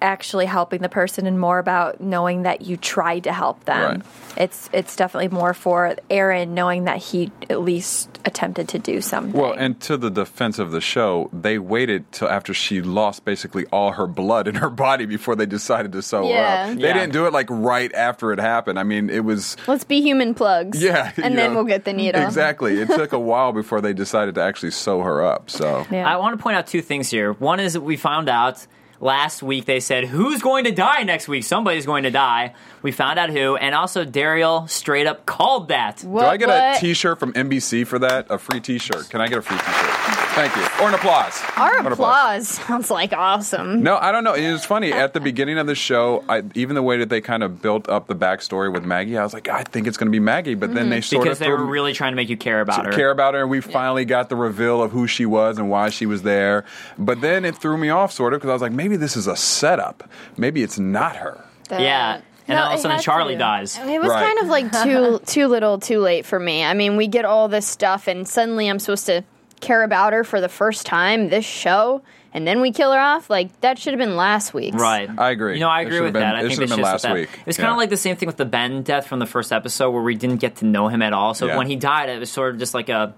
actually 0.03 0.47
helping 0.47 0.83
the 0.83 0.89
person 0.89 1.27
and 1.27 1.39
more 1.41 1.59
about 1.59 2.01
knowing 2.01 2.43
that 2.43 2.63
you 2.63 2.77
tried 2.77 3.25
to 3.25 3.33
help 3.33 3.65
them. 3.65 3.91
Right. 3.99 4.03
It's 4.37 4.69
it's 4.73 4.97
definitely 4.97 5.29
more 5.29 5.55
for 5.55 5.95
Aaron 6.11 6.55
knowing 6.55 6.85
that 6.85 6.99
he 6.99 7.31
at 7.49 7.61
least 7.63 8.09
attempted 8.25 8.69
to 8.69 8.79
do 8.79 9.01
something. 9.01 9.39
Well, 9.39 9.53
and 9.53 9.81
to 9.83 9.97
the 9.97 10.11
defense 10.11 10.59
of 10.59 10.71
the 10.73 10.81
show, 10.81 11.31
they 11.33 11.59
waited 11.59 12.11
till 12.13 12.29
after 12.29 12.53
she 12.55 12.81
lost 12.83 13.25
basically 13.25 13.65
all 13.67 13.93
her 13.93 14.07
blood 14.07 14.49
in 14.49 14.57
her 14.57 14.71
body 14.87 15.07
before 15.07 15.37
they 15.37 15.47
decided 15.47 15.93
to 15.93 16.03
sew 16.03 16.29
Yeah. 16.29 16.67
her 16.67 16.73
up. 16.73 16.79
They 16.79 16.89
Yeah. 16.89 16.93
didn't 16.95 17.13
do 17.13 17.27
it 17.27 17.33
like 17.33 17.47
right 17.51 17.93
after 17.95 18.33
it 18.33 18.41
happened. 18.41 18.79
I 18.79 18.83
mean, 18.83 19.09
it 19.11 19.25
was 19.25 19.57
Let's 19.67 19.85
be 19.85 20.01
human 20.01 20.35
plugs. 20.35 20.83
yeah, 20.83 21.13
And 21.23 21.39
then 21.39 21.51
know. 21.51 21.57
we'll 21.57 21.65
get 21.69 21.85
the 21.85 21.93
needle. 21.93 22.23
Exactly. 22.23 22.81
It 22.81 22.89
took 22.89 23.13
a 23.13 23.19
while 23.19 23.53
before 23.53 23.81
they 23.81 23.93
decided 23.93 24.35
to 24.37 24.43
actually 24.43 24.73
sew 24.73 25.03
her 25.03 25.25
up. 25.25 25.49
So 25.51 25.87
yeah. 25.91 26.09
i 26.13 26.17
want 26.17 26.37
to 26.37 26.43
point 26.43 26.57
out 26.57 26.67
two 26.67 26.83
things 26.83 27.09
here 27.11 27.33
one 27.35 27.61
is 27.61 27.75
that 27.75 27.83
we 27.83 27.97
found 27.97 28.29
out 28.29 28.67
last 29.01 29.43
week 29.43 29.65
they 29.65 29.81
said 29.81 30.05
who's 30.05 30.43
going 30.43 30.65
to 30.65 30.73
die 30.73 31.03
next 31.03 31.29
week 31.29 31.45
somebody's 31.45 31.87
going 31.87 32.05
to 32.05 32.11
die 32.11 32.55
we 32.83 32.93
found 32.93 33.19
out 33.19 33.31
who 33.31 33.57
and 33.57 33.75
also 33.75 34.05
daryl 34.05 34.69
straight 34.69 35.07
up 35.07 35.27
called 35.27 35.69
that 35.69 35.99
do 35.99 36.19
I 36.19 36.37
get 36.37 36.49
what? 36.49 36.77
a 36.77 36.81
T-shirt 36.81 37.19
from 37.19 37.33
NBC 37.33 37.87
for 37.87 37.99
that? 37.99 38.27
A 38.31 38.39
free 38.39 38.61
T-shirt? 38.61 39.09
Can 39.11 39.21
I 39.21 39.29
get 39.29 39.39
a 39.39 39.43
free 39.43 39.59
T-shirt? 39.59 40.24
Thank 40.35 40.57
you. 40.57 40.63
Or 40.85 40.89
an 40.89 40.95
applause. 40.95 41.41
Our 41.57 41.77
Or 41.77 41.79
an 41.87 41.93
applause 41.93 42.49
sounds 42.49 42.91
like 42.91 43.13
awesome. 43.13 43.85
No, 43.85 43.97
I 43.99 44.11
don't 44.11 44.25
know. 44.25 44.35
It 44.35 44.51
was 44.51 44.65
funny 44.65 44.93
at 44.93 45.13
the 45.15 45.21
beginning 45.21 45.59
of 45.59 45.69
the 45.69 45.77
show. 45.77 46.25
I, 46.29 46.43
even 46.57 46.75
the 46.75 46.83
way 46.83 46.97
that 46.99 47.09
they 47.09 47.21
kind 47.21 47.45
of 47.45 47.63
built 47.63 47.89
up 47.89 48.09
the 48.09 48.17
backstory 48.17 48.73
with 48.73 48.85
Maggie, 48.85 49.17
I 49.17 49.23
was 49.23 49.33
like, 49.33 49.49
I 49.49 49.63
think 49.63 49.87
it's 49.87 49.97
going 49.97 50.09
to 50.09 50.11
be 50.11 50.19
Maggie. 50.19 50.55
But 50.57 50.75
then 50.75 50.91
they 50.91 50.99
mhm. 50.99 51.05
sort 51.05 51.21
of. 51.21 51.25
because 51.25 51.41
of 51.41 51.45
they 51.45 51.51
were 51.51 51.59
threw- 51.59 51.67
really 51.71 51.93
trying 51.93 52.13
to 52.13 52.17
make 52.17 52.29
you 52.29 52.37
care 52.37 52.61
about 52.61 52.85
her 52.85 52.93
care 52.93 53.13
about 53.13 53.35
her, 53.35 53.43
and 53.43 53.51
we 53.51 53.61
finally 53.61 54.05
got 54.05 54.29
the 54.29 54.35
reveal 54.37 54.83
of 54.83 54.91
who 54.91 55.07
she 55.07 55.25
was 55.25 55.57
and 55.57 55.71
why 55.71 55.89
she 55.89 56.05
was 56.05 56.23
there. 56.23 56.65
But 56.99 57.21
then 57.21 57.45
it 57.45 57.57
threw 57.57 57.79
me 57.79 57.91
off 57.91 58.11
sort 58.13 58.35
of 58.35 58.41
because 58.41 58.51
I 58.51 58.55
was 58.55 58.63
like, 58.63 58.73
maybe 58.73 58.97
this 58.97 59.17
is 59.17 59.29
a 59.29 59.37
setup. 59.37 60.09
Maybe 60.37 60.65
it's 60.65 60.79
not 60.81 61.15
her. 61.17 61.45
yeah 61.71 62.21
and 62.47 62.57
No, 62.57 62.57
then 62.57 62.63
all 62.65 62.73
of 62.73 62.79
a 62.79 62.83
sudden 62.83 62.97
had 62.97 63.03
charlie 63.05 63.35
to. 63.35 63.39
dies 63.39 63.79
It 63.79 64.01
was 64.01 64.11
Right. 64.11 64.27
kind 64.27 64.39
of 64.41 64.49
like 64.49 64.83
too 64.83 65.21
too 65.27 65.47
little, 65.47 65.79
too 65.79 66.01
late 66.01 66.27
for 66.27 66.39
me. 66.41 66.63
I 66.65 66.75
mean, 66.75 66.97
we 66.97 67.07
get 67.07 67.25
all 67.25 67.49
this 67.49 67.67
stuff, 67.67 68.07
and 68.09 68.27
suddenly 68.29 68.69
I'm 68.69 68.79
supposed 68.81 69.07
to 69.07 69.23
care 69.61 69.83
about 69.83 70.13
her 70.13 70.25
for 70.25 70.41
the 70.41 70.49
first 70.49 70.87
time 70.87 71.29
this 71.29 71.45
show, 71.45 72.03
and 72.33 72.47
then 72.47 72.61
we 72.61 72.71
kill 72.73 72.93
her 72.93 72.99
off. 72.99 73.31
Like 73.31 73.61
that 73.61 73.79
should 73.79 73.93
have 73.93 73.99
been 73.99 74.17
last 74.17 74.53
week 74.55 74.75
Right. 74.75 75.09
I 75.19 75.31
agree. 75.31 75.55
You 75.55 75.61
know, 75.61 75.69
I 75.69 75.81
It 75.81 75.87
agree 75.87 75.97
should've 75.99 76.05
with 76.07 76.13
been- 76.15 76.23
that. 76.23 76.35
I 76.35 76.39
it 76.39 76.43
think 76.43 76.53
should've 76.55 76.69
they 76.71 76.77
been 76.77 76.85
should 76.85 76.91
last 76.93 77.03
that. 77.03 77.15
week. 77.15 77.29
it's 77.33 77.47
was 77.47 77.57
kind 77.57 77.67
Yeah. 77.69 77.73
of 77.73 77.77
like 77.79 77.91
the 77.91 77.97
same 77.97 78.17
thing 78.17 78.27
with 78.27 78.37
the 78.37 78.45
Ben 78.45 78.83
death 78.83 79.07
from 79.07 79.19
the 79.19 79.27
first 79.27 79.53
episode 79.53 79.91
where 79.91 80.03
we 80.03 80.15
didn't 80.15 80.39
get 80.41 80.57
to 80.57 80.65
know 80.67 80.89
him 80.89 81.03
at 81.03 81.13
all. 81.13 81.35
So 81.35 81.47
Yeah. 81.47 81.57
when 81.57 81.67
he 81.69 81.77
died, 81.77 82.09
it 82.09 82.19
was 82.21 82.31
sort 82.31 82.53
of 82.55 82.59
just 82.59 82.75
like 82.75 82.89
a 82.89 83.15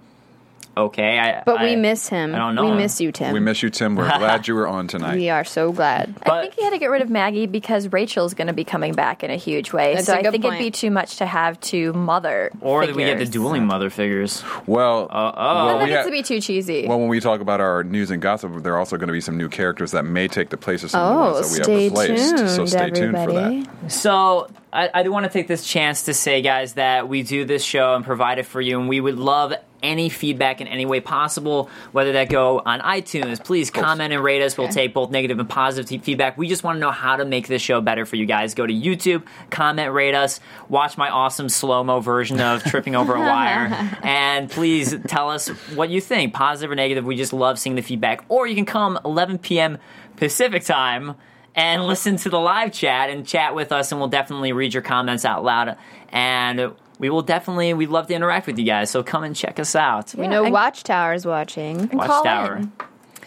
okay. 0.77 1.19
I, 1.19 1.43
But 1.45 1.61
I- 1.61 1.65
we 1.65 1.77
miss 1.77 2.09
him. 2.09 2.35
I 2.35 2.39
don't 2.39 2.55
know 2.55 2.65
We 2.65 2.71
him. 2.73 2.77
miss 2.79 3.01
you, 3.01 3.13
Tim. 3.13 3.33
We 3.33 3.41
miss 3.41 3.63
you, 3.63 3.71
Tim. 3.71 3.97
We're 3.97 4.07
glad 4.19 4.47
you 4.49 4.55
were 4.55 4.69
on 4.69 4.89
tonight. 4.89 5.17
We 5.17 5.31
are 5.31 5.45
so 5.45 5.73
glad. 5.73 6.15
I 6.25 6.43
think 6.43 6.55
he 6.55 6.63
had 6.65 6.71
to 6.71 6.79
get 6.79 6.91
rid 6.91 7.03
of 7.03 7.11
Maggie 7.11 7.47
because 7.47 7.89
Rachel's 7.93 8.35
going 8.35 8.47
to 8.49 8.53
be 8.53 8.65
coming 8.65 8.93
back 8.93 9.25
in 9.25 9.31
a 9.31 9.37
huge 9.37 9.73
way. 9.73 9.95
That's 9.95 10.07
so 10.07 10.15
a 10.15 10.17
I 10.19 10.23
good 10.23 10.33
think 10.33 10.45
it'd 10.45 10.59
be 10.59 10.71
too 10.71 10.91
much 10.91 11.17
to 11.17 11.27
have 11.27 11.59
two 11.61 11.93
mother. 11.93 12.51
Or 12.61 12.87
that 12.87 12.95
we 12.95 13.05
get 13.05 13.19
the 13.19 13.25
dueling 13.27 13.67
mother 13.67 13.91
figures. 13.91 14.43
Well, 14.67 15.09
uh, 15.11 15.33
oh. 15.37 15.67
well, 15.67 15.79
That 15.79 15.85
we 15.85 15.91
gets 15.91 16.07
to 16.07 16.13
be 16.13 16.23
too 16.23 16.41
cheesy. 16.41 16.87
well, 16.87 16.99
when 16.99 17.09
we 17.09 17.21
talk 17.21 17.41
about 17.41 17.61
our 17.61 17.83
news 17.85 18.11
and 18.11 18.21
gossip, 18.21 18.63
there 18.63 18.75
are 18.75 18.79
also 18.79 18.97
going 18.97 19.09
to 19.09 19.13
be 19.13 19.21
some 19.21 19.37
new 19.37 19.49
characters 19.49 19.93
that 19.93 20.05
may 20.05 20.29
take 20.29 20.51
the 20.51 20.57
place 20.57 20.83
of 20.83 20.91
some 20.91 21.01
of 21.01 21.09
the 21.09 21.17
Oh, 21.17 21.33
ones 21.35 21.59
that 21.59 21.67
we 21.69 21.85
have 21.85 21.93
replaced. 21.93 22.37
tuned, 22.37 22.51
so 22.51 22.67
stay 22.67 22.91
tuned 22.91 23.17
for 23.17 23.33
that. 23.33 23.91
So 23.93 24.49
I, 24.73 24.91
I 24.93 25.03
do 25.03 25.13
want 25.13 25.25
to 25.25 25.31
take 25.31 25.49
this 25.49 25.67
chance 25.67 26.05
to 26.05 26.15
say, 26.15 26.43
guys, 26.43 26.75
that 26.75 27.09
we 27.09 27.23
do 27.23 27.45
this 27.45 27.65
show 27.65 27.95
and 27.95 28.05
provide 28.05 28.39
it 28.39 28.47
for 28.47 28.61
you, 28.61 28.79
and 28.79 28.89
we 28.89 29.01
would 29.01 29.19
love 29.19 29.53
any 29.83 30.09
feedback 30.09 30.61
in 30.61 30.67
any 30.67 30.87
way 30.87 31.01
possible, 31.01 31.71
whether 31.93 32.13
that 32.13 32.29
go 32.29 32.63
on 32.65 32.81
iTunes. 32.81 33.43
Please 33.45 33.71
comment 33.71 34.13
and 34.13 34.23
rate 34.23 34.43
us. 34.43 34.57
We'll 34.57 34.69
take 34.69 34.95
both 34.95 35.11
negative 35.11 35.39
and 35.39 35.49
positive 35.49 36.03
feedback. 36.03 36.37
We 36.37 36.49
just 36.49 36.65
want 36.65 36.77
to 36.77 36.81
know 36.81 36.91
how 36.91 37.17
to 37.17 37.25
make 37.25 37.49
this 37.49 37.63
show 37.63 37.81
better 37.81 38.07
for 38.07 38.17
you 38.17 38.27
guys. 38.27 38.55
Go 38.55 38.67
to 38.67 38.73
YouTube, 38.73 39.25
comment, 39.51 39.93
rate 39.93 40.15
us, 40.15 40.41
watch 40.69 40.97
my 40.97 41.09
awesome 41.09 41.49
slow 41.49 41.85
mo 41.85 42.01
version 42.01 42.41
of 42.41 42.65
tripping 42.65 42.97
over 42.97 43.15
a 43.15 43.21
wire, 43.21 43.99
and 44.03 44.51
please 44.51 44.95
tell 45.07 45.31
us 45.31 45.49
what 45.75 45.91
you 45.91 46.01
think, 46.01 46.35
positive 46.35 46.71
or 46.71 46.75
negative. 46.75 47.05
We 47.05 47.17
just 47.17 47.33
love 47.33 47.59
seeing 47.59 47.77
the 47.77 47.83
feedback. 47.83 48.25
Or 48.29 48.47
you 48.47 48.55
can 48.55 48.67
come 48.67 48.99
11 49.05 49.39
p.m. 49.39 49.79
Pacific 50.17 50.65
time 50.65 51.15
and 51.57 51.87
listen 51.87 52.17
to 52.19 52.29
the 52.29 52.39
live 52.39 52.71
chat 52.71 53.09
and 53.09 53.27
chat 53.27 53.55
with 53.55 53.73
us, 53.73 53.91
and 53.91 54.01
we'll 54.01 54.11
definitely 54.11 54.53
read 54.53 54.75
your 54.75 54.83
comments 54.83 55.25
out 55.25 55.43
loud. 55.43 55.77
And 56.11 56.73
we 56.99 57.11
will 57.11 57.23
definitely, 57.23 57.73
we'd 57.75 57.89
love 57.91 58.07
to 58.09 58.15
interact 58.15 58.47
with 58.47 58.59
you 58.59 58.65
guys. 58.65 58.91
So 58.91 59.03
come 59.03 59.25
and 59.25 59.35
check 59.37 59.59
us 59.61 59.75
out. 59.77 60.15
We 60.15 60.29
know 60.29 60.45
and- 60.45 60.53
Watchtower's 60.53 61.27
watching. 61.27 61.81
And 61.81 61.91
call 61.93 62.25
Watchtower. 62.25 62.57
in. 62.57 62.73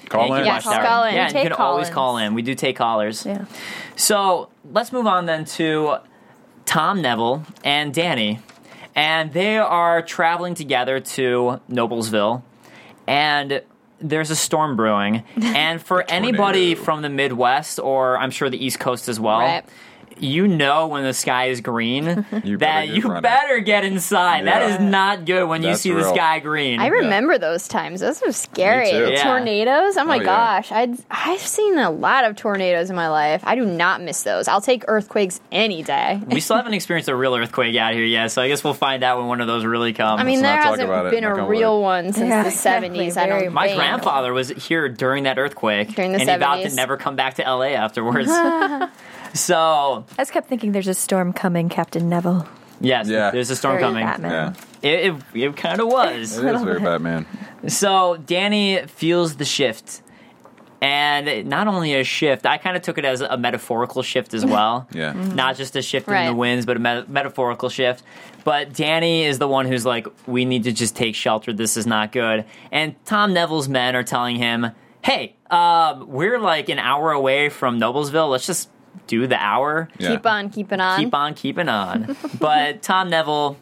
Call 0.09 0.33
in. 0.33 0.39
you, 0.39 0.45
Yes, 0.45 0.65
Watchtower. 0.65 0.85
call 0.85 1.03
in. 1.03 1.13
Yeah, 1.15 1.27
We 1.27 1.31
take 1.33 1.43
you 1.43 1.49
can 1.51 1.59
always 1.61 1.89
call-ins. 1.89 1.93
call 1.93 2.17
in. 2.17 2.33
We 2.33 2.41
do 2.41 2.55
take 2.55 2.75
callers. 2.75 3.25
Yeah. 3.25 3.45
So 3.95 4.49
let's 4.71 4.91
move 4.91 5.05
on 5.07 5.25
then 5.27 5.45
to 5.45 5.97
Tom 6.65 7.01
Neville 7.01 7.45
and 7.63 7.93
Danny. 7.93 8.39
and 8.95 9.31
they 9.33 9.57
are 9.57 10.01
traveling 10.01 10.55
together 10.55 10.99
to 10.99 11.61
Noblesville, 11.69 12.41
and 13.07 13.61
there's 14.01 14.31
a 14.31 14.35
storm 14.35 14.75
brewing. 14.75 15.23
And 15.41 15.81
for 15.81 16.03
anybody 16.09 16.73
from 16.75 17.01
the 17.01 17.09
Midwest, 17.09 17.79
or 17.79 18.17
I'm 18.17 18.31
sure 18.31 18.49
the 18.49 18.63
East 18.63 18.79
Coast 18.79 19.09
as 19.09 19.19
well. 19.19 19.39
Right. 19.39 19.63
You 20.19 20.47
know 20.47 20.87
when 20.87 21.03
the 21.03 21.13
sky 21.13 21.45
is 21.45 21.61
green 21.61 22.05
You 22.43 22.57
better 22.57 22.57
that 22.57 22.85
get 22.87 22.95
you 22.95 23.01
running. 23.03 23.21
better 23.21 23.59
get 23.59 23.83
inside. 23.85 24.45
That 24.47 24.61
Yeah. 24.67 24.75
is 24.75 24.79
not 24.81 25.25
good 25.25 25.45
when 25.47 25.61
you 25.63 25.69
That's 25.69 25.81
see 25.81 25.91
the 25.93 26.03
sky 26.13 26.39
green. 26.39 26.79
I 26.79 26.87
remember 26.87 27.37
those 27.37 27.67
times. 27.67 28.01
Those 28.01 28.21
were 28.25 28.31
scary. 28.31 28.91
too. 28.91 29.09
Yeah. 29.11 29.23
Tornadoes. 29.23 29.97
Oh 29.97 30.03
my 30.05 30.15
Oh, 30.15 30.19
yeah. 30.19 30.23
gosh. 30.25 30.71
I'd, 30.71 30.97
I've 31.09 31.39
seen 31.39 31.77
a 31.77 31.89
lot 31.89 32.25
of 32.25 32.35
tornadoes 32.35 32.89
in 32.89 32.95
my 32.95 33.09
life. 33.09 33.41
I 33.45 33.55
do 33.55 33.65
not 33.65 34.01
miss 34.01 34.23
those. 34.23 34.47
I'll 34.47 34.61
take 34.61 34.83
earthquakes 34.87 35.39
any 35.51 35.83
day. 35.83 36.19
we 36.27 36.39
still 36.39 36.57
haven't 36.57 36.73
experienced 36.73 37.09
a 37.09 37.15
real 37.15 37.35
earthquake 37.35 37.75
out 37.75 37.93
here 37.93 38.03
yet, 38.03 38.31
so 38.31 38.41
I 38.41 38.47
guess 38.47 38.63
we'll 38.63 38.73
find 38.73 39.03
out 39.03 39.17
when 39.19 39.27
one 39.27 39.41
of 39.41 39.47
those 39.47 39.65
really 39.65 39.93
comes. 39.93 40.19
I 40.19 40.23
mean, 40.23 40.41
Let's 40.41 40.43
there 40.43 40.55
not 40.57 40.65
hasn't 40.65 40.89
about 40.89 41.05
it. 41.07 41.11
been 41.11 41.23
a 41.23 41.45
real 41.45 41.77
wood. 41.77 41.83
one 41.83 42.13
since 42.13 42.29
Yeah, 42.29 42.43
the 42.43 42.49
exactly. 42.49 42.89
70s. 43.09 43.17
I 43.17 43.25
don't 43.27 43.53
My 43.53 43.73
grandfather 43.73 44.33
was 44.33 44.49
here 44.49 44.89
during 44.89 45.23
that 45.23 45.37
earthquake, 45.39 45.95
During 45.95 46.11
the 46.11 46.19
and 46.19 46.29
he 46.29 46.37
vowed 46.37 46.63
to 46.63 46.75
never 46.75 46.97
come 46.97 47.15
back 47.15 47.35
to 47.35 47.43
LA 47.43 47.69
afterwards. 47.75 48.29
so, 49.33 50.05
I 50.17 50.21
just 50.21 50.31
kept 50.31 50.47
thinking 50.49 50.71
there's 50.71 50.87
a 50.87 50.93
storm 50.93 51.33
coming, 51.33 51.69
Captain 51.69 52.09
Neville. 52.09 52.47
yes, 52.81 53.07
Yeah. 53.07 53.31
there's 53.31 53.49
a 53.49 53.55
storm 53.55 53.75
Very 53.79 53.83
coming. 53.83 54.03
Batman. 54.05 54.55
Yeah, 54.81 54.89
It, 54.89 55.15
it, 55.33 55.43
it 55.43 55.57
kind 55.57 55.79
of 55.81 55.87
was. 55.87 56.37
it 56.37 56.55
is 56.55 56.61
very 56.63 56.79
Batman. 56.79 57.25
So 57.67 58.17
Danny 58.25 58.85
feels 58.87 59.35
the 59.35 59.45
shift. 59.45 60.01
And 60.81 61.49
not 61.49 61.67
only 61.67 61.93
a 61.95 62.05
shift, 62.05 62.45
I 62.45 62.57
kind 62.57 62.77
of 62.77 62.81
took 62.83 62.97
it 62.97 63.03
as 63.03 63.19
a 63.19 63.35
metaphorical 63.37 64.01
shift 64.01 64.33
as 64.33 64.45
well. 64.55 64.87
Yeah. 64.93 65.11
Not 65.11 65.57
just 65.57 65.75
a 65.75 65.81
shift 65.81 66.07
in 66.07 66.13
Right. 66.13 66.27
the 66.27 66.33
winds, 66.33 66.65
but 66.65 66.77
a 66.77 66.79
meta- 66.79 67.05
metaphorical 67.09 67.67
shift. 67.67 68.01
But 68.45 68.73
Danny 68.73 69.23
is 69.25 69.39
the 69.39 69.47
one 69.49 69.65
who's 69.65 69.85
like, 69.85 70.07
we 70.25 70.45
need 70.45 70.63
to 70.63 70.71
just 70.71 70.95
take 70.95 71.15
shelter. 71.15 71.51
This 71.51 71.75
is 71.75 71.85
not 71.85 72.13
good. 72.13 72.45
And 72.71 72.95
Tom 73.05 73.33
Neville's 73.33 73.67
men 73.67 73.93
are 73.97 74.03
telling 74.03 74.37
him, 74.37 74.67
hey, 75.03 75.35
um, 75.51 76.07
we're 76.07 76.39
like 76.39 76.69
an 76.69 76.79
hour 76.79 77.11
away 77.11 77.49
from 77.49 77.77
Noblesville. 77.77 78.29
Let's 78.29 78.45
just 78.47 78.69
do 79.07 79.27
the 79.27 79.37
hour. 79.37 79.89
Yeah. 79.97 80.11
Keep 80.11 80.25
on 80.25 80.49
keeping 80.49 80.79
on. 80.79 80.99
Keep 80.99 81.13
on 81.13 81.33
keeping 81.33 81.69
on. 81.69 82.15
but 82.39 82.81
Tom 82.81 83.09
Neville 83.09 83.57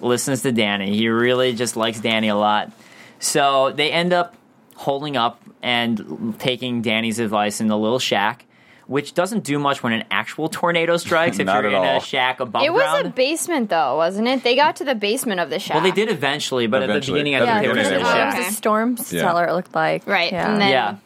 listens 0.00 0.42
to 0.42 0.52
Danny. 0.52 0.96
He 0.96 1.08
really 1.08 1.54
just 1.54 1.76
likes 1.76 2.00
Danny 2.00 2.28
a 2.28 2.36
lot. 2.36 2.72
So 3.18 3.72
they 3.72 3.90
end 3.92 4.12
up 4.12 4.34
holding 4.74 5.16
up 5.16 5.40
and 5.62 6.34
taking 6.40 6.82
Danny's 6.82 7.18
advice 7.20 7.60
in 7.60 7.68
the 7.68 7.78
little 7.78 8.00
shack, 8.00 8.44
which 8.88 9.14
doesn't 9.14 9.44
do 9.44 9.60
much 9.60 9.80
when 9.84 9.92
an 9.92 10.04
actual 10.10 10.48
tornado 10.48 10.96
strikes 10.96 11.38
if 11.38 11.46
you're 11.46 11.56
at 11.56 11.64
in 11.66 11.72
a 11.74 11.76
all. 11.76 12.00
shack 12.00 12.40
above 12.40 12.64
It 12.64 12.72
was 12.72 12.82
ground. 12.82 13.06
a 13.06 13.10
basement, 13.10 13.70
though, 13.70 13.96
wasn't 13.96 14.26
it? 14.26 14.42
They 14.42 14.56
got 14.56 14.74
to 14.76 14.84
the 14.84 14.96
basement 14.96 15.38
of 15.38 15.50
the 15.50 15.60
shack. 15.60 15.74
well, 15.76 15.84
they 15.84 15.92
did 15.92 16.08
eventually, 16.10 16.66
but 16.66 16.82
at 16.82 16.88
the 16.88 16.98
beginning, 17.12 17.36
I 17.36 17.38
At 17.40 17.46
think 17.46 17.60
they 17.62 17.68
were 17.68 17.78
in 17.78 17.86
a 17.86 17.88
they 17.90 17.96
Oh, 18.04 18.22
it 18.32 18.38
was 18.38 18.48
a 18.48 18.52
storm 18.52 18.96
cellar, 18.96 19.46
it 19.46 19.52
looked 19.52 19.74
like. 19.74 20.04
Right, 20.06 20.32
Yeah. 20.32 20.50
and 20.52 20.60
then 20.60 20.70
Yeah, 20.70 20.96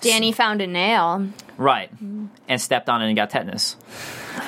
Danny 0.00 0.32
found 0.32 0.60
a 0.60 0.66
nail. 0.66 1.28
right. 1.56 1.90
And 2.48 2.60
stepped 2.60 2.88
on 2.88 3.02
it 3.02 3.06
and 3.06 3.16
got 3.16 3.30
tetanus. 3.30 3.76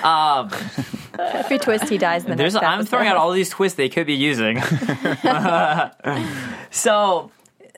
Um, 0.03 0.51
Every 1.19 1.59
twist 1.59 1.89
he 1.89 1.99
dies 1.99 2.25
the 2.25 2.35
There's, 2.35 2.57
I'm 2.57 2.85
throwing 2.87 3.07
out 3.07 3.17
all 3.17 3.33
these 3.33 3.51
twists 3.51 3.77
they 3.77 3.89
could 3.89 4.07
be 4.07 4.15
using. 4.15 4.61
so, 6.71 7.31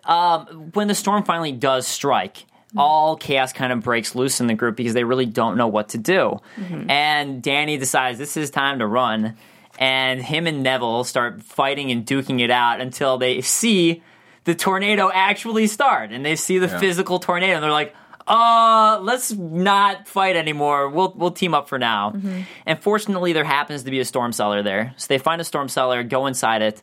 um, 0.05 0.71
when 0.73 0.89
the 0.89 0.95
storm 0.95 1.25
finally 1.25 1.53
does 1.53 1.87
strike, 1.87 2.45
all 2.77 3.17
chaos 3.17 3.53
kind 3.53 3.73
of 3.73 3.83
breaks 3.83 4.15
loose 4.15 4.41
in 4.41 4.47
the 4.47 4.55
group 4.55 4.77
because 4.77 4.95
they 4.95 5.05
really 5.05 5.27
don't 5.27 5.57
know 5.57 5.69
what 5.69 5.91
to 5.91 5.99
do. 5.99 6.41
And 6.89 7.43
Danny 7.43 7.77
decides 7.77 8.19
this 8.19 8.37
is 8.37 8.51
time 8.51 8.79
to 8.81 8.87
run. 8.87 9.37
And 9.79 10.23
him 10.23 10.47
and 10.47 10.63
Neville 10.63 11.05
start 11.05 11.43
fighting 11.43 11.91
and 11.91 12.07
duking 12.07 12.41
it 12.41 12.51
out 12.51 12.81
until 12.81 13.19
they 13.19 13.41
see 13.41 14.03
the 14.45 14.55
tornado 14.55 15.11
actually 15.13 15.67
start. 15.67 16.11
And 16.13 16.25
they 16.25 16.37
see 16.37 16.59
the 16.59 16.67
Yeah. 16.69 16.79
physical 16.79 17.19
tornado. 17.19 17.55
And 17.55 17.63
they're 17.65 17.71
like, 17.71 17.95
uh, 18.27 18.99
let's 19.03 19.33
not 19.33 20.09
fight 20.09 20.35
anymore. 20.37 20.89
We'll 20.89 21.13
we'll 21.17 21.31
team 21.33 21.53
up 21.55 21.69
for 21.69 21.79
now. 21.79 22.15
And 22.65 22.79
fortunately, 22.79 23.33
there 23.35 23.45
happens 23.45 23.83
to 23.83 23.91
be 23.91 24.01
a 24.01 24.05
storm 24.05 24.33
cellar 24.33 24.63
there, 24.63 24.95
so 24.97 25.07
they 25.09 25.19
find 25.19 25.41
a 25.43 25.45
storm 25.45 25.69
cellar, 25.69 26.03
go 26.03 26.25
inside 26.27 26.63
it, 26.63 26.81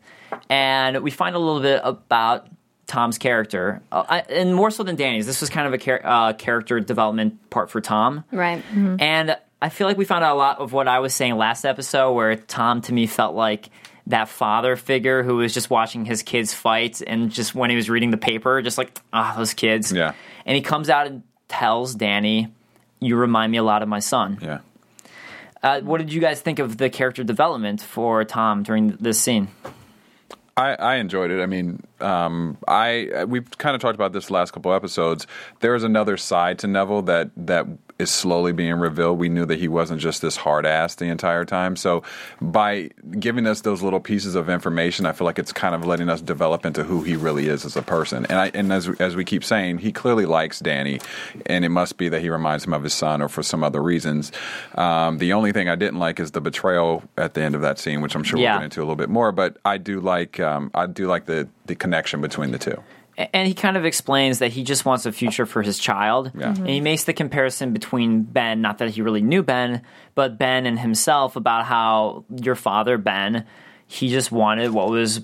and 0.49 1.01
we 1.01 1.09
find 1.09 1.35
a 1.35 1.39
little 1.39 1.59
bit 1.61 1.81
about 1.83 2.47
Tom's 2.85 3.17
character, 3.17 3.81
uh, 3.91 4.03
I, 4.07 4.19
and 4.29 4.53
more 4.53 4.69
so 4.69 4.83
than 4.83 4.95
Danny's. 4.95 5.25
This 5.25 5.41
was 5.41 5.49
kind 5.49 5.65
of 5.65 5.73
a 5.73 5.79
char- 5.79 6.01
uh, 6.03 6.33
character 6.33 6.79
development 6.79 7.49
part 7.49 7.71
for 7.71 7.81
Tom, 7.81 8.23
Right. 8.31 8.63
and 8.99 9.35
I 9.63 9.69
feel 9.69 9.87
like 9.87 9.97
we 9.97 10.05
found 10.05 10.23
out 10.23 10.35
a 10.35 10.37
lot 10.37 10.59
of 10.59 10.73
what 10.73 10.87
I 10.87 10.99
was 10.99 11.13
saying 11.15 11.37
last 11.37 11.65
episode, 11.65 12.11
where 12.13 12.35
Tom 12.35 12.81
to 12.81 12.93
me 12.93 13.07
felt 13.07 13.33
like 13.33 13.69
that 14.07 14.29
father 14.29 14.75
figure 14.75 15.23
who 15.23 15.37
was 15.37 15.53
just 15.53 15.69
watching 15.69 16.05
his 16.05 16.23
kids 16.23 16.53
fight, 16.53 17.01
and 17.05 17.31
just 17.31 17.55
when 17.55 17.69
he 17.69 17.75
was 17.75 17.89
reading 17.89 18.11
the 18.11 18.17
paper, 18.17 18.61
just 18.61 18.77
like 18.77 18.99
ah, 19.13 19.33
those 19.37 19.53
kids. 19.53 19.91
Yeah. 19.91 20.13
And 20.45 20.55
he 20.55 20.61
comes 20.61 20.89
out 20.89 21.07
and 21.07 21.23
tells 21.47 21.95
Danny, 21.95 22.47
"You 22.99 23.15
remind 23.15 23.51
me 23.51 23.57
a 23.57 23.63
lot 23.63 23.83
of 23.83 23.89
my 23.89 23.99
son." 23.99 24.39
Yeah. 24.41 24.59
Uh, 25.63 25.81
what 25.81 25.99
did 25.99 26.11
you 26.11 26.19
guys 26.19 26.41
think 26.41 26.59
of 26.59 26.77
the 26.77 26.89
character 26.89 27.23
development 27.23 27.81
for 27.81 28.23
Tom 28.23 28.63
during 28.63 28.97
this 28.99 29.19
scene? 29.19 29.49
I, 30.57 30.73
I 30.73 30.95
enjoyed 30.95 31.31
it. 31.31 31.41
I 31.41 31.45
mean, 31.45 31.83
um, 32.01 32.57
I 32.67 33.25
we've 33.27 33.49
kind 33.57 33.75
of 33.75 33.81
talked 33.81 33.95
about 33.95 34.13
this 34.13 34.27
the 34.27 34.33
last 34.33 34.51
couple 34.51 34.73
episodes. 34.73 35.27
There 35.59 35.75
is 35.75 35.83
another 35.83 36.17
side 36.17 36.59
to 36.59 36.67
Neville 36.67 37.03
that 37.03 37.31
that 37.37 37.67
is 37.99 38.09
slowly 38.09 38.51
being 38.51 38.73
revealed. 38.75 39.19
We 39.19 39.29
knew 39.29 39.45
that 39.45 39.59
he 39.59 39.67
wasn't 39.67 40.01
just 40.01 40.23
this 40.23 40.35
hard 40.35 40.65
ass 40.65 40.95
the 40.95 41.05
entire 41.05 41.45
time. 41.45 41.75
So 41.75 42.01
by 42.41 42.89
giving 43.19 43.45
us 43.45 43.61
those 43.61 43.83
little 43.83 43.99
pieces 43.99 44.33
of 44.33 44.49
information, 44.49 45.05
I 45.05 45.11
feel 45.11 45.25
like 45.25 45.37
it's 45.37 45.53
kind 45.53 45.75
of 45.75 45.85
letting 45.85 46.09
us 46.09 46.19
develop 46.19 46.65
into 46.65 46.83
who 46.83 47.03
he 47.03 47.15
really 47.15 47.47
is 47.47 47.63
as 47.63 47.75
a 47.77 47.83
person. 47.83 48.25
And 48.25 48.39
I 48.39 48.51
and 48.53 48.73
as 48.73 48.89
as 48.99 49.15
we 49.15 49.23
keep 49.23 49.43
saying, 49.43 49.77
he 49.79 49.91
clearly 49.91 50.25
likes 50.25 50.59
Danny, 50.59 50.99
and 51.45 51.63
it 51.63 51.69
must 51.69 51.97
be 51.97 52.09
that 52.09 52.21
he 52.21 52.29
reminds 52.29 52.65
him 52.65 52.73
of 52.73 52.81
his 52.83 52.93
son, 52.93 53.21
or 53.21 53.29
for 53.29 53.43
some 53.43 53.63
other 53.63 53.81
reasons. 53.83 54.31
Um, 54.75 55.19
the 55.19 55.33
only 55.33 55.51
thing 55.51 55.69
I 55.69 55.75
didn't 55.75 55.99
like 55.99 56.19
is 56.19 56.31
the 56.31 56.41
betrayal 56.41 57.03
at 57.17 57.35
the 57.35 57.41
end 57.41 57.53
of 57.53 57.61
that 57.61 57.77
scene, 57.77 58.01
which 58.01 58.15
I'm 58.15 58.23
sure 58.23 58.39
Yeah. 58.39 58.53
we'll 58.53 58.59
get 58.61 58.65
into 58.65 58.79
a 58.79 58.83
little 58.83 58.95
bit 58.95 59.09
more. 59.09 59.31
But 59.31 59.57
I 59.63 59.77
do 59.77 59.99
like 59.99 60.39
um, 60.39 60.71
I 60.73 60.87
do 60.87 61.05
like 61.05 61.25
the 61.25 61.47
the 61.67 61.75
connection 61.75 61.90
between 62.21 62.51
the 62.51 62.57
two. 62.57 62.81
And 63.33 63.47
he 63.47 63.53
kind 63.53 63.75
of 63.77 63.85
explains 63.85 64.39
that 64.39 64.51
he 64.51 64.63
just 64.63 64.85
wants 64.85 65.05
a 65.05 65.11
future 65.11 65.45
for 65.45 65.61
his 65.61 65.77
child. 65.77 66.31
Yeah. 66.33 66.53
Mhm. 66.53 66.57
And 66.59 66.69
he 66.69 66.79
makes 66.81 67.03
the 67.03 67.13
comparison 67.13 67.73
between 67.73 68.23
Ben, 68.23 68.61
not 68.61 68.77
that 68.77 68.89
he 68.91 69.01
really 69.01 69.21
knew 69.21 69.43
Ben, 69.43 69.81
but 70.15 70.37
Ben 70.37 70.65
and 70.65 70.79
himself 70.79 71.35
about 71.35 71.65
how 71.65 72.23
your 72.41 72.55
father, 72.55 72.97
Ben, 72.97 73.45
he 73.85 74.09
just 74.09 74.31
wanted 74.31 74.71
what 74.71 74.89
was 74.89 75.21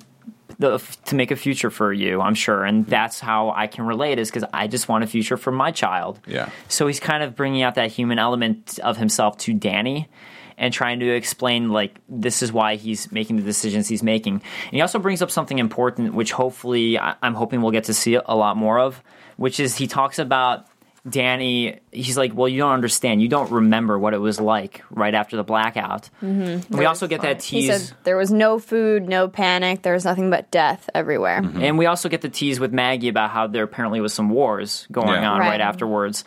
the, 0.60 0.80
to 1.06 1.16
make 1.16 1.32
a 1.32 1.36
future 1.36 1.70
for 1.70 1.94
you, 1.94 2.20
I'm 2.20 2.36
sure. 2.36 2.66
And 2.66 2.86
that's 2.88 3.20
how 3.20 3.52
I 3.56 3.68
can 3.68 3.86
relate 3.86 4.20
is 4.20 4.30
because 4.30 4.48
I 4.54 4.68
just 4.68 4.90
want 4.90 5.04
a 5.04 5.08
future 5.08 5.38
for 5.38 5.52
my 5.52 5.72
child. 5.72 6.20
Yeah. 6.28 6.50
So 6.68 6.88
he's 6.88 7.00
kind 7.00 7.24
of 7.24 7.36
bringing 7.36 7.62
out 7.62 7.76
that 7.76 7.92
human 7.92 8.20
element 8.20 8.80
of 8.84 8.98
himself 8.98 9.38
to 9.40 9.54
Danny 9.54 10.10
and 10.58 10.74
trying 10.74 11.00
to 11.02 11.08
explain 11.10 11.70
like 11.70 11.96
this 12.10 12.42
is 12.42 12.52
why 12.52 12.76
he's 12.76 13.12
making 13.12 13.36
the 13.38 13.44
decisions 13.44 13.88
he's 13.88 14.04
making. 14.04 14.34
And 14.36 14.72
he 14.72 14.82
also 14.82 15.00
brings 15.00 15.22
up 15.22 15.30
something 15.32 15.60
important, 15.60 16.14
which 16.14 16.32
hopefully 16.32 16.98
I- 17.00 17.16
I'm 17.22 17.36
hoping 17.36 17.62
we'll 17.62 17.72
get 17.72 17.86
to 17.86 17.94
see 17.94 18.16
a 18.16 18.36
lot 18.36 18.58
more 18.58 18.80
of, 18.80 19.02
which 19.38 19.60
is 19.60 19.76
he 19.76 19.86
talks 19.88 20.18
about 20.20 20.66
Danny. 21.08 21.80
He's 21.92 22.18
like, 22.18 22.34
well, 22.36 22.50
you 22.50 22.58
don't 22.60 22.74
understand. 22.74 23.22
You 23.22 23.30
don't 23.30 23.50
remember 23.52 23.98
what 23.98 24.14
it 24.14 24.18
was 24.18 24.40
like 24.42 24.84
right 24.90 25.14
after 25.14 25.38
the 25.38 25.44
blackout. 25.44 26.10
Mm-hmm. 26.22 26.76
We 26.78 26.86
also 26.86 27.08
get 27.08 27.22
that 27.22 27.42
He 27.42 27.62
tease. 27.62 27.88
said 27.88 27.98
there 28.04 28.18
was 28.18 28.30
no 28.32 28.60
food, 28.60 29.08
no 29.08 29.30
panic. 29.30 29.84
There 29.84 29.94
was 29.94 30.04
nothing 30.04 30.30
but 30.30 30.52
death 30.52 30.90
everywhere. 30.94 31.38
And 31.38 31.78
we 31.78 31.86
also 31.86 32.10
get 32.10 32.22
the 32.22 32.30
tease 32.30 32.60
with 32.60 32.74
Maggie 32.74 33.08
about 33.08 33.30
how 33.30 33.48
there 33.48 33.64
apparently 33.64 34.02
was 34.02 34.14
some 34.14 34.30
wars 34.30 34.86
going 34.92 35.08
Yeah. 35.22 35.32
on 35.32 35.40
right. 35.40 35.50
Right. 35.52 35.62
afterwards. 35.62 36.26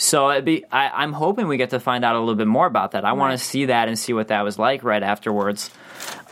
So 0.00 0.30
it'd 0.30 0.46
be, 0.46 0.64
I, 0.72 0.88
I'm 1.02 1.12
hoping 1.12 1.46
we 1.46 1.58
get 1.58 1.70
to 1.70 1.78
find 1.78 2.06
out 2.06 2.16
a 2.16 2.18
little 2.18 2.34
bit 2.34 2.46
more 2.46 2.66
about 2.66 2.92
that. 2.92 3.04
I 3.04 3.12
want 3.12 3.38
to 3.38 3.44
see 3.44 3.66
that 3.66 3.86
and 3.86 3.98
see 3.98 4.14
what 4.14 4.28
that 4.28 4.40
was 4.40 4.58
like 4.58 4.82
right 4.82 5.02
afterwards. 5.02 5.70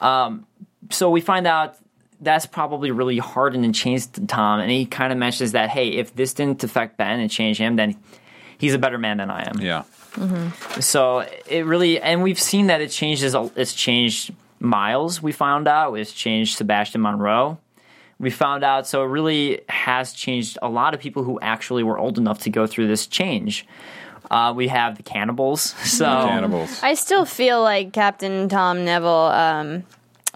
Um, 0.01 0.47
so 0.89 1.11
we 1.11 1.21
find 1.21 1.47
out 1.47 1.77
that's 2.19 2.47
probably 2.47 2.91
really 2.93 3.19
hardened 3.19 3.67
and 3.67 3.75
changed 3.75 4.27
Tom, 4.27 4.61
and 4.61 4.71
he 4.71 4.87
kind 4.87 5.13
of 5.13 5.19
mentions 5.19 5.53
that 5.53 5.69
hey, 5.69 5.91
if 5.91 6.15
this 6.17 6.33
didn't 6.33 6.65
affect 6.65 6.97
Ben 6.97 7.21
and 7.21 7.31
change 7.31 7.59
him, 7.59 7.77
then 7.77 7.97
he's 8.57 8.73
a 8.73 8.79
better 8.79 8.97
man 8.97 9.19
than 9.19 9.31
I 9.31 9.47
am. 9.47 9.61
Yeah. 9.61 9.83
So 10.81 11.27
it 11.47 11.67
really, 11.67 12.01
and 12.01 12.23
we've 12.23 12.41
seen 12.41 12.69
that 12.69 12.81
it 12.81 12.91
changes. 12.91 13.35
It's 13.55 13.75
changed 13.75 14.33
Miles. 14.61 15.23
We 15.23 15.33
found 15.33 15.69
out 15.69 15.93
it's 15.93 16.13
changed 16.13 16.57
Sebastian 16.57 17.03
Monroe. 17.03 17.59
We 18.21 18.31
found 18.31 18.65
out, 18.65 18.87
so 18.87 19.03
it 19.05 19.07
really 19.07 19.61
has 19.69 20.13
changed 20.13 20.59
a 20.61 20.69
lot 20.69 20.93
of 20.95 21.01
people 21.01 21.23
who 21.23 21.39
actually 21.41 21.85
were 21.85 21.99
old 21.99 22.19
enough 22.19 22.41
to 22.41 22.51
go 22.51 22.67
through 22.67 22.89
this 22.89 23.07
change. 23.07 23.67
Uh, 24.31 24.53
we 24.55 24.69
have 24.69 24.97
the 24.97 25.03
cannibals. 25.03 25.75
So 25.85 26.05
Cannibals. 26.05 26.83
I 26.83 26.95
still 26.95 27.25
feel 27.25 27.63
like 27.63 27.93
Captain 27.93 28.49
Tom 28.49 28.85
Neville 28.85 29.09
um, 29.11 29.85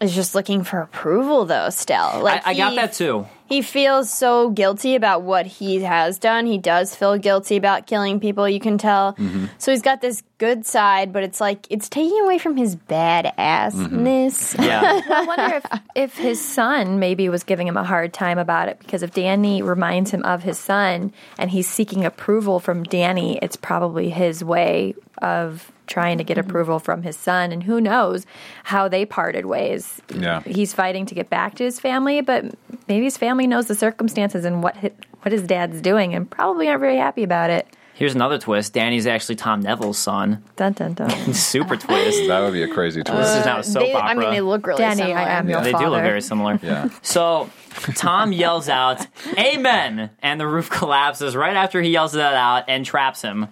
is 0.01 0.15
just 0.15 0.35
looking 0.35 0.65
for 0.65 0.81
approval, 0.81 1.45
though. 1.45 1.71
Still, 1.71 1.97
I, 1.97 2.19
like 2.21 2.47
I 2.47 2.55
got 2.55 2.71
he- 2.71 2.77
that 2.77 2.93
too. 2.93 3.27
He 3.53 3.61
feels 3.61 4.11
so 4.11 4.49
guilty 4.49 4.95
about 4.95 5.21
what 5.21 5.45
he 5.45 5.83
has 5.83 6.19
done. 6.19 6.47
He 6.47 6.57
does 6.57 6.97
feel 6.97 7.19
guilty 7.19 7.57
about 7.57 7.87
killing 7.87 8.19
people, 8.19 8.49
you 8.49 8.61
can 8.61 8.79
tell. 8.79 9.13
Mm-hmm. 9.13 9.45
So 9.59 9.73
he's 9.73 9.83
got 9.83 10.01
this 10.01 10.23
good 10.39 10.65
side, 10.65 11.13
but 11.13 11.23
it's 11.23 11.39
like 11.39 11.67
it's 11.69 11.91
taking 11.91 12.19
away 12.23 12.39
from 12.39 12.57
his 12.57 12.77
badassness. 12.77 14.59
Yeah. 14.59 15.03
I 15.11 15.25
wonder 15.27 15.57
if, 15.57 15.67
if 15.95 16.17
his 16.17 16.43
son 16.43 16.99
maybe 16.99 17.29
was 17.29 17.43
giving 17.43 17.69
him 17.69 17.77
a 17.77 17.85
hard 17.85 18.15
time 18.15 18.39
about 18.39 18.69
it 18.69 18.79
because 18.79 19.03
if 19.03 19.13
Danny 19.13 19.61
reminds 19.61 20.11
him 20.11 20.23
of 20.25 20.43
his 20.43 20.59
son 20.59 21.13
and 21.37 21.51
he's 21.51 21.69
seeking 21.69 22.07
approval 22.07 22.59
from 22.59 22.85
Danny, 22.85 23.39
it's 23.43 23.57
probably 23.57 24.09
his 24.09 24.43
way 24.43 24.95
of 25.19 25.72
trying 25.93 26.19
to 26.19 26.25
get 26.25 26.39
mm-hmm. 26.39 26.49
approval 26.49 26.79
from 26.79 27.03
his 27.03 27.17
son. 27.17 27.53
And 27.53 27.63
who 27.63 27.81
knows 27.81 28.27
how 28.65 28.89
they 28.89 29.05
parted 29.05 29.47
ways. 29.47 30.01
Yeah. 30.15 30.41
He's 30.41 30.73
fighting 30.73 31.07
to 31.07 31.15
get 31.15 31.31
back 31.31 31.55
to 31.57 31.65
his 31.65 31.79
family, 31.79 32.21
but 32.21 32.45
maybe 32.89 33.05
his 33.05 33.17
family 33.17 33.47
knows 33.47 33.67
the 33.67 33.75
circumstances 33.75 34.45
and 34.45 34.63
what 34.63 34.77
his, 34.77 34.93
what 35.21 35.33
his 35.33 35.43
dad's 35.43 35.81
doing 35.81 36.15
and 36.15 36.29
probably 36.29 36.69
aren't 36.69 36.81
very 36.81 36.97
happy 36.97 37.23
about 37.23 37.51
it. 37.51 37.67
Here's 37.95 38.15
another 38.15 38.39
twist. 38.39 38.73
Danny's 38.73 39.07
actually 39.07 39.37
Tom 39.37 39.61
Neville's 39.61 39.99
son. 39.99 40.43
Dun 40.57 40.73
dun 40.73 40.95
dun. 40.95 41.11
Super 41.35 41.77
twist. 41.77 42.27
That 42.27 42.41
would 42.41 42.55
be 42.55 42.63
a 42.63 42.69
crazy 42.69 43.03
twist. 43.03 43.21
This 43.21 43.41
is 43.41 43.45
now 43.45 43.57
a 43.57 43.61
uh, 43.61 43.63
soap 43.63 43.83
They, 43.83 43.93
opera. 43.93 44.09
I 44.09 44.15
mean, 44.15 44.31
they 44.31 44.41
look 44.41 44.67
really 44.67 44.79
Danny, 44.79 45.03
similar. 45.03 45.19
I 45.19 45.29
am 45.33 45.49
your 45.49 45.63
They 45.63 45.73
do 45.73 45.89
look 45.89 46.03
very 46.03 46.23
similar. 46.23 46.59
yeah. 46.63 46.89
So 47.03 47.51
Tom 47.95 48.33
yells 48.33 48.69
out, 48.69 49.07
Amen! 49.39 50.11
And 50.23 50.41
the 50.41 50.47
roof 50.47 50.71
collapses 50.81 51.37
right 51.37 51.55
after 51.55 51.83
he 51.83 51.91
yells 51.91 52.13
that 52.13 52.35
out 52.35 52.65
and 52.67 52.85
traps 52.85 53.21
him. 53.21 53.49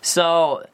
So 0.00 0.64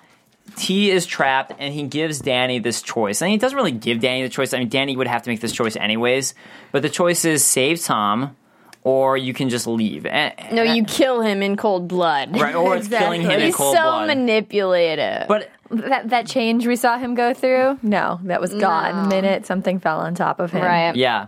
he 0.59 0.90
is 0.90 1.06
trapped 1.06 1.52
and 1.59 1.72
he 1.72 1.84
gives 1.84 2.18
Danny 2.20 2.59
this 2.59 2.82
choice. 2.82 3.22
And 3.22 3.30
he 3.30 3.36
doesn't 3.38 3.56
really 3.56 3.72
give 3.72 4.00
Danny 4.00 4.22
the 4.22 4.28
choice. 4.28 4.52
I 4.52 4.59
mean, 4.59 4.68
Danny 4.68 4.96
would 4.96 5.06
have 5.06 5.22
to 5.22 5.30
make 5.30 5.40
this 5.40 5.52
choice 5.52 5.76
anyways. 5.76 6.34
But 6.72 6.82
the 6.82 6.88
choice 6.88 7.24
is 7.24 7.44
save 7.44 7.82
Tom 7.82 8.36
or 8.84 9.16
you 9.16 9.34
can 9.34 9.48
just 9.48 9.66
leave. 9.66 10.06
And- 10.06 10.34
No, 10.52 10.62
you 10.62 10.84
kill 10.84 11.20
him 11.20 11.42
in 11.42 11.56
cold 11.56 11.88
blood. 11.88 12.38
Right, 12.38 12.54
or 12.54 12.76
it's 12.76 12.88
killing 12.88 13.22
him 13.22 13.30
in 13.32 13.40
He's 13.40 13.54
cold 13.56 13.74
so 13.76 13.82
blood. 13.82 14.06
manipulative. 14.06 15.28
but 15.28 15.50
That 15.70 16.09
that 16.11 16.26
change 16.26 16.66
we 16.66 16.76
saw 16.76 16.96
him 16.98 17.14
go 17.14 17.34
through, 17.34 17.78
no, 17.82 18.20
that 18.24 18.40
was 18.40 18.54
gone 18.54 19.02
the 19.02 19.14
minute 19.16 19.44
something 19.46 19.78
fell 19.80 19.98
on 20.00 20.14
top 20.14 20.40
of 20.40 20.50
him. 20.52 20.62
right. 20.64 20.96
Yeah, 20.96 21.26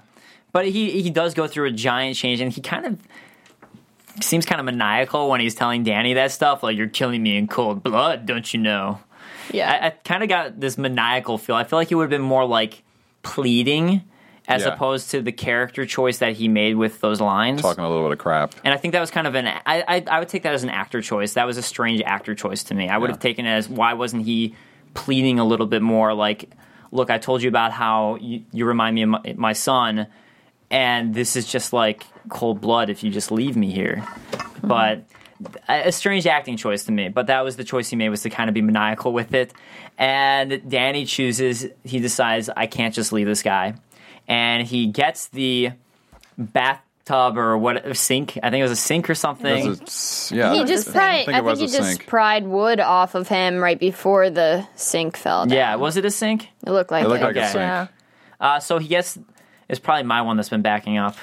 but 0.53 0.67
he 0.67 1.03
he 1.03 1.11
does 1.11 1.35
go 1.35 1.47
through 1.47 1.67
a 1.67 1.71
giant 1.73 2.17
change, 2.17 2.41
and 2.41 2.51
he 2.51 2.63
kind 2.63 2.87
of 2.87 2.99
seems 4.23 4.47
kind 4.47 4.59
of 4.61 4.65
maniacal 4.65 5.29
when 5.29 5.41
he's 5.41 5.55
telling 5.55 5.85
Danny 5.85 6.15
that 6.15 6.33
stuff. 6.33 6.63
Like, 6.63 6.77
"You're 6.77 6.89
killing 6.89 7.23
me 7.23 7.37
in 7.37 7.49
cold 7.49 7.83
blood, 7.83 8.25
don't 8.27 8.53
you 8.55 8.61
know?" 8.61 9.01
Yeah. 9.53 9.71
I, 9.71 9.87
I 9.87 9.91
kind 9.91 10.23
of 10.23 10.29
got 10.29 10.59
this 10.61 10.77
maniacal 10.79 11.39
feel. 11.39 11.57
I 11.57 11.65
feel 11.65 11.79
like 11.79 11.89
he 11.89 11.95
would 11.95 12.05
have 12.05 12.11
been 12.11 12.21
more 12.23 12.45
like 12.45 12.83
pleading 13.23 14.03
as 14.49 14.63
Yeah. 14.63 14.69
opposed 14.75 15.11
to 15.13 15.23
the 15.23 15.33
character 15.33 15.87
choice 15.87 16.19
that 16.19 16.33
he 16.35 16.49
made 16.49 16.75
with 16.77 17.01
those 17.01 17.21
lines. 17.21 17.61
Talking 17.63 17.85
a 17.85 17.89
little 17.89 18.05
bit 18.07 18.13
of 18.13 18.19
crap. 18.19 18.55
And 18.65 18.75
I 18.75 18.77
think 18.77 18.93
that 18.93 19.01
was 19.01 19.11
kind 19.11 19.27
of 19.27 19.35
an 19.35 19.47
I, 19.47 19.61
I 19.67 20.05
I 20.11 20.19
would 20.19 20.29
take 20.29 20.43
that 20.43 20.55
as 20.55 20.65
an 20.65 20.71
actor 20.71 21.01
choice. 21.03 21.35
That 21.35 21.47
was 21.47 21.57
a 21.57 21.63
strange 21.63 22.01
actor 22.03 22.35
choice 22.35 22.65
to 22.65 22.75
me. 22.75 22.89
I 22.89 22.99
would 22.99 23.09
Yeah. 23.11 23.15
have 23.15 23.21
taken 23.21 23.47
it 23.47 23.51
as 23.51 23.69
why 23.69 23.93
wasn't 23.95 24.25
he 24.25 24.55
pleading 24.95 25.39
a 25.39 25.45
little 25.45 25.67
bit 25.67 25.83
more 25.83 26.13
like, 26.15 26.51
look, 26.91 27.11
I 27.11 27.19
told 27.19 27.43
you 27.43 27.49
about 27.49 27.71
how 27.73 28.17
you, 28.21 28.43
you 28.53 28.65
remind 28.65 28.95
me 28.97 29.03
of 29.03 29.09
my, 29.11 29.35
my 29.37 29.53
son, 29.53 30.09
and 30.71 31.15
this 31.15 31.37
is 31.37 31.47
just 31.47 31.73
like 31.73 32.05
cold 32.29 32.61
blood 32.61 32.91
if 32.91 33.05
you 33.05 33.11
just 33.11 33.31
leave 33.31 33.57
me 33.57 33.71
here. 33.71 33.97
Hmm. 34.01 34.67
But 34.69 35.05
a 35.69 35.89
a 35.89 35.93
strange 35.93 36.27
acting 36.27 36.57
choice 36.57 36.85
to 36.85 36.93
me. 36.93 37.09
But 37.09 37.27
that 37.29 37.43
was 37.45 37.57
the 37.57 37.65
choice 37.65 37.89
he 37.91 37.97
made 37.97 38.09
was 38.11 38.23
to 38.23 38.31
kind 38.31 38.49
of 38.49 38.55
be 38.55 38.63
maniacal 38.63 39.13
with 39.13 39.35
it. 39.35 39.53
And 39.99 40.63
Danny 40.69 41.05
chooses. 41.05 41.67
He 41.85 42.01
decides 42.01 42.49
I 42.57 42.67
can't 42.67 42.95
just 42.95 43.13
leave 43.13 43.27
this 43.27 43.43
guy, 43.43 43.75
and 44.29 44.67
he 44.67 44.87
gets 44.87 45.29
the 45.29 45.73
bathtub 46.39 47.37
or 47.39 47.57
what 47.59 47.97
sink. 47.97 48.39
I 48.43 48.51
think 48.51 48.61
it 48.61 48.65
was 48.65 48.73
a 48.73 48.77
sink 48.77 49.11
or 49.11 49.15
something. 49.15 49.69
A- 49.69 50.35
yeah. 50.35 50.55
He 50.55 50.65
just 50.65 50.85
think 50.89 50.95
pried, 50.97 51.29
it 51.29 51.35
I 51.35 51.41
think 51.43 51.59
he 51.59 51.67
just 51.67 51.89
sink. 51.97 52.07
pried 52.07 52.47
wood 52.47 52.81
off 52.81 53.15
of 53.15 53.29
him 53.29 53.59
right 53.59 53.79
before 53.79 54.31
the 54.31 54.67
sink 54.77 55.17
fell 55.17 55.47
down. 55.47 55.57
yeah, 55.57 55.75
was 55.77 55.97
it 55.97 56.05
a 56.05 56.11
sink? 56.11 56.49
It 56.67 56.71
looked 56.71 56.91
like 56.91 57.05
It 57.05 57.09
looked 57.09 57.23
it. 57.23 57.27
like 57.27 57.37
a 57.37 57.45
sink. 57.47 57.55
Yeah. 57.57 57.87
Uh, 58.41 58.59
so 58.61 58.79
he 58.79 58.89
gets. 58.89 59.19
It's 59.71 59.79
probably 59.79 60.03
my 60.03 60.21
one 60.23 60.37
that's 60.37 60.49
been 60.49 60.63
backing 60.63 60.99
up. 60.99 61.17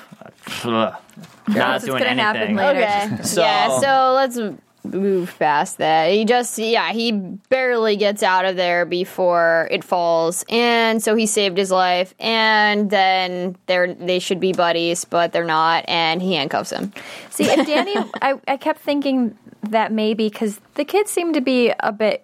Not 0.64 1.02
What's 1.48 1.86
doing 1.86 2.02
gonna 2.02 2.16
happen 2.16 2.42
anything. 2.42 2.56
later? 2.56 2.80
Okay. 2.80 3.18
So- 3.24 3.42
yeah, 3.42 3.80
so 3.80 4.14
let's 4.16 4.40
move 4.86 5.36
past 5.38 5.80
that. 5.80 6.12
He 6.12 6.24
just, 6.24 6.58
yeah, 6.58 6.94
he 6.94 7.12
barely 7.12 7.98
gets 7.98 8.24
out 8.24 8.46
of 8.46 8.56
there 8.56 8.86
before 8.86 9.68
it 9.70 9.84
falls. 9.84 10.46
And 10.48 11.04
so 11.04 11.14
he 11.16 11.26
saved 11.26 11.58
his 11.58 11.72
life. 11.72 12.14
And 12.22 12.90
then 12.90 13.58
they're, 13.66 13.94
they 13.94 14.20
should 14.20 14.40
be 14.40 14.54
buddies, 14.54 15.04
but 15.04 15.34
they're 15.34 15.44
not. 15.44 15.84
And 15.90 16.22
he 16.22 16.36
handcuffs 16.36 16.72
him. 16.72 16.94
See, 17.32 17.44
if 17.44 17.68
Danny, 17.68 17.96
I, 18.22 18.40
I 18.48 18.56
kept 18.56 18.80
thinking 18.80 19.38
that 19.64 19.92
maybe 19.92 20.30
because 20.30 20.62
the 20.76 20.86
kids 20.86 21.12
seem 21.12 21.34
to 21.34 21.42
be 21.42 21.74
a 21.82 21.92
bit 21.92 22.24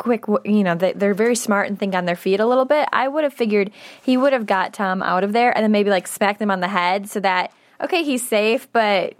quick, 0.00 0.24
you 0.44 0.64
know, 0.64 0.74
they, 0.74 0.92
they're 0.94 1.14
very 1.14 1.36
smart 1.36 1.68
and 1.68 1.78
think 1.78 1.94
on 1.94 2.04
their 2.06 2.16
feet 2.16 2.40
a 2.40 2.46
little 2.46 2.64
bit. 2.64 2.88
I 2.92 3.06
would 3.06 3.22
have 3.22 3.32
figured 3.34 3.70
he 4.02 4.16
would 4.16 4.32
have 4.32 4.46
got 4.46 4.72
Tom 4.72 5.02
out 5.02 5.22
of 5.22 5.32
there 5.32 5.54
and 5.56 5.62
then 5.62 5.70
maybe 5.70 5.90
like 5.90 6.08
smacked 6.08 6.40
him 6.42 6.50
on 6.50 6.60
the 6.60 6.68
head 6.68 7.08
so 7.08 7.20
that, 7.20 7.52
okay, 7.80 8.02
he's 8.02 8.26
safe, 8.26 8.66
but. 8.72 9.14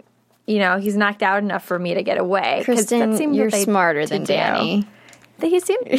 You 0.47 0.57
know, 0.57 0.79
he's 0.79 0.97
knocked 0.97 1.21
out 1.23 1.37
enough 1.43 1.63
for 1.63 1.77
me 1.79 1.93
to 1.93 2.01
get 2.03 2.17
away. 2.17 2.63
'Cause 2.65 2.87
that 2.87 2.97
Kristen, 2.97 3.15
seems 3.15 3.37
you're 3.37 3.51
smarter 3.51 4.01
to 4.03 4.09
than 4.09 4.23
do. 4.23 4.33
Danny. 4.33 4.85
He 5.39 5.59
seemed 5.61 5.83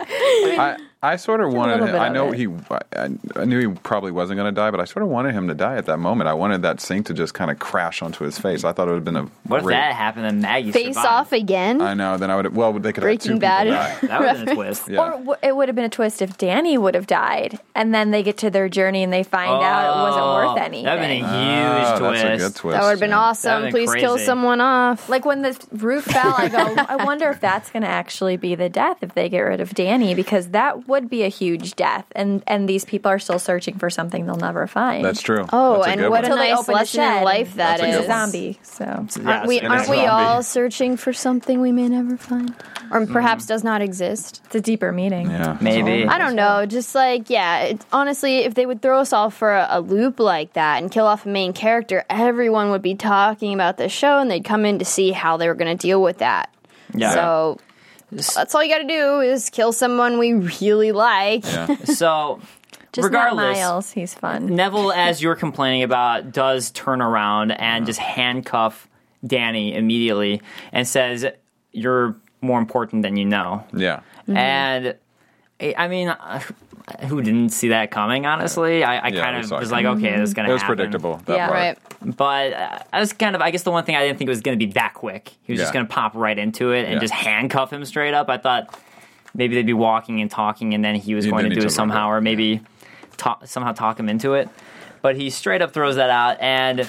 I, 0.00 0.76
I 1.00 1.14
sort 1.16 1.40
of 1.40 1.52
wanted. 1.52 1.80
little 1.80 1.94
Him, 1.94 2.00
I 2.00 2.08
know 2.08 2.32
it. 2.32 2.36
he. 2.38 2.48
I, 2.96 3.08
I 3.36 3.44
knew 3.44 3.68
he 3.68 3.74
probably 3.84 4.10
wasn't 4.10 4.36
going 4.38 4.52
to 4.52 4.60
die, 4.60 4.72
but 4.72 4.80
I 4.80 4.84
sort 4.84 5.04
of 5.04 5.08
wanted 5.10 5.32
him 5.32 5.46
to 5.46 5.54
die 5.54 5.76
at 5.76 5.86
that 5.86 5.98
moment. 5.98 6.26
I 6.28 6.34
wanted 6.34 6.62
that 6.62 6.80
sink 6.80 7.06
to 7.06 7.14
just 7.14 7.34
kind 7.34 7.52
of 7.52 7.60
crash 7.60 8.02
onto 8.02 8.24
his 8.24 8.36
face. 8.36 8.64
I 8.64 8.72
thought 8.72 8.88
it 8.88 8.90
would 8.90 8.96
have 8.96 9.04
been 9.04 9.16
a. 9.16 9.22
What 9.46 9.60
if 9.60 9.66
that 9.68 9.94
happened 9.94 10.26
and 10.26 10.42
Maggie 10.42 10.72
Face 10.72 10.96
survived? 10.96 11.06
off 11.06 11.32
again? 11.32 11.80
I 11.80 11.94
know. 11.94 12.16
Then 12.16 12.32
I 12.32 12.36
would. 12.36 12.54
Well, 12.56 12.72
they 12.72 12.92
could 12.92 13.02
Breaking 13.02 13.32
have 13.32 13.36
two 13.36 13.40
Bad. 13.40 13.64
people 13.64 14.08
die. 14.08 14.08
That 14.18 14.20
would 14.20 14.28
have 14.28 14.38
been 14.46 14.48
a 14.48 14.54
twist. 14.56 14.88
Yeah. 14.88 14.98
Or 15.00 15.10
w- 15.12 15.36
it 15.40 15.54
would 15.54 15.68
have 15.68 15.76
been 15.76 15.84
a 15.84 15.88
twist 15.88 16.20
if 16.20 16.36
Danny 16.36 16.76
would 16.76 16.96
have 16.96 17.06
died, 17.06 17.60
and 17.76 17.94
then 17.94 18.10
they 18.10 18.24
get 18.24 18.36
to 18.38 18.50
their 18.50 18.68
journey 18.68 19.04
and 19.04 19.12
they 19.12 19.22
find 19.22 19.50
out 19.62 19.84
it 19.98 20.02
wasn't 20.02 20.24
worth 20.26 20.66
anything. 20.66 20.84
That 20.84 20.94
would 20.98 21.04
have 21.04 21.10
been 21.10 21.24
a 21.24 21.28
huge 21.28 21.86
Ah, 21.86 21.98
twist. 22.00 22.22
That's 22.24 22.42
a 22.42 22.46
good 22.48 22.54
twist. 22.56 22.74
that 22.76 22.82
would 22.82 22.90
have 22.90 23.00
been 23.00 23.10
yeah. 23.10 23.18
awesome. 23.20 23.62
Been 23.62 23.70
Please 23.70 23.94
kill 23.94 24.18
someone 24.18 24.60
off. 24.60 25.08
like 25.08 25.24
when 25.24 25.42
the 25.42 25.56
roof 25.72 26.06
fell, 26.06 26.34
I 26.36 26.48
go, 26.48 26.58
I 26.88 27.04
wonder 27.04 27.28
if 27.30 27.40
that's 27.40 27.70
going 27.70 27.82
to 27.84 27.88
actually 27.88 28.36
be 28.36 28.56
the 28.56 28.68
death 28.68 28.96
if 29.02 29.14
they 29.14 29.28
get 29.28 29.40
rid 29.42 29.60
of 29.60 29.74
Danny, 29.74 30.14
because 30.16 30.48
that 30.48 30.87
would 30.88 31.08
be 31.08 31.22
a 31.22 31.28
huge 31.28 31.76
death, 31.76 32.06
and 32.16 32.42
and 32.46 32.68
these 32.68 32.84
people 32.84 33.10
are 33.10 33.18
still 33.20 33.38
searching 33.38 33.78
for 33.78 33.90
something 33.90 34.26
they'll 34.26 34.36
never 34.36 34.66
find. 34.66 35.04
That's 35.04 35.22
true. 35.22 35.46
Oh, 35.52 35.76
That's 35.76 35.88
and 35.88 36.00
good 36.00 36.10
what 36.10 36.22
one. 36.24 36.32
a 36.32 36.36
nice 36.36 36.66
lesson 36.66 37.02
in 37.02 37.22
life 37.24 37.54
that 37.54 37.78
That's 37.78 37.94
a 37.94 37.98
a 37.98 38.00
is. 38.00 38.06
zombie. 38.06 38.58
So 38.62 38.84
Yeah, 38.84 39.30
Aren't 39.30 39.46
we, 39.48 39.58
so- 39.58 39.64
And 39.64 39.72
a 39.72 39.76
aren't 39.76 39.88
we 39.88 39.96
zombie. 39.96 40.08
all 40.08 40.42
searching 40.42 40.96
for 40.96 41.12
something 41.12 41.60
we 41.60 41.70
may 41.72 41.88
never 41.88 42.16
find? 42.16 42.50
Or 42.90 43.02
mm-hmm. 43.02 43.12
perhaps 43.12 43.44
does 43.46 43.62
not 43.62 43.82
exist? 43.82 44.40
it's 44.46 44.54
a 44.54 44.60
deeper 44.62 44.92
meaning. 44.92 45.30
Yeah. 45.30 45.58
Maybe. 45.60 46.06
I 46.06 46.16
don't 46.16 46.34
know. 46.34 46.64
Just 46.64 46.94
like, 46.94 47.28
yeah, 47.28 47.60
it, 47.64 47.84
honestly, 47.92 48.38
if 48.38 48.54
they 48.54 48.64
would 48.64 48.80
throw 48.80 49.00
us 49.00 49.12
all 49.12 49.28
for 49.30 49.52
a, 49.52 49.66
a 49.70 49.80
loop 49.82 50.18
like 50.18 50.54
that 50.54 50.82
and 50.82 50.90
kill 50.90 51.06
off 51.06 51.26
a 51.26 51.28
main 51.28 51.52
character, 51.52 52.04
everyone 52.08 52.70
would 52.70 52.80
be 52.82 52.94
talking 52.94 53.52
about 53.52 53.76
the 53.76 53.90
show 53.90 54.18
and 54.18 54.30
they'd 54.30 54.44
come 54.44 54.64
in 54.64 54.78
to 54.78 54.86
see 54.86 55.12
how 55.12 55.36
they 55.36 55.48
were 55.48 55.54
going 55.54 55.76
to 55.76 55.80
deal 55.80 56.00
with 56.00 56.18
that. 56.18 56.52
Yeah. 56.94 57.10
So 57.10 57.58
that's 58.10 58.54
all 58.54 58.62
you 58.62 58.70
got 58.70 58.78
to 58.78 58.88
do 58.88 59.20
is 59.20 59.50
kill 59.50 59.72
someone 59.72 60.18
we 60.18 60.32
really 60.32 60.92
like. 60.92 61.44
Yeah. 61.44 61.76
So, 61.86 62.40
Just 62.92 63.06
regardless, 63.06 63.58
not 63.58 63.64
Miles. 63.68 63.90
He's 63.92 64.14
fun. 64.14 64.54
Neville, 64.54 64.92
as 64.92 65.20
you're 65.22 65.36
complaining 65.36 65.82
about, 65.82 66.32
does 66.32 66.70
turn 66.70 67.00
around 67.02 67.52
and 67.52 67.86
just 67.86 67.98
handcuff 67.98 68.88
Danny 69.26 69.74
immediately 69.74 70.40
and 70.72 70.86
says, 70.86 71.26
"You're 71.72 72.16
more 72.40 72.58
important 72.58 73.02
than 73.02 73.16
you 73.16 73.24
know." 73.24 73.64
Yeah. 73.74 74.00
And 74.28 74.94
I 75.60 75.74
I 75.76 75.88
mean, 75.88 76.08
uh, 76.08 76.40
who 77.08 77.20
didn't 77.22 77.50
see 77.50 77.68
that 77.68 77.90
coming? 77.90 78.26
Honestly, 78.26 78.84
I, 78.84 78.98
I 78.98 79.08
Yeah, 79.08 79.22
kind 79.22 79.36
of 79.36 79.44
saw 79.46 79.56
it 79.56 79.60
was 79.60 79.70
like, 79.72 79.84
coming. 79.84 80.04
okay, 80.06 80.18
this 80.18 80.28
is 80.30 80.34
gonna 80.34 80.48
It 80.50 80.52
was 80.52 80.62
happen. 80.62 80.76
predictable. 80.76 81.20
That 81.26 81.34
Yeah. 81.34 81.46
part. 81.46 81.58
Right. 81.58 81.78
But 82.16 82.52
uh, 82.52 82.78
I 82.92 83.00
was 83.00 83.12
kind 83.12 83.34
of, 83.34 83.42
I 83.42 83.50
guess 83.50 83.62
the 83.64 83.70
one 83.70 83.84
thing 83.84 83.96
I 83.96 84.04
didn't 84.06 84.18
think 84.18 84.28
it 84.28 84.30
was 84.30 84.40
going 84.40 84.56
to 84.58 84.64
be 84.66 84.72
that 84.74 84.94
quick. 84.94 85.32
He 85.42 85.52
was 85.52 85.60
just 85.60 85.72
going 85.72 85.84
to 85.86 85.92
pop 85.92 86.14
right 86.14 86.38
into 86.38 86.70
it 86.72 86.84
and 86.84 86.94
Yeah. 86.94 86.98
just 87.00 87.12
handcuff 87.12 87.72
him 87.72 87.84
straight 87.84 88.14
up. 88.14 88.28
I 88.30 88.38
thought 88.38 88.78
maybe 89.34 89.56
they'd 89.56 89.66
be 89.66 89.72
walking 89.72 90.20
and 90.20 90.30
talking, 90.30 90.74
and 90.74 90.84
then 90.84 90.94
he 90.94 91.14
was 91.16 91.24
You 91.26 91.32
going 91.32 91.48
to 91.50 91.54
do 91.56 91.62
it 91.66 91.70
somehow, 91.70 92.08
or 92.08 92.20
maybe 92.20 92.60
talk, 93.16 93.46
somehow 93.46 93.72
talk 93.72 93.98
him 93.98 94.08
into 94.08 94.34
it. 94.34 94.48
But 95.02 95.16
he 95.16 95.28
straight 95.30 95.60
up 95.60 95.72
throws 95.72 95.96
that 95.96 96.10
out, 96.10 96.40
and 96.40 96.88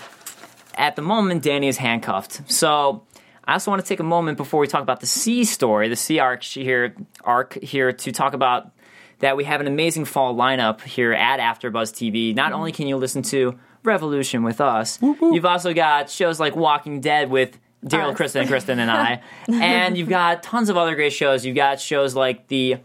at 0.76 0.96
the 0.96 1.02
moment, 1.02 1.42
Danny 1.44 1.68
is 1.68 1.78
handcuffed. 1.78 2.50
So 2.52 3.04
I 3.46 3.54
also 3.54 3.72
want 3.72 3.84
to 3.84 3.88
take 3.90 4.00
a 4.00 4.04
moment 4.04 4.38
before 4.38 4.60
we 4.60 4.68
talk 4.68 4.82
about 4.84 5.00
the 5.00 5.08
C 5.08 5.44
story, 5.44 5.90
the 5.90 5.96
C 5.96 6.20
arc 6.20 6.44
here, 6.44 6.96
arc 7.24 7.56
here 7.64 7.92
to 7.92 8.12
talk 8.12 8.34
about 8.34 8.72
that 9.20 9.38
we 9.38 9.44
have 9.44 9.62
an 9.62 9.68
amazing 9.68 10.06
fall 10.06 10.36
lineup 10.36 10.82
here 10.82 11.14
at 11.14 11.40
AfterBuzz 11.40 11.94
TV. 11.94 12.36
Not 12.36 12.54
only 12.54 12.72
can 12.72 12.88
you 12.88 12.98
listen 12.98 13.22
to 13.24 13.58
Revolution 13.84 14.44
with 14.44 14.60
us, 14.60 15.00
you've 15.02 15.46
also 15.46 15.74
got 15.74 16.10
shows 16.10 16.40
like 16.40 16.56
Walking 16.56 17.00
Dead 17.00 17.30
with 17.30 17.58
Daryl, 17.86 18.12
Us. 18.12 18.18
Kristen, 18.18 18.48
Kristen, 18.48 18.80
and 18.80 18.92
I, 18.92 19.22
and 19.48 19.98
you've 19.98 20.10
got 20.10 20.44
tons 20.44 20.70
of 20.70 20.76
other 20.76 20.96
great 20.96 21.14
shows. 21.14 21.46
You've 21.46 21.56
got 21.56 21.80
shows 21.80 22.14
like 22.14 22.48
the 22.48 22.78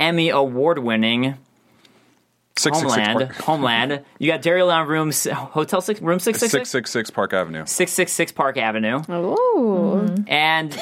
Emmy 0.00 0.30
award-winning 0.30 1.36
Six 2.56 2.78
six 2.78 2.92
six 2.92 3.06
Homeland. 3.06 3.18
Park. 3.30 3.42
Homeland. 3.44 4.04
You 4.18 4.26
got 4.30 4.42
Daryl 4.42 4.70
on 4.72 4.86
room 4.86 5.08
s- 5.10 5.26
hotel 5.26 5.80
six 5.80 6.00
room 6.02 6.18
six 6.18 6.38
six 6.40 6.50
Six 6.50 6.68
six 6.68 6.70
six 6.70 6.90
six 6.90 7.10
Park 7.10 7.32
Avenue. 7.32 7.64
six 7.66 7.92
six 7.92 8.12
six 8.12 8.32
Park 8.32 8.56
Avenue. 8.58 8.96
Ooh. 9.08 10.02
Mm-hmm. 10.04 10.24
And 10.28 10.78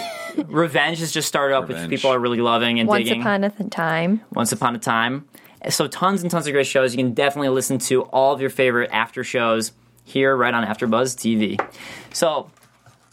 Revenge 0.49 0.99
has 1.01 1.13
just 1.13 1.29
started 1.29 1.55
up, 1.57 1.65
which 1.69 1.75
Revenge. 1.77 1.91
people 1.91 2.11
are 2.11 2.19
really 2.19 2.41
loving 2.41 2.81
and 2.81 2.89
digging. 2.89 2.89
Once 2.89 3.05
digging. 3.05 3.21
upon 3.23 3.45
a 3.45 3.51
th- 3.51 3.71
time. 3.71 4.21
Once 4.33 4.51
Upon 4.53 4.75
a 4.75 4.79
Time. 4.79 5.29
So 5.69 5.87
tons 5.89 6.23
and 6.23 6.31
tons 6.31 6.47
of 6.47 6.53
great 6.53 6.67
shows. 6.67 6.95
You 6.95 6.99
can 7.05 7.15
definitely 7.15 7.49
listen 7.51 7.79
to 7.81 8.03
all 8.05 8.33
of 8.33 8.41
your 8.41 8.51
favorite 8.51 8.91
after 8.93 9.23
shows 9.25 9.73
here 10.05 10.37
right 10.37 10.55
on 10.55 10.65
AfterBuzz 10.65 11.17
TV. 11.17 11.61
So 12.15 12.51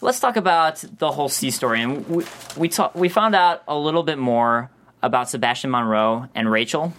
let's 0.01 0.19
talk 0.19 0.37
about 0.37 0.83
the 0.99 1.11
whole 1.11 1.27
C 1.29 1.51
story. 1.51 1.81
And 1.81 2.07
we 2.07 2.23
we, 2.55 2.69
talk, 2.69 2.95
we 2.95 3.09
found 3.09 3.35
out 3.35 3.63
a 3.67 3.77
little 3.77 4.03
bit 4.03 4.17
more 4.17 4.69
about 5.03 5.29
Sebastian 5.29 5.71
Monroe 5.71 6.29
and 6.33 6.49
Rachel. 6.51 6.93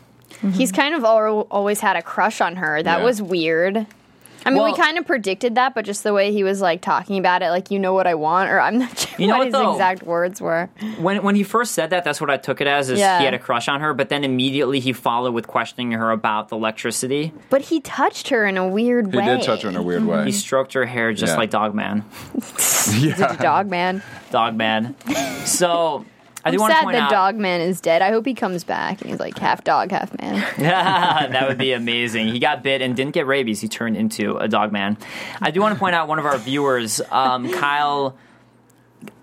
Mm-hmm. 0.47 0.59
He's 0.59 0.73
kind 0.73 0.95
of 0.95 1.05
al- 1.05 1.47
always 1.51 1.81
had 1.81 1.97
a 1.97 2.03
crush 2.03 2.41
on 2.41 2.57
her. 2.57 2.83
That 2.83 2.99
Yeah. 2.99 3.05
was 3.05 3.21
weird. 3.23 3.87
I 4.45 4.51
mean, 4.51 4.63
Well- 4.63 4.71
we 4.73 4.79
kind 4.79 4.97
of 4.97 5.05
predicted 5.09 5.57
that, 5.57 5.75
but 5.75 5.85
just 5.85 6.05
the 6.05 6.13
way 6.13 6.31
he 6.31 6.45
was 6.45 6.61
like 6.61 6.81
talking 6.81 7.19
about 7.19 7.43
it, 7.43 7.51
like 7.51 7.73
you 7.73 7.81
know 7.81 7.93
what 7.95 8.07
I 8.07 8.15
want, 8.15 8.49
or 8.49 8.61
I'm 8.61 8.79
not 8.79 8.97
sure 8.99 9.11
You 9.19 9.27
know 9.27 9.33
what 9.33 9.39
what, 9.39 9.47
his 9.47 9.53
though? 9.55 9.73
exact 9.73 10.05
words 10.05 10.41
were. 10.41 10.69
When 10.99 11.21
when 11.25 11.35
he 11.35 11.43
first 11.43 11.73
said 11.73 11.91
that, 11.91 12.05
that's 12.05 12.21
what 12.21 12.31
I 12.31 12.37
took 12.37 12.61
it 12.61 12.69
as. 12.69 12.89
Is 12.89 13.01
Yeah. 13.01 13.19
he 13.19 13.25
had 13.25 13.35
a 13.35 13.41
crush 13.41 13.67
on 13.67 13.81
her, 13.81 13.93
but 13.93 14.09
then 14.09 14.23
immediately 14.23 14.79
he 14.79 14.93
followed 14.93 15.35
with 15.35 15.49
questioning 15.49 15.91
her 15.93 16.13
about 16.13 16.49
the 16.51 16.57
electricity. 16.57 17.33
But 17.51 17.63
he 17.63 17.81
touched 17.81 18.29
her 18.29 18.47
in 18.47 18.57
a 18.57 18.69
weird 18.69 19.11
He 19.11 19.19
way. 19.19 19.25
did 19.25 19.43
touch 19.43 19.63
her 19.63 19.69
in 19.69 19.75
a 19.77 19.83
weird 19.83 20.05
way. 20.07 20.25
He 20.27 20.31
stroked 20.33 20.75
her 20.75 20.85
hair 20.87 21.13
just 21.13 21.33
Yeah. 21.33 21.39
like 21.39 21.51
Dogman. 21.51 22.05
He's 22.55 23.21
a 23.21 23.37
dog 23.41 23.69
man. 23.69 24.01
Dogman. 24.31 24.95
So 25.45 26.05
I 26.47 26.51
do 26.51 26.57
I'm 26.57 26.61
want 26.61 26.71
to 26.73 26.77
sad 26.77 26.85
point 26.85 26.97
the 26.97 27.03
out 27.03 27.11
dog 27.11 27.37
man 27.37 27.61
is 27.61 27.81
dead. 27.81 28.03
I 28.03 28.11
hope 28.11 28.25
he 28.25 28.35
comes 28.35 28.65
back 28.65 29.01
and 29.01 29.11
he's 29.11 29.21
like 29.21 29.37
half 29.39 29.65
dog, 29.65 29.91
half 29.91 30.17
man. 30.21 30.35
that 30.59 31.49
would 31.49 31.59
be 31.59 31.73
amazing. 31.73 32.29
He 32.29 32.39
got 32.39 32.63
bit 32.63 32.81
and 32.83 32.95
didn't 32.97 33.13
get 33.15 33.27
rabies. 33.27 33.61
He 33.61 33.69
turned 33.69 33.97
into 33.97 34.37
a 34.37 34.49
dog 34.49 34.73
man. 34.73 34.97
I 35.43 35.51
do 35.51 35.61
want 35.61 35.75
to 35.75 35.79
point 35.79 35.95
out 35.95 36.09
one 36.09 36.19
of 36.19 36.25
our 36.27 36.39
viewers, 36.39 37.01
um, 37.11 37.51
Kyle 37.53 38.17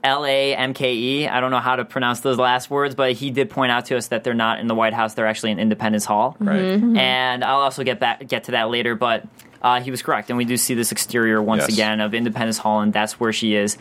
L 0.03 0.26
A 0.26 0.55
M 0.55 0.74
K 0.74 0.93
E. 0.93 1.28
I 1.28 1.39
don't 1.39 1.51
know 1.51 1.59
how 1.59 1.76
to 1.78 1.86
pronounce 1.86 2.19
those 2.19 2.38
last 2.38 2.69
words, 2.69 2.93
but 2.95 3.13
he 3.13 3.32
did 3.32 3.49
point 3.49 3.71
out 3.71 3.86
to 3.86 3.97
us 3.97 4.07
that 4.07 4.24
they're 4.24 4.34
not 4.34 4.59
in 4.59 4.67
the 4.67 4.76
White 4.76 4.93
House. 4.93 5.13
They're 5.13 5.28
actually 5.28 5.51
in 5.51 5.59
Independence 5.59 6.05
Hall. 6.05 6.36
right. 6.39 6.59
And 6.61 7.43
I'll 7.43 7.59
also 7.61 7.84
get 7.84 7.99
back 7.99 8.28
get 8.28 8.45
to 8.45 8.51
that 8.51 8.69
later, 8.69 8.95
but 8.95 9.26
uh, 9.61 9.80
he 9.82 9.91
was 9.91 10.01
correct, 10.01 10.30
and 10.30 10.38
we 10.38 10.43
do 10.43 10.57
see 10.57 10.74
this 10.74 10.91
exterior 10.91 11.41
once 11.41 11.61
Yes. 11.61 11.74
again 11.74 12.01
of 12.01 12.13
Independence 12.13 12.57
Hall, 12.57 12.82
and 12.82 12.91
that's 12.91 13.17
where 13.19 13.32
she 13.32 13.55
is. 13.55 13.78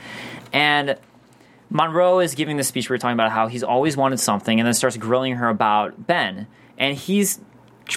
And 0.52 0.96
Monroe 1.72 2.20
is 2.20 2.34
giving 2.34 2.58
the 2.58 2.64
speech 2.64 2.90
we 2.90 2.94
were 2.94 2.98
talking 2.98 3.14
about 3.14 3.32
how 3.32 3.48
he's 3.48 3.62
always 3.62 3.96
wanted 3.96 4.20
something, 4.20 4.60
and 4.60 4.66
then 4.66 4.74
starts 4.74 4.96
grilling 4.96 5.36
her 5.36 5.48
about 5.48 6.06
Ben, 6.06 6.46
and 6.78 6.96
he's 6.96 7.40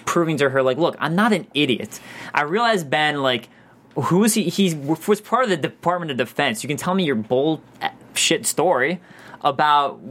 proving 0.05 0.37
to 0.37 0.49
her 0.49 0.63
like, 0.63 0.77
look, 0.77 0.95
I'm 0.99 1.15
not 1.15 1.33
an 1.33 1.47
idiot. 1.53 1.99
I 2.33 2.43
realize 2.43 2.83
Ben 2.83 3.21
like. 3.21 3.49
Who 3.95 4.25
is 4.25 4.33
he? 4.33 4.49
He 4.49 4.73
was 4.75 5.21
part 5.21 5.45
of 5.45 5.49
the 5.49 5.55
Department 5.55 6.11
of 6.11 6.17
Defense. 6.17 6.61
You 6.63 6.67
can 6.67 6.75
tell 6.75 6.93
me 6.93 7.05
your 7.05 7.15
bull 7.15 7.61
eh, 7.79 7.91
shit 8.13 8.45
story 8.45 8.99
about 9.39 10.01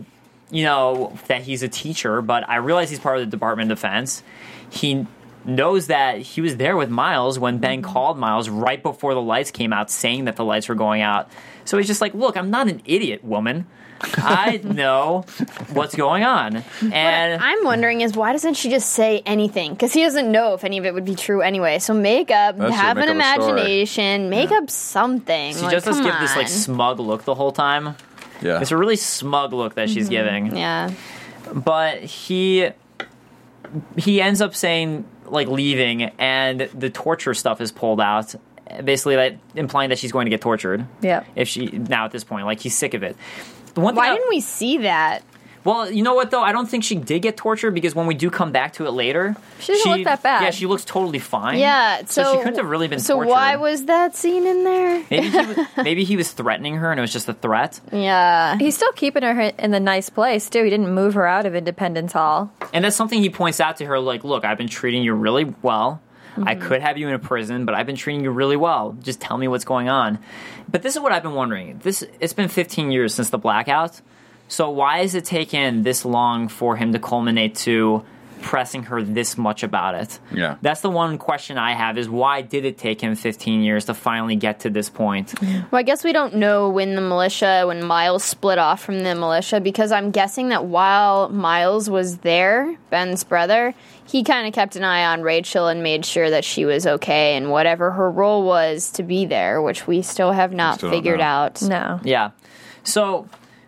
you 0.51 0.65
know 0.65 1.19
that 1.27 1.43
he's 1.43 1.63
a 1.63 1.69
teacher, 1.69 2.23
but 2.23 2.49
I 2.49 2.57
realize 2.57 2.89
he's 2.89 2.99
part 2.99 3.19
of 3.19 3.27
the 3.27 3.31
Department 3.31 3.71
of 3.71 3.77
Defense. 3.77 4.23
He 4.71 5.07
knows 5.45 5.89
that 5.89 6.19
he 6.19 6.41
was 6.41 6.57
there 6.57 6.77
with 6.77 6.91
Miles 6.91 7.39
when 7.39 7.59
Ben 7.59 7.83
mm-hmm. 7.83 7.93
called 7.93 8.19
Miles 8.19 8.49
right 8.49 8.83
before 8.83 9.15
the 9.15 9.23
lights 9.23 9.51
came 9.51 9.73
out, 9.73 9.91
saying 9.91 10.25
that 10.25 10.37
the 10.37 10.45
lights 10.45 10.69
were 10.69 10.75
going 10.75 11.03
out. 11.03 11.31
So 11.65 11.79
he's 11.79 11.87
just 11.87 12.01
like, 12.01 12.15
"Look, 12.15 12.37
I'm 12.37 12.51
not 12.51 12.69
an 12.69 12.83
idiot, 12.85 13.25
woman. 13.25 13.67
I 14.01 14.57
know 14.65 15.25
what's 15.73 15.95
going 15.95 16.25
on." 16.25 16.63
And 16.93 17.43
I'm 17.43 17.65
wondering 17.65 18.01
is 18.01 18.17
why 18.17 18.33
doesn't 18.33 18.55
she 18.55 18.71
just 18.71 18.91
say 18.91 19.23
anything? 19.25 19.73
Because 19.73 19.93
he 19.93 20.03
doesn't 20.03 20.31
know 20.31 20.55
if 20.55 20.65
any 20.65 20.79
of 20.79 20.85
it 20.85 20.95
would 20.95 21.05
be 21.05 21.15
true 21.15 21.41
anyway. 21.41 21.79
So 21.79 21.95
make 21.95 22.31
up, 22.31 22.57
That 22.57 22.67
should 22.67 22.75
have 22.75 22.97
make 22.97 23.05
an 23.05 23.21
up 23.21 23.39
imagination, 23.39 24.31
make 24.31 24.51
up 24.51 24.71
something. 24.71 25.55
she 25.55 25.63
like, 25.63 25.73
just 25.73 25.87
does 25.87 25.97
come 25.97 26.05
give 26.05 26.21
this 26.21 26.37
like 26.37 26.49
smug 26.49 27.01
look 27.01 27.25
the 27.25 27.35
whole 27.35 27.53
time. 27.53 27.97
Yeah. 28.43 28.61
It's 28.61 28.73
a 28.73 28.77
really 28.77 28.97
smug 28.97 29.53
look 29.53 29.75
that 29.75 29.89
she's 29.89 30.11
mm-hmm. 30.11 30.47
giving. 30.47 30.57
yeah. 30.57 30.91
but 31.53 32.01
he 32.01 32.71
he 33.97 34.21
ends 34.21 34.41
up 34.41 34.55
saying 34.55 35.05
like 35.27 35.49
leaving 35.49 36.03
and 36.19 36.61
the 36.75 36.91
torture 36.91 37.35
stuff 37.35 37.61
is 37.61 37.73
pulled 37.73 38.01
out 38.01 38.35
basically 38.85 39.17
like 39.17 39.39
implying 39.55 39.91
that 39.91 39.99
she's 39.99 40.13
going 40.13 40.25
to 40.27 40.31
get 40.31 40.41
tortured 40.41 40.87
Yeah. 41.03 41.25
if 41.37 41.49
she 41.49 41.67
now 41.67 42.05
at 42.07 42.13
this 42.13 42.25
point 42.25 42.47
like 42.47 42.61
he's 42.61 42.77
sick 42.77 42.95
of 42.95 43.03
it 43.03 43.17
the 43.75 43.81
one 43.81 43.95
Why 43.95 44.11
I- 44.11 44.15
didn't 44.15 44.29
we 44.31 44.41
see 44.41 44.79
that? 44.79 45.23
Well 45.65 45.91
you 45.91 46.03
know 46.03 46.15
what 46.15 46.31
though 46.31 46.43
i 46.43 46.53
don't 46.53 46.67
think 46.67 46.85
she 46.85 46.95
did 46.95 47.21
get 47.23 47.37
tortured 47.37 47.73
because 47.73 47.95
when 47.95 48.07
we 48.07 48.15
do 48.15 48.31
come 48.31 48.53
back 48.53 48.75
to 48.75 48.87
it 48.87 48.91
later 48.91 49.37
She 49.61 49.73
doesn't 49.73 49.91
look 49.91 50.05
that 50.05 50.23
bad. 50.23 50.43
yeah 50.43 50.51
she 50.51 50.67
looks 50.67 50.85
totally 50.85 51.19
fine 51.19 51.59
Yeah, 51.59 52.05
so, 52.05 52.33
she 52.33 52.39
couldn't 52.39 52.57
have 52.57 52.69
really 52.69 52.89
been 52.89 53.01
So 53.01 53.15
tortured 53.17 53.31
why 53.31 53.57
was 53.57 53.85
that 53.87 54.15
scene 54.15 54.47
in 54.47 54.65
there? 54.65 55.05
maybe 55.11 55.29
he 55.29 55.37
was, 55.39 55.59
maybe 55.77 56.05
he 56.05 56.17
was 56.17 56.33
threatening 56.33 56.77
her 56.77 56.91
and 56.91 56.99
it 56.99 57.03
was 57.03 57.13
just 57.13 57.29
a 57.29 57.35
threat 57.35 57.81
Yeah. 57.93 58.57
He's 58.59 58.77
still 58.77 58.93
keeping 58.93 59.23
her 59.23 59.41
in 59.41 59.71
the 59.71 59.81
nice 59.81 60.11
place 60.11 60.49
too. 60.49 60.65
He 60.65 60.71
didn't 60.71 60.93
move 60.93 61.15
her 61.15 61.27
out 61.27 61.47
of 61.47 61.55
Independence 61.55 62.13
Hall. 62.13 62.53
And 62.73 62.85
that's 62.85 62.97
something 62.97 63.21
he 63.21 63.31
points 63.31 63.61
out 63.61 63.77
to 63.79 63.87
her 63.87 63.99
like, 63.99 64.25
look, 64.25 64.45
I've 64.45 64.59
been 64.59 64.69
treating 64.69 65.03
you 65.03 65.15
really 65.15 65.45
well. 65.63 66.01
I 66.37 66.55
mm-hmm. 66.55 66.67
could 66.67 66.81
have 66.83 66.99
you 66.99 67.09
in 67.09 67.15
a 67.15 67.19
prison, 67.19 67.65
but 67.65 67.75
I've 67.75 67.87
been 67.87 67.97
treating 67.97 68.25
you 68.25 68.31
really 68.31 68.57
well. 68.57 68.97
Just 69.03 69.21
tell 69.21 69.39
me 69.39 69.47
what's 69.47 69.65
going 69.65 69.89
on. 69.89 70.19
But 70.69 70.83
this 70.83 70.97
is 70.97 71.01
what 71.01 71.13
I've 71.13 71.23
been 71.23 71.35
wondering. 71.35 71.79
This 71.79 72.03
it's 72.21 72.33
been 72.33 72.49
15 72.49 72.91
years 72.91 73.15
since 73.15 73.31
the 73.31 73.39
blackout. 73.39 74.01
So 74.49 74.71
why 74.71 75.01
is 75.01 75.15
it 75.15 75.25
taken 75.25 75.83
this 75.83 76.05
long 76.05 76.49
for 76.49 76.77
him 76.77 76.93
to 76.93 76.99
culminate 76.99 77.55
to 77.57 78.05
pressing 78.45 78.83
her 78.85 79.03
this 79.03 79.39
much 79.39 79.63
about 79.63 79.95
it? 79.95 80.21
Yeah. 80.31 80.57
That's 80.61 80.83
the 80.83 80.91
one 80.91 81.17
question 81.17 81.57
I 81.57 81.73
have 81.73 81.97
is 81.97 82.11
why 82.11 82.43
did 82.43 82.67
it 82.67 82.77
take 82.77 83.01
him 83.01 83.15
15 83.15 83.63
years 83.63 83.87
to 83.87 83.95
finally 83.95 84.37
get 84.37 84.61
to 84.61 84.71
this 84.71 84.91
point? 84.91 85.35
Well, 85.41 85.67
I 85.73 85.83
guess 85.83 86.05
we 86.05 86.13
don't 86.13 86.35
know 86.35 86.69
when 86.69 86.95
the 86.95 87.01
militia, 87.01 87.65
when 87.67 87.85
Miles 87.85 88.23
split 88.23 88.59
off 88.59 88.83
from 88.83 89.03
the 89.03 89.15
militia, 89.15 89.61
because 89.61 89.91
I'm 89.91 90.11
guessing 90.11 90.51
that 90.51 90.67
while 90.67 91.31
Miles 91.31 91.89
was 91.89 92.19
there, 92.19 92.77
Ben's 92.91 93.25
brother, 93.25 93.75
he 94.07 94.23
kind 94.23 94.47
of 94.47 94.53
kept 94.53 94.77
an 94.77 94.85
eye 94.85 95.07
on 95.07 95.23
Rachel 95.23 95.67
and 95.69 95.83
made 95.83 96.05
sure 96.05 96.29
that 96.29 96.45
she 96.45 96.67
was 96.67 96.87
okay 96.87 97.37
and 97.37 97.51
whatever 97.51 97.93
her 97.93 98.11
role 98.11 98.45
was 98.45 98.91
to 98.93 99.03
be 99.03 99.25
there, 99.25 99.63
which 99.63 99.87
we 99.87 100.03
still 100.03 100.33
have 100.33 100.53
not 100.53 100.77
still 100.77 100.91
figured 100.91 101.23
out. 101.23 101.63
No. 101.63 101.99
Yeah. 102.05 102.33
So 102.83 103.27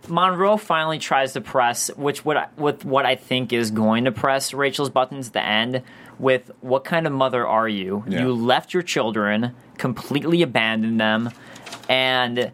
Monroe 0.08 0.56
finally 0.56 0.98
tries 0.98 1.32
to 1.34 1.40
press, 1.40 1.88
which 1.96 2.24
what 2.24 2.36
I, 2.36 2.48
with 2.56 2.84
what 2.84 3.06
I 3.06 3.16
think 3.16 3.52
is 3.52 3.70
going 3.70 4.04
to 4.04 4.12
press 4.12 4.54
Rachel's 4.54 4.90
buttons 4.90 5.28
at 5.28 5.32
the 5.34 5.44
end 5.44 5.82
with 6.18 6.50
what 6.60 6.84
kind 6.84 7.06
of 7.06 7.12
mother 7.12 7.46
are 7.46 7.68
you? 7.68 8.04
Yeah. 8.06 8.22
You 8.22 8.32
left 8.34 8.72
your 8.72 8.82
children, 8.82 9.54
completely 9.78 10.42
abandoned 10.42 11.00
them, 11.00 11.30
and 11.88 12.52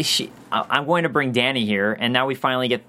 she. 0.00 0.30
I'm 0.50 0.84
going 0.84 1.04
to 1.04 1.08
bring 1.08 1.32
Danny 1.32 1.64
here, 1.64 1.96
and 1.98 2.12
now 2.12 2.26
we 2.26 2.34
finally 2.34 2.68
get 2.68 2.84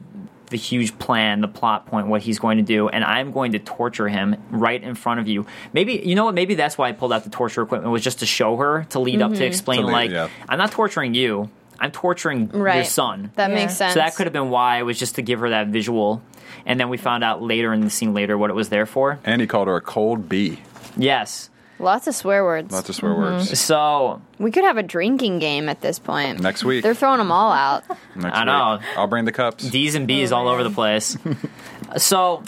the 0.53 0.57
huge 0.57 0.97
plan, 0.99 1.41
the 1.41 1.47
plot 1.47 1.87
point, 1.87 2.07
what 2.07 2.21
he's 2.21 2.37
going 2.37 2.57
to 2.57 2.63
do, 2.63 2.87
and 2.87 3.03
I'm 3.03 3.31
going 3.31 3.53
to 3.53 3.59
torture 3.59 4.07
him 4.07 4.35
right 4.51 4.81
in 4.81 4.93
front 4.95 5.19
of 5.19 5.27
you. 5.27 5.45
Maybe 5.73 6.01
you 6.05 6.13
know 6.13 6.25
what? 6.25 6.35
Maybe 6.35 6.55
that's 6.55 6.77
why 6.77 6.89
I 6.89 6.91
pulled 6.91 7.11
out 7.11 7.23
the 7.23 7.29
torture 7.29 7.61
equipment 7.63 7.91
was 7.91 8.03
just 8.03 8.19
to 8.19 8.25
show 8.25 8.55
her 8.57 8.85
to 8.89 8.99
lead 8.99 9.21
up 9.21 9.31
to 9.31 9.37
mm-hmm. 9.37 9.43
explain 9.45 9.81
To 9.81 9.87
lead- 9.87 9.93
like 9.93 10.11
yeah. 10.11 10.29
I'm 10.47 10.59
not 10.59 10.71
torturing 10.71 11.13
you. 11.15 11.49
I'm 11.83 11.91
torturing 11.91 12.49
your 12.53 12.83
son. 12.85 13.31
That 13.35 13.49
Yeah. 13.49 13.55
makes 13.55 13.75
sense. 13.75 13.93
So 13.93 13.99
that 13.99 14.15
could 14.15 14.25
have 14.25 14.33
been 14.33 14.49
why 14.49 14.79
it 14.79 14.83
was 14.83 14.97
just 14.97 15.15
to 15.15 15.21
give 15.21 15.39
her 15.41 15.49
that 15.49 15.67
visual. 15.67 16.21
And 16.65 16.79
then 16.79 16.89
we 16.89 16.97
found 16.97 17.23
out 17.23 17.41
later 17.41 17.73
in 17.73 17.81
the 17.81 17.89
scene 17.89 18.13
later 18.13 18.37
what 18.37 18.49
it 18.49 18.53
was 18.53 18.69
there 18.69 18.85
for. 18.85 19.19
And 19.25 19.41
he 19.41 19.47
called 19.47 19.67
her 19.67 19.75
a 19.75 19.81
cold 19.81 20.29
bee. 20.29 20.61
Yes. 20.95 21.49
Lots 21.79 22.07
of 22.07 22.15
swear 22.15 22.43
words. 22.45 22.71
Lots 22.71 22.87
of 22.87 22.95
swear 22.95 23.13
words. 23.13 23.45
Mm-hmm. 23.47 23.55
So 23.55 24.21
we 24.39 24.51
could 24.51 24.63
have 24.63 24.77
a 24.77 24.83
drinking 24.83 25.39
game 25.39 25.67
at 25.67 25.81
this 25.81 25.99
point. 25.99 26.39
Next 26.39 26.63
week. 26.63 26.83
They're 26.83 26.93
throwing 26.93 27.17
them 27.17 27.31
all 27.31 27.51
out. 27.51 27.83
Next 28.15 28.37
I 28.37 28.43
know. 28.45 28.77
week. 28.79 28.97
I'll 28.97 29.07
bring 29.07 29.25
the 29.25 29.31
cups. 29.33 29.69
D's 29.69 29.95
and 29.95 30.07
B's 30.07 30.31
all 30.31 30.47
over 30.47 30.63
the 30.63 30.69
place. 30.71 31.17
so 31.97 32.43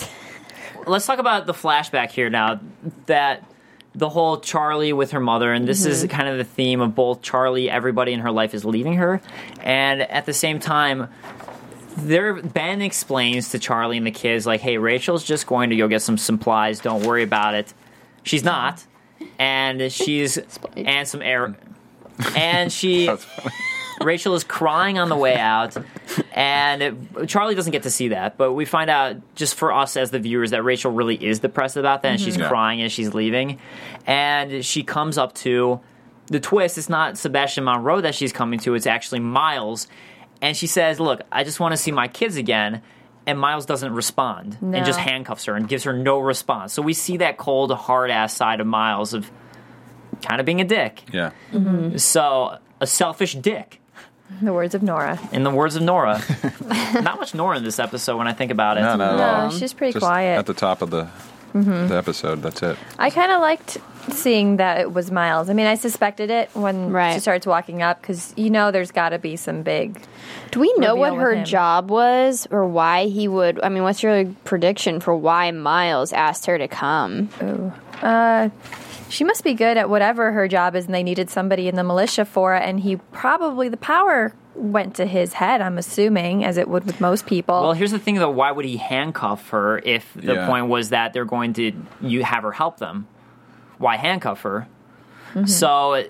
let's 0.85 1.05
talk 1.05 1.19
about 1.19 1.45
the 1.45 1.53
flashback 1.53 2.11
here 2.11 2.29
now. 2.29 2.59
That 3.07 3.43
the 3.95 4.09
whole 4.09 4.39
Charlie 4.39 4.93
with 4.93 5.11
her 5.11 5.19
mother, 5.19 5.53
and 5.53 5.67
this 5.67 5.85
is 5.85 6.03
mm-hmm. 6.03 6.15
kind 6.15 6.29
of 6.29 6.37
the 6.37 6.43
theme 6.43 6.81
of 6.81 6.93
both 6.93 7.21
Charlie, 7.21 7.69
everybody 7.69 8.11
in 8.13 8.19
her 8.19 8.31
life 8.31 8.53
is 8.53 8.65
leaving 8.65 8.95
her, 8.95 9.21
and 9.61 10.01
at 10.01 10.25
the 10.25 10.33
same 10.33 10.59
time, 10.59 11.07
there 11.97 12.33
Ben 12.33 12.81
explains 12.81 13.49
to 13.51 13.59
Charlie 13.59 13.97
and 13.97 14.05
the 14.05 14.11
kids 14.11 14.45
like, 14.45 14.61
"Hey, 14.61 14.77
Rachel's 14.77 15.23
just 15.23 15.47
going 15.47 15.69
to 15.69 15.77
go 15.77 15.87
get 15.87 16.01
some 16.01 16.17
supplies. 16.17 16.79
Don't 16.79 17.03
worry 17.03 17.23
about 17.23 17.55
it. 17.55 17.73
She's 18.23 18.43
not, 18.43 18.85
and 19.39 19.91
she's 19.91 20.37
and 20.75 21.07
some 21.07 21.21
air, 21.21 21.55
and 22.35 22.71
she." 22.71 23.09
That's 23.95 23.99
funny. 23.99 24.07
Rachel 24.07 24.35
is 24.35 24.43
crying 24.43 24.99
on 24.99 25.09
the 25.09 25.15
way 25.15 25.35
out, 25.35 25.77
and 26.33 26.81
it, 26.81 27.27
Charlie 27.27 27.55
doesn't 27.55 27.71
get 27.71 27.83
to 27.83 27.89
see 27.89 28.09
that. 28.09 28.37
But 28.37 28.53
we 28.53 28.65
find 28.65 28.89
out 28.89 29.17
just 29.35 29.55
for 29.55 29.73
us 29.73 29.97
as 29.97 30.11
the 30.11 30.19
viewers 30.19 30.51
that 30.51 30.63
Rachel 30.63 30.91
really 30.91 31.15
is 31.15 31.39
depressed 31.39 31.77
about 31.77 32.01
that, 32.03 32.09
and 32.09 32.21
she's 32.21 32.33
mm-hmm. 32.35 32.43
Yeah. 32.43 32.49
crying 32.49 32.81
as 32.81 32.91
she's 32.91 33.13
leaving. 33.13 33.59
And 34.05 34.63
she 34.63 34.83
comes 34.83 35.17
up 35.17 35.33
to 35.35 35.79
the 36.27 36.39
twist. 36.39 36.77
It's 36.77 36.89
not 36.89 37.17
Sebastian 37.17 37.63
Monroe 37.63 38.01
that 38.01 38.15
she's 38.15 38.33
coming 38.33 38.59
to; 38.59 38.75
it's 38.75 38.87
actually 38.87 39.19
Miles. 39.19 39.87
And 40.41 40.55
she 40.55 40.67
says, 40.67 40.99
"Look, 40.99 41.21
I 41.31 41.43
just 41.43 41.59
want 41.59 41.73
to 41.73 41.77
see 41.77 41.91
my 41.91 42.07
kids 42.07 42.35
again." 42.37 42.81
and 43.27 43.39
Miles 43.39 43.65
doesn't 43.65 43.91
respond 43.93 44.57
No. 44.61 44.77
and 44.77 44.85
just 44.85 44.99
handcuffs 44.99 45.45
her 45.45 45.55
and 45.55 45.67
gives 45.67 45.83
her 45.85 45.93
no 45.93 46.19
response. 46.19 46.73
So 46.73 46.81
we 46.81 46.93
see 46.93 47.17
that 47.17 47.37
cold, 47.37 47.71
hard 47.71 48.11
ass 48.11 48.35
side 48.35 48.59
of 48.59 48.67
Miles 48.67 49.13
of 49.13 49.31
kind 50.21 50.39
of 50.39 50.45
being 50.45 50.61
a 50.61 50.65
dick. 50.65 51.03
Yeah. 51.11 51.31
Mm-hmm. 51.51 51.97
So 51.97 52.57
a 52.79 52.87
selfish 52.87 53.33
dick. 53.33 53.81
The 54.41 54.51
words 54.53 54.73
of 54.75 54.81
Nora. 54.83 55.19
In 55.31 55.43
the 55.43 55.51
words 55.51 55.75
of 55.75 55.83
Nora, 55.83 56.21
not 57.01 57.19
much 57.19 57.33
Nora 57.35 57.57
in 57.57 57.63
this 57.63 57.79
episode 57.79 58.17
when 58.17 58.27
I 58.27 58.33
think 58.33 58.51
about 58.51 58.77
it. 58.77 58.81
No, 58.81 58.95
not 58.95 59.13
at 59.13 59.19
all. 59.19 59.49
No, 59.51 59.57
she's 59.57 59.71
pretty 59.73 59.93
Just 59.93 60.03
quiet. 60.03 60.37
at 60.39 60.45
the 60.45 60.53
top 60.53 60.81
of 60.81 60.89
the 60.91 61.07
Mm-hmm. 61.53 61.87
the 61.87 61.95
episode. 61.95 62.41
That's 62.41 62.61
it. 62.63 62.77
I 62.99 63.09
kind 63.09 63.31
of 63.31 63.39
liked 63.39 63.77
seeing 64.09 64.57
that 64.57 64.81
it 64.81 64.91
was 64.91 65.09
Miles. 65.09 65.49
I 65.49 65.53
mean, 65.53 65.67
I 65.67 65.75
suspected 65.75 66.29
it 66.29 66.49
when 66.53 66.89
Right. 66.91 67.13
she 67.13 67.21
starts 67.21 67.47
walking 67.47 67.81
up 67.81 68.01
because 68.01 68.33
you 68.35 68.49
know 68.49 68.71
there's 68.71 68.91
got 68.91 69.09
to 69.09 69.19
be 69.19 69.37
some 69.37 69.63
big. 69.63 70.01
Do 70.51 70.59
we 70.59 70.73
know 70.79 70.95
what 70.95 71.13
her 71.15 71.33
him. 71.33 71.45
job 71.45 71.89
was 71.89 72.45
or 72.51 72.65
why 72.67 73.05
he 73.05 73.29
would? 73.29 73.61
I 73.63 73.69
mean, 73.69 73.83
what's 73.83 74.03
your 74.03 74.25
prediction 74.43 74.99
for 74.99 75.15
why 75.15 75.49
Miles 75.51 76.11
asked 76.11 76.45
her 76.47 76.57
to 76.57 76.67
come? 76.67 77.29
She 79.09 79.23
must 79.23 79.43
be 79.43 79.53
good 79.53 79.77
at 79.77 79.89
whatever 79.89 80.31
her 80.31 80.47
job 80.47 80.75
is, 80.75 80.85
and 80.85 80.93
they 80.93 81.03
needed 81.03 81.29
somebody 81.29 81.67
in 81.67 81.75
the 81.75 81.83
militia 81.83 82.25
for 82.25 82.55
it. 82.55 82.63
And 82.63 82.79
he 82.79 82.97
probably 83.11 83.69
the 83.69 83.77
power 83.77 84.33
went 84.55 84.95
to 84.95 85.05
his 85.05 85.33
head. 85.33 85.61
I'm 85.61 85.77
assuming, 85.77 86.43
as 86.43 86.57
it 86.57 86.67
would 86.67 86.85
with 86.85 87.01
most 87.01 87.25
people. 87.25 87.61
Well, 87.61 87.73
here's 87.73 87.91
the 87.91 87.99
thing 87.99 88.15
though. 88.15 88.31
Why 88.31 88.51
would 88.51 88.65
he 88.65 88.77
handcuff 88.77 89.49
her 89.49 89.79
if 89.79 90.13
the 90.13 90.35
Yeah. 90.35 90.47
point 90.47 90.67
was 90.67 90.89
that 90.89 91.13
they're 91.13 91.25
going 91.25 91.53
to 91.53 91.73
you 92.01 92.23
have 92.23 92.43
her 92.43 92.51
help 92.51 92.77
them? 92.77 93.07
Why 93.77 93.97
handcuff 93.97 94.41
her? 94.41 94.67
Mm-hmm. 95.33 95.47
So 95.47 96.03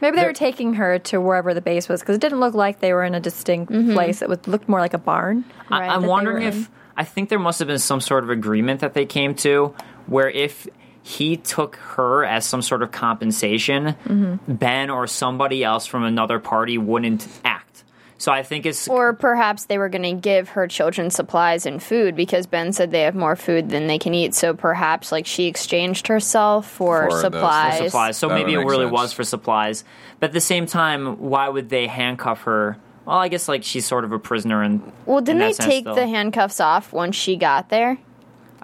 Maybe 0.00 0.16
they 0.16 0.26
were 0.26 0.34
taking 0.34 0.74
her 0.74 0.98
to 1.00 1.20
wherever 1.20 1.54
the 1.54 1.62
base 1.62 1.88
was 1.88 2.00
because 2.00 2.16
it 2.16 2.20
didn't 2.20 2.40
look 2.40 2.54
like 2.54 2.80
they 2.80 2.92
were 2.92 3.04
in 3.04 3.14
a 3.14 3.20
distinct 3.20 3.72
mm-hmm. 3.72 3.94
place. 3.94 4.20
It 4.20 4.28
would 4.28 4.46
looked 4.46 4.68
more 4.68 4.80
like 4.80 4.94
a 4.94 4.98
barn. 4.98 5.44
I, 5.70 5.80
Right, 5.80 5.90
I'm 5.90 6.04
wondering 6.04 6.46
if 6.46 6.54
in. 6.54 6.68
I 6.96 7.04
think 7.04 7.28
there 7.30 7.38
must 7.38 7.58
have 7.58 7.68
been 7.68 7.78
some 7.78 8.00
sort 8.00 8.24
of 8.24 8.30
agreement 8.30 8.80
that 8.80 8.94
they 8.94 9.06
came 9.06 9.34
to 9.36 9.74
where 10.06 10.28
if 10.28 10.68
he 11.06 11.36
took 11.36 11.76
her 11.76 12.24
as 12.24 12.44
some 12.44 12.62
sort 12.62 12.82
of 12.82 12.90
compensation, 12.90 13.94
Mm-hmm. 14.06 14.54
Ben 14.54 14.90
or 14.90 15.06
somebody 15.06 15.62
else 15.62 15.86
from 15.86 16.02
another 16.02 16.40
party 16.40 16.78
wouldn't 16.78 17.28
act. 17.44 17.84
So 18.18 18.32
I 18.32 18.42
think 18.42 18.66
it's 18.66 18.88
Or 18.88 19.12
perhaps 19.12 19.66
they 19.66 19.76
were 19.78 19.88
going 19.90 20.02
to 20.02 20.14
give 20.20 20.48
her 20.50 20.66
children 20.66 21.10
supplies 21.10 21.64
and 21.66 21.82
food 21.82 22.16
because 22.16 22.46
Ben 22.46 22.72
said 22.72 22.90
they 22.90 23.02
have 23.02 23.14
more 23.14 23.36
food 23.36 23.68
than 23.68 23.86
they 23.86 23.98
can 23.98 24.14
eat. 24.14 24.34
So 24.34 24.52
perhaps 24.54 25.12
like 25.12 25.26
she 25.26 25.44
exchanged 25.46 26.06
herself 26.08 26.66
for, 26.68 27.02
For 27.02 27.04
the- 27.08 27.10
for 27.14 27.20
supplies. 27.20 27.78
supplies. 27.84 28.16
So 28.16 28.28
That 28.28 28.34
maybe 28.34 28.54
it 28.54 28.58
really 28.58 28.86
sense. 28.86 28.92
was 28.92 29.12
for 29.12 29.22
supplies. 29.22 29.84
But 30.18 30.28
at 30.30 30.32
the 30.32 30.40
same 30.40 30.66
time, 30.66 31.18
why 31.20 31.48
would 31.48 31.68
they 31.68 31.86
handcuff 31.86 32.42
her? 32.44 32.78
Well, 33.04 33.18
I 33.18 33.28
guess 33.28 33.48
like 33.48 33.62
she's 33.62 33.84
sort 33.86 34.04
of 34.04 34.10
a 34.12 34.18
prisoner 34.18 34.62
and 34.62 34.80
Well, 35.04 35.20
didn't 35.20 35.42
in 35.42 35.48
they 35.48 35.52
sense, 35.52 35.68
take 35.68 35.84
though. 35.84 35.94
the 35.94 36.06
handcuffs 36.08 36.58
off 36.58 36.92
once 36.92 37.14
she 37.14 37.36
got 37.36 37.68
there? 37.68 37.98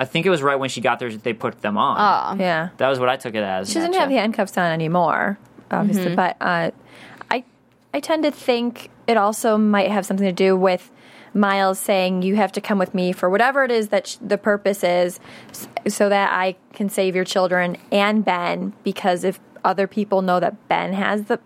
I 0.03 0.05
think 0.05 0.27
it 0.27 0.31
was 0.31 0.43
right 0.43 0.57
when 0.57 0.69
she 0.69 0.81
got 0.81 0.99
there 0.99 1.11
that 1.11 1.23
they 1.23 1.33
put 1.33 1.61
them 1.63 1.79
on. 1.79 1.97
Oh, 1.99 2.43
Yeah, 2.43 2.71
That 2.79 2.89
was 2.89 2.99
what 2.99 3.09
I 3.09 3.17
took 3.17 3.35
it 3.35 3.43
as. 3.45 3.69
she 3.69 3.75
doesn't 3.75 3.95
have 3.95 4.09
the 4.09 4.17
handcuffs 4.17 4.59
on 4.59 4.71
anymore, 4.73 5.39
obviously. 5.71 6.17
But 6.17 6.37
uh, 6.41 6.73
I, 7.31 7.45
I 7.95 8.01
tend 8.01 8.25
to 8.25 8.33
think 8.33 8.91
it 9.07 9.17
also 9.17 9.57
might 9.57 9.91
have 9.91 10.05
something 10.05 10.27
to 10.27 10.33
do 10.33 10.57
with 10.57 10.91
Miles 11.35 11.79
saying 11.79 12.23
you 12.23 12.35
have 12.37 12.51
to 12.53 12.61
come 12.61 12.79
with 12.79 12.95
me 12.95 13.13
for 13.13 13.31
whatever 13.31 13.63
it 13.65 13.71
is 13.71 13.89
that 13.89 14.07
sh- 14.09 14.17
the 14.21 14.37
purpose 14.37 14.83
is, 14.83 15.21
so 15.89 16.09
that 16.09 16.31
I 16.33 16.57
can 16.73 16.89
save 16.89 17.15
your 17.15 17.25
children 17.25 17.77
and 17.93 18.25
Ben. 18.25 18.73
Because 18.83 19.23
if 19.25 19.39
other 19.65 19.87
people 19.87 20.21
know 20.21 20.41
that 20.41 20.69
Ben 20.69 20.93
has 20.95 21.27
the 21.27 21.39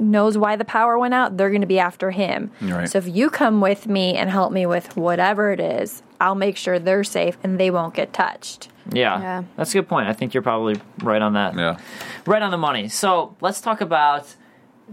knows 0.00 0.36
why 0.38 0.56
the 0.56 0.64
power 0.64 0.98
went 0.98 1.14
out, 1.14 1.36
they're 1.36 1.50
going 1.50 1.60
to 1.60 1.66
be 1.66 1.78
after 1.78 2.10
him. 2.10 2.50
Right. 2.62 2.88
So 2.88 2.98
if 2.98 3.06
you 3.08 3.30
come 3.30 3.60
with 3.60 3.86
me 3.86 4.16
and 4.16 4.30
help 4.30 4.52
me 4.52 4.66
with 4.66 4.96
whatever 4.96 5.52
it 5.52 5.60
is, 5.60 6.02
I'll 6.20 6.34
make 6.34 6.56
sure 6.56 6.78
they're 6.78 7.04
safe 7.04 7.36
and 7.44 7.58
they 7.60 7.70
won't 7.70 7.94
get 7.94 8.12
touched. 8.12 8.68
Yeah, 8.92 9.20
Yeah. 9.20 9.42
that's 9.56 9.70
a 9.70 9.74
good 9.78 9.88
point. 9.88 10.08
I 10.08 10.12
think 10.12 10.34
you're 10.34 10.42
probably 10.42 10.80
right 11.02 11.22
on 11.22 11.34
that. 11.34 11.54
Yeah. 11.56 11.78
Right 12.26 12.42
on 12.42 12.50
the 12.50 12.56
money. 12.58 12.88
So 12.88 13.36
let's 13.40 13.60
talk 13.60 13.80
about 13.80 14.34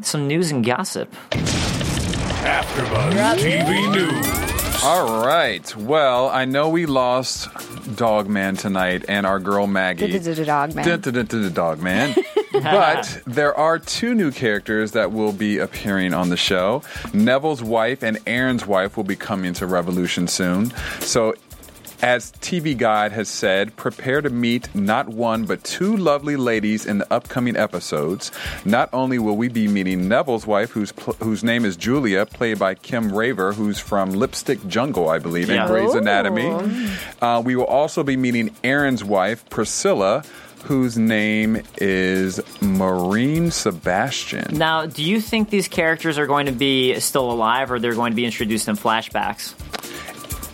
some 0.02 0.28
news 0.28 0.52
and 0.52 0.64
gossip. 0.64 1.12
AfterBuzz 2.44 3.38
TV 3.40 3.92
News. 3.94 4.84
All 4.84 5.26
right. 5.26 5.76
Well, 5.76 6.30
I 6.30 6.46
know 6.46 6.70
we 6.70 6.86
lost 6.86 7.50
Dogman 7.96 8.58
tonight 8.58 9.06
and 9.10 9.26
our 9.26 9.40
girl 9.40 9.66
Maggie. 9.68 10.20
Dog 10.46 10.76
Man. 10.76 11.00
Dog 11.54 11.80
man. 11.82 12.16
But 12.64 13.22
there 13.28 13.56
are 13.56 13.80
two 13.80 14.14
new 14.16 14.32
characters 14.32 14.92
that 14.92 15.12
will 15.12 15.34
be 15.34 15.58
appearing 15.60 16.14
on 16.14 16.30
the 16.30 16.38
show. 16.38 16.82
Neville's 17.14 17.64
wife 17.64 18.04
and 18.04 18.18
Aaron's 18.28 18.66
wife 18.66 18.98
will 18.98 19.04
be 19.04 19.16
coming 19.16 19.54
to 19.54 19.66
Revolution 19.66 20.28
soon. 20.28 20.72
So, 21.00 21.36
as 22.00 22.32
TV 22.34 22.78
Guide 22.78 23.12
has 23.12 23.28
said, 23.28 23.76
prepare 23.76 24.22
to 24.22 24.30
meet 24.30 24.74
not 24.76 25.10
one 25.10 25.46
but 25.46 25.64
two 25.64 25.98
lovely 25.98 26.36
ladies 26.36 26.86
in 26.86 27.00
the 27.00 27.12
upcoming 27.12 27.58
episodes. 27.58 28.32
Not 28.66 28.90
only 28.94 29.18
will 29.18 29.36
we 29.36 29.48
be 29.48 29.68
meeting 29.68 30.08
Neville's 30.08 30.46
wife, 30.46 30.70
whose 30.70 30.92
pl- 30.92 31.16
whose 31.24 31.44
name 31.44 31.66
is 31.66 31.76
Julia, 31.76 32.28
played 32.28 32.60
by 32.60 32.76
Kim 32.76 33.12
Raver, 33.12 33.52
who's 33.52 33.80
from 33.80 34.12
Lipstick 34.12 34.68
Jungle, 34.68 35.10
I 35.10 35.18
believe, 35.18 35.50
Yeah. 35.50 35.64
in 35.64 35.68
Grey's 35.72 35.96
Anatomy. 35.96 36.88
Uh, 37.20 37.42
we 37.44 37.56
will 37.56 37.66
also 37.66 38.04
be 38.04 38.16
meeting 38.16 38.52
Aaron's 38.64 39.04
wife, 39.04 39.50
Priscilla, 39.50 40.24
whose 40.68 40.98
name 40.98 41.62
is 41.78 42.40
Maureen 42.62 43.52
Sebastian. 43.52 44.58
Now, 44.58 44.86
do 44.86 45.04
you 45.04 45.22
think 45.22 45.50
these 45.50 45.68
characters 45.68 46.18
are 46.18 46.28
going 46.28 46.46
to 46.48 46.52
be 46.52 47.00
still 47.00 47.32
alive 47.32 47.72
or 47.72 47.80
they're 47.80 47.96
going 47.96 48.12
to 48.12 48.16
be 48.16 48.26
introduced 48.26 48.68
in 48.68 48.76
flashbacks? 48.76 49.54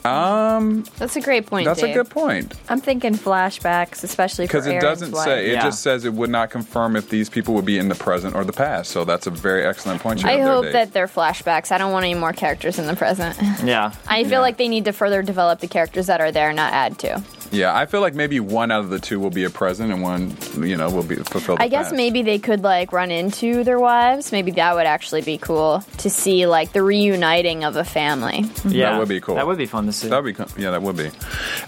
Um, 0.06 0.84
That's 0.98 1.16
a 1.16 1.22
great 1.22 1.46
point. 1.46 1.64
That's 1.66 1.80
Dave. 1.80 1.92
a 1.96 2.04
good 2.04 2.10
point 2.10 2.54
I'm 2.68 2.82
thinking 2.82 3.14
flashbacks, 3.14 4.04
especially 4.04 4.46
because 4.46 4.68
it 4.68 4.72
Aaron's 4.72 5.00
doesn't 5.00 5.12
wife. 5.14 5.24
say. 5.24 5.46
It 5.48 5.54
Yeah. 5.54 5.62
just 5.64 5.82
says 5.82 6.04
it 6.04 6.14
would 6.14 6.30
not 6.30 6.50
confirm 6.50 6.98
if 6.98 7.08
these 7.10 7.30
people 7.30 7.54
would 7.54 7.64
be 7.64 7.78
in 7.80 7.88
the 7.88 7.96
present 7.96 8.36
or 8.36 8.44
the 8.44 8.52
past. 8.52 8.92
So 8.92 9.06
that's 9.06 9.28
a 9.28 9.32
very 9.32 9.66
excellent 9.66 10.02
point. 10.02 10.22
You 10.22 10.28
I 10.28 10.32
have 10.34 10.40
there, 10.42 10.54
hope 10.54 10.64
Dave. 10.66 10.74
that 10.74 10.92
they're 10.94 11.08
flashbacks. 11.08 11.72
I 11.72 11.78
don't 11.78 11.94
want 11.94 12.04
any 12.04 12.16
more 12.16 12.34
characters 12.34 12.80
in 12.80 12.86
the 12.88 12.98
present. 12.98 13.38
Yeah. 13.64 13.94
I 14.08 14.24
feel 14.24 14.32
Yeah. 14.34 14.40
like 14.40 14.58
they 14.58 14.68
need 14.68 14.84
to 14.86 14.92
further 14.92 15.22
develop 15.24 15.62
the 15.62 15.68
characters 15.68 16.08
that 16.08 16.20
are 16.20 16.34
there, 16.34 16.52
not 16.52 16.74
add 16.74 17.00
to. 17.00 17.24
Yeah, 17.54 17.76
I 17.76 17.86
feel 17.86 18.02
like 18.02 18.16
maybe 18.16 18.40
one 18.40 18.72
out 18.72 18.80
of 18.82 18.90
the 18.90 19.00
two 19.00 19.20
will 19.20 19.30
be 19.30 19.44
a 19.44 19.50
present 19.50 19.92
and 19.92 20.02
one, 20.02 20.36
you 20.58 20.76
know, 20.76 20.90
will 20.90 21.04
be 21.04 21.16
fulfilled. 21.16 21.60
I 21.62 21.68
guess 21.68 21.92
maybe 21.92 22.24
they 22.24 22.40
could 22.40 22.64
like 22.64 22.92
run 22.92 23.12
into 23.12 23.64
their 23.64 23.80
wives. 23.80 24.32
Maybe 24.32 24.52
that 24.52 24.76
would 24.76 24.88
actually 24.88 25.22
be 25.22 25.38
cool 25.38 25.84
to 26.00 26.10
see 26.10 26.48
like 26.48 26.74
the 26.74 26.82
reuniting 26.82 27.64
of 27.64 27.76
a 27.76 27.84
family. 27.84 28.46
Yeah. 28.66 28.92
That 28.92 29.00
would 29.00 29.10
be 29.10 29.22
cool. 29.22 29.36
That 29.36 29.46
would 29.46 29.58
be 29.58 29.68
fun 29.68 29.86
to 29.86 29.94
see. 29.94 30.08
That 30.08 30.24
would 30.24 30.36
be, 30.36 30.62
yeah, 30.62 30.72
that 30.72 30.82
would 30.82 30.98
be. 30.98 31.12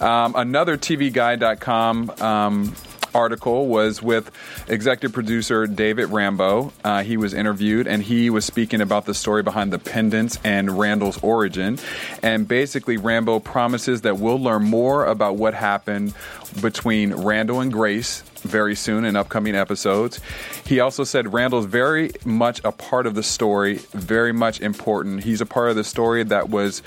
Um, 0.01 0.33
another 0.35 0.77
TVGuide.com 0.77 2.09
um, 2.19 2.75
article 3.15 3.67
was 3.67 4.03
with 4.03 4.29
executive 4.67 5.13
producer 5.13 5.65
David 5.65 6.09
Rambo. 6.09 6.73
Uh, 6.83 7.01
he 7.01 7.17
was 7.17 7.33
interviewed 7.33 7.87
and 7.87 8.03
he 8.03 8.29
was 8.29 8.45
speaking 8.45 8.81
about 8.81 9.05
the 9.05 9.13
story 9.13 9.41
behind 9.41 9.71
the 9.73 9.79
pendants 9.79 10.37
and 10.43 10.77
Randall's 10.77 11.17
origin. 11.23 11.79
And 12.21 12.47
basically, 12.47 12.97
Rambo 12.97 13.39
promises 13.39 14.01
that 14.01 14.17
we'll 14.17 14.39
learn 14.39 14.63
more 14.63 15.05
about 15.05 15.37
what 15.37 15.53
happened 15.53 16.13
between 16.61 17.13
Randall 17.13 17.61
and 17.61 17.71
Grace 17.71 18.21
very 18.41 18.75
soon 18.75 19.05
in 19.05 19.15
upcoming 19.15 19.55
episodes. 19.55 20.19
He 20.65 20.79
also 20.79 21.03
said 21.03 21.33
Randall's 21.33 21.65
very 21.65 22.11
much 22.23 22.61
a 22.63 22.71
part 22.71 23.07
of 23.07 23.15
the 23.15 23.23
story, 23.23 23.75
very 23.93 24.31
much 24.31 24.61
important. 24.61 25.23
He's 25.23 25.41
a 25.41 25.45
part 25.45 25.69
of 25.69 25.75
the 25.75 25.83
story 25.83 26.23
that 26.23 26.49
was 26.49 26.83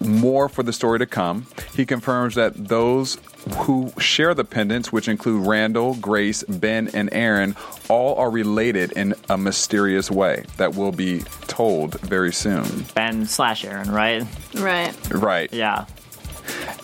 more 0.00 0.48
for 0.48 0.62
the 0.62 0.72
story 0.72 0.98
to 0.98 1.06
come. 1.06 1.46
He 1.74 1.84
confirms 1.84 2.34
that 2.34 2.68
those 2.68 3.16
who 3.56 3.92
share 3.98 4.34
the 4.34 4.44
pendants, 4.44 4.92
which 4.92 5.08
include 5.08 5.46
Randall, 5.46 5.94
Grace, 5.94 6.42
Ben, 6.44 6.88
and 6.94 7.08
Aaron, 7.12 7.56
all 7.88 8.16
are 8.16 8.30
related 8.30 8.92
in 8.92 9.14
a 9.28 9.36
mysterious 9.38 10.10
way 10.10 10.44
that 10.56 10.74
will 10.74 10.92
be 10.92 11.20
told 11.46 12.00
very 12.00 12.32
soon. 12.32 12.84
Ben 12.94 13.26
slash 13.26 13.64
Aaron, 13.64 13.90
right? 13.90 14.24
Right. 14.54 14.94
Right. 15.10 15.52
Yeah. 15.52 15.86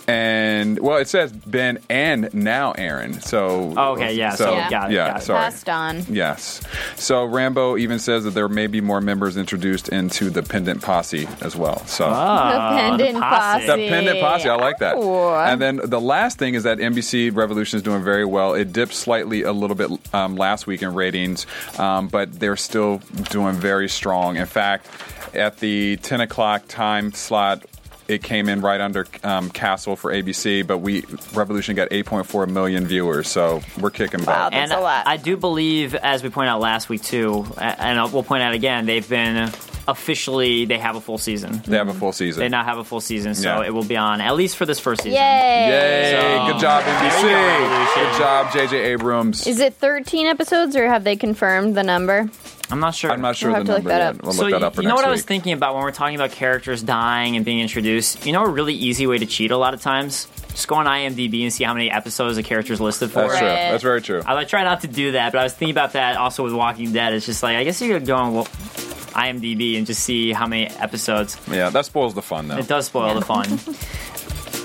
And 0.07 0.79
well, 0.79 0.97
it 0.97 1.09
says 1.09 1.33
Ben 1.33 1.79
and 1.89 2.33
now 2.33 2.71
Aaron. 2.71 3.19
So 3.19 3.73
Oh, 3.75 3.91
okay, 3.93 4.13
yeah, 4.13 4.35
so 4.35 4.53
Yeah. 4.53 4.69
got 4.69 4.89
it. 4.91 4.93
yeah, 4.95 5.07
got 5.09 5.17
it. 5.21 5.23
sorry. 5.23 5.39
Passed 5.39 5.67
on. 5.69 6.05
Yes. 6.09 6.61
So 6.95 7.25
Rambo 7.25 7.75
even 7.77 7.99
says 7.99 8.23
that 8.23 8.31
there 8.31 8.47
may 8.47 8.67
be 8.67 8.79
more 8.79 9.01
members 9.01 9.35
introduced 9.35 9.89
into 9.89 10.29
the 10.29 10.43
pendant 10.43 10.81
posse 10.81 11.27
as 11.41 11.57
well. 11.57 11.85
So 11.87 12.05
Oh, 12.05 12.09
the 12.09 12.77
pendant 12.79 13.19
posse. 13.21 13.65
posse. 13.67 13.81
The 13.83 13.89
pendant 13.89 14.19
posse, 14.21 14.47
I 14.49 14.55
like 14.55 14.77
that. 14.79 14.95
Ooh. 14.95 15.29
And 15.35 15.61
then 15.61 15.81
the 15.83 15.99
last 15.99 16.37
thing 16.39 16.53
is 16.53 16.63
that 16.63 16.77
NBC 16.79 17.29
Revolution 17.35 17.75
is 17.77 17.83
doing 17.83 18.01
very 18.03 18.23
well. 18.25 18.53
It 18.53 18.71
dipped 18.71 18.93
slightly 18.93 19.43
a 19.43 19.51
little 19.51 19.75
bit 19.75 19.91
um, 20.13 20.37
last 20.37 20.67
week 20.67 20.81
in 20.83 20.93
ratings, 20.93 21.45
um, 21.77 22.07
but 22.07 22.39
they're 22.39 22.55
still 22.55 23.01
doing 23.29 23.55
very 23.55 23.89
strong. 23.89 24.37
In 24.37 24.45
fact, 24.45 24.87
at 25.33 25.57
the 25.57 25.97
10 25.97 26.21
o'clock 26.21 26.63
time 26.69 27.11
slot, 27.11 27.63
it 28.07 28.23
came 28.23 28.49
in 28.49 28.61
right 28.61 28.79
under 28.79 29.05
um, 29.23 29.49
Castle 29.49 29.95
for 29.95 30.11
ABC, 30.11 30.65
but 30.65 30.79
we 30.79 31.03
Revolution 31.33 31.75
got 31.75 31.89
8.4 31.89 32.49
million 32.49 32.85
viewers, 32.85 33.27
so 33.27 33.61
we're 33.79 33.89
kicking 33.89 34.21
Wow, 34.21 34.25
butt. 34.25 34.51
That's 34.51 34.71
and 34.71 34.79
a 34.79 34.81
lot. 34.81 35.07
I 35.07 35.17
do 35.17 35.37
believe, 35.37 35.95
as 35.95 36.23
we 36.23 36.29
pointed 36.29 36.49
out 36.49 36.59
last 36.59 36.89
week 36.89 37.03
too, 37.03 37.45
and 37.57 38.11
we'll 38.13 38.23
point 38.23 38.43
out 38.43 38.53
again, 38.53 38.85
they've 38.85 39.07
been 39.07 39.51
officially 39.87 40.65
they 40.65 40.77
have 40.77 40.95
a 40.95 41.01
full 41.01 41.17
season. 41.17 41.61
They 41.65 41.77
have 41.77 41.87
a 41.87 41.93
full 41.93 42.11
season. 42.11 42.39
They 42.41 42.49
now 42.49 42.63
have 42.63 42.77
a 42.77 42.83
full 42.83 43.01
season, 43.01 43.35
so 43.35 43.61
Yeah. 43.61 43.67
it 43.67 43.73
will 43.73 43.83
be 43.85 43.95
on 43.97 44.21
at 44.21 44.35
least 44.35 44.57
for 44.57 44.65
this 44.65 44.79
first 44.79 45.01
season. 45.03 45.17
Yay! 45.17 45.67
Yay! 45.69 46.11
So- 46.47 46.53
Good 46.53 46.61
job, 46.61 46.83
NBC. 46.83 47.21
Go, 47.21 48.01
Good 48.11 48.17
job, 48.19 48.51
J.J. 48.53 48.77
Abrams. 48.93 49.47
Is 49.47 49.59
it 49.59 49.73
13 49.75 50.27
episodes 50.27 50.75
or 50.75 50.87
have 50.87 51.03
they 51.03 51.15
confirmed 51.15 51.75
the 51.75 51.83
number? 51.83 52.29
I'm 52.69 52.79
not 52.81 52.95
sure. 52.95 53.11
I'm 53.11 53.21
not 53.21 53.35
sure 53.37 53.49
We'll 53.51 53.63
the 53.63 53.71
have 53.73 53.81
to 53.81 53.83
number 53.83 53.89
look 53.89 53.97
that 53.97 53.99
yet. 53.99 54.15
up. 54.15 54.23
We'll 54.23 54.33
so 54.33 54.41
look 54.43 54.51
that 54.51 54.63
up 54.63 54.75
for 54.75 54.81
you 54.81 54.89
know 54.89 54.95
next 54.95 55.03
what 55.03 55.07
I 55.07 55.11
was 55.11 55.21
week. 55.21 55.27
thinking 55.27 55.53
about 55.53 55.73
when 55.73 55.83
we're 55.83 55.91
talking 55.91 56.15
about 56.15 56.31
characters 56.31 56.83
dying 56.83 57.35
and 57.37 57.45
being 57.45 57.61
introduced? 57.61 58.25
You 58.25 58.33
know 58.33 58.43
a 58.43 58.49
really 58.49 58.73
easy 58.73 59.07
way 59.07 59.17
to 59.17 59.25
cheat 59.25 59.51
a 59.51 59.57
lot 59.57 59.73
of 59.73 59.81
times? 59.81 60.27
Just 60.57 60.67
go 60.67 60.73
on 60.73 60.87
IMDb 60.87 61.43
and 61.43 61.53
see 61.53 61.63
how 61.63 61.75
many 61.75 61.91
episodes 61.91 62.35
a 62.39 62.41
character's 62.41 62.81
listed 62.81 63.11
for. 63.11 63.19
That's 63.27 63.37
true. 63.37 63.47
Right. 63.47 63.69
That's 63.69 63.83
very 63.83 64.01
true. 64.01 64.23
I 64.25 64.33
like 64.33 64.47
try 64.47 64.63
not 64.63 64.81
to 64.81 64.87
do 64.87 65.11
that, 65.11 65.31
but 65.31 65.37
I 65.37 65.43
was 65.43 65.53
thinking 65.53 65.71
about 65.75 65.93
that 65.93 66.17
also 66.17 66.43
with 66.43 66.53
Walking 66.53 66.93
Dead. 66.93 67.13
It's 67.13 67.27
just 67.27 67.43
like 67.43 67.57
I 67.57 67.63
guess 67.63 67.79
you 67.79 67.93
could 67.93 68.07
go 68.07 68.15
on 68.15 68.43
IMDb 68.43 69.77
and 69.77 69.85
just 69.85 70.01
see 70.01 70.33
how 70.33 70.47
many 70.47 70.65
episodes. 70.67 71.37
Yeah, 71.47 71.69
that 71.69 71.85
spoils 71.85 72.15
the 72.15 72.23
fun, 72.23 72.47
though. 72.47 72.57
It 72.57 72.67
does 72.67 72.87
spoil 72.87 73.13
the 73.13 73.21
fun. 73.21 73.59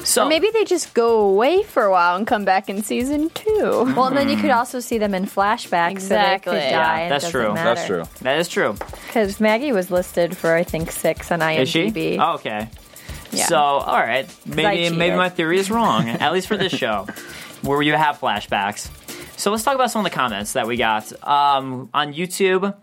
So 0.04 0.28
Maybe 0.28 0.50
they 0.50 0.64
just 0.64 0.94
go 0.94 1.20
away 1.20 1.62
for 1.62 1.84
a 1.84 1.90
while 1.90 2.16
and 2.16 2.26
come 2.26 2.44
back 2.44 2.68
in 2.68 2.82
season 2.82 3.30
two. 3.30 3.52
Well, 3.60 4.06
and 4.06 4.16
then 4.16 4.28
you 4.28 4.36
could 4.36 4.50
also 4.50 4.80
see 4.80 4.98
them 4.98 5.14
in 5.14 5.26
flashbacks, 5.26 5.92
Exactly. 5.92 6.50
so 6.52 6.58
they 6.58 6.64
could 6.64 6.70
die. 6.72 7.00
and 7.02 7.06
it 7.06 7.20
that's 7.20 7.30
true. 7.30 7.54
Matter. 7.54 7.64
That's 7.74 7.86
true. 7.86 8.04
that 8.22 8.38
is 8.38 8.48
true. 8.48 8.76
Because 9.06 9.38
Maggie 9.40 9.70
was 9.70 9.92
listed 9.92 10.36
for 10.36 10.54
I 10.54 10.64
think 10.64 10.90
six 10.90 11.30
on 11.30 11.38
IMDb. 11.38 11.60
Is 11.60 11.68
she? 11.70 12.18
Oh, 12.18 12.34
okay. 12.34 12.68
Yeah. 13.32 13.46
So, 13.46 13.56
all 13.58 13.98
right, 13.98 14.28
maybe 14.46 14.94
maybe 14.94 15.16
my 15.16 15.28
theory 15.28 15.58
is 15.58 15.70
wrong. 15.70 16.08
at 16.08 16.32
least 16.32 16.48
for 16.48 16.56
this 16.56 16.72
show, 16.82 17.06
where 17.62 17.80
you 17.82 17.94
have 17.94 18.20
flashbacks. 18.20 18.90
So 19.38 19.50
let's 19.50 19.64
talk 19.64 19.74
about 19.74 19.90
some 19.90 20.04
of 20.04 20.10
the 20.10 20.14
comments 20.14 20.52
that 20.52 20.66
we 20.66 20.76
got 20.76 21.10
um, 21.26 21.88
on 21.92 22.12
YouTube 22.14 22.74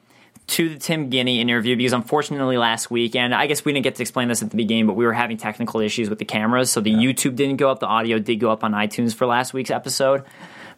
to 0.47 0.70
the 0.70 0.80
Tim 0.80 1.10
Guinee 1.12 1.38
interview 1.39 1.78
because 1.78 1.93
unfortunately 1.93 2.58
last 2.58 2.89
week, 2.89 3.16
and 3.16 3.34
I 3.34 3.45
guess 3.47 3.64
we 3.64 3.72
didn't 3.72 3.84
get 3.84 3.95
to 3.95 4.02
explain 4.02 4.28
this 4.28 4.41
at 4.41 4.50
the 4.50 4.58
beginning, 4.58 4.88
but 4.88 4.95
we 4.95 5.06
were 5.06 5.14
having 5.14 5.38
technical 5.38 5.80
issues 5.80 6.10
with 6.10 6.20
the 6.20 6.26
cameras, 6.26 6.72
so 6.72 6.82
the 6.82 6.91
YouTube 6.91 7.36
didn't 7.36 7.58
go 7.58 7.70
up. 7.70 7.80
The 7.80 7.86
audio 7.86 8.18
did 8.20 8.38
go 8.38 8.52
up 8.52 8.64
on 8.64 8.72
iTunes 8.74 9.14
for 9.14 9.26
last 9.28 9.54
week's 9.54 9.72
episode, 9.72 10.24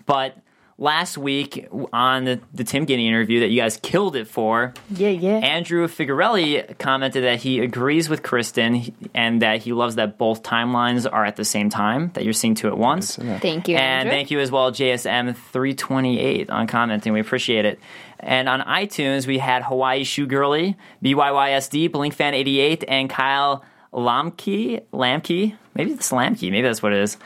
but. 0.06 0.38
Last 0.78 1.16
week 1.18 1.68
on 1.94 2.26
the, 2.26 2.40
the 2.56 2.64
Tim 2.64 2.88
Guinee 2.88 3.08
interview 3.08 3.42
that 3.42 3.50
you 3.50 3.62
guys 3.62 3.78
killed 3.78 4.16
it 4.16 4.28
for, 4.28 4.74
Yeah, 4.90 5.10
yeah. 5.10 5.38
Andrew 5.38 5.88
Figarelli 5.88 6.78
commented 6.80 7.24
that 7.24 7.40
he 7.40 7.60
agrees 7.60 8.10
with 8.10 8.24
Kristen 8.24 8.92
and 9.14 9.44
that 9.44 9.62
he 9.62 9.74
loves 9.74 9.96
that 9.96 10.18
both 10.18 10.42
timelines 10.42 11.08
are 11.12 11.24
at 11.24 11.36
the 11.36 11.46
same 11.46 11.70
time, 11.70 12.10
that 12.16 12.24
you're 12.24 12.34
seeing 12.34 12.56
two 12.56 12.68
at 12.68 12.78
once. 12.78 13.16
Thank 13.16 13.68
you. 13.68 13.76
And 13.76 14.08
Andrew. 14.08 14.12
thank 14.12 14.32
you 14.32 14.40
as 14.40 14.50
well, 14.50 14.72
JSM328, 14.72 16.50
on 16.50 16.68
commenting. 16.68 17.14
We 17.14 17.20
appreciate 17.20 17.66
it. 17.66 17.80
And 18.20 18.48
on 18.50 18.62
iTunes, 18.62 19.28
we 19.28 19.38
had 19.38 19.64
Hawaii 19.64 20.04
Shoe 20.04 20.28
Girly, 20.28 20.78
BYYSD, 21.04 21.90
BlinkFan88, 21.90 22.86
and 22.88 23.10
Kyle 23.10 23.64
Lamke. 23.94 24.82
Lamke? 24.94 25.56
Maybe 25.74 25.92
it's 25.92 26.12
Lamke. 26.12 26.52
Maybe 26.52 26.62
that's 26.62 26.84
what 26.84 26.94
it 26.94 27.00
is. 27.00 27.18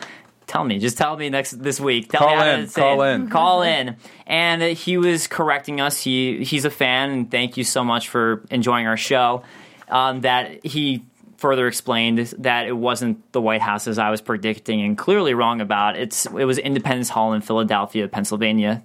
Tell 0.48 0.64
me. 0.64 0.80
Just 0.80 0.98
tell 0.98 1.18
me 1.18 1.30
next 1.30 1.52
this 1.62 1.80
week. 1.80 2.10
Tell 2.10 2.22
Call 2.22 2.38
me 2.38 2.50
in, 2.52 2.68
say 2.68 2.82
call 2.82 3.02
it. 3.02 3.14
in. 3.14 3.30
Call 3.30 3.62
in. 3.64 3.98
And 4.28 4.62
he 4.62 4.98
was 4.98 5.28
correcting 5.28 5.82
us. 5.82 6.02
He 6.02 6.44
He's 6.44 6.66
a 6.66 6.70
fan, 6.70 7.10
and 7.10 7.32
thank 7.32 7.58
you 7.58 7.64
so 7.64 7.84
much 7.84 8.10
for 8.10 8.44
enjoying 8.52 8.88
our 8.88 8.98
show. 8.98 9.44
Um, 9.88 10.22
that 10.22 10.66
he 10.66 11.04
further 11.38 11.68
explained 11.68 12.20
that 12.40 12.66
it 12.66 12.76
wasn't 12.76 13.32
the 13.32 13.42
White 13.42 13.62
House 13.62 13.88
as 13.88 14.00
I 14.00 14.10
was 14.10 14.22
predicting 14.22 14.82
and 14.82 14.98
clearly 14.98 15.34
wrong 15.34 15.62
about. 15.62 15.96
It's 15.98 16.26
it 16.26 16.46
was 16.46 16.58
Independence 16.58 17.10
Hall 17.10 17.34
in 17.34 17.42
Philadelphia, 17.42 18.08
Pennsylvania. 18.08 18.84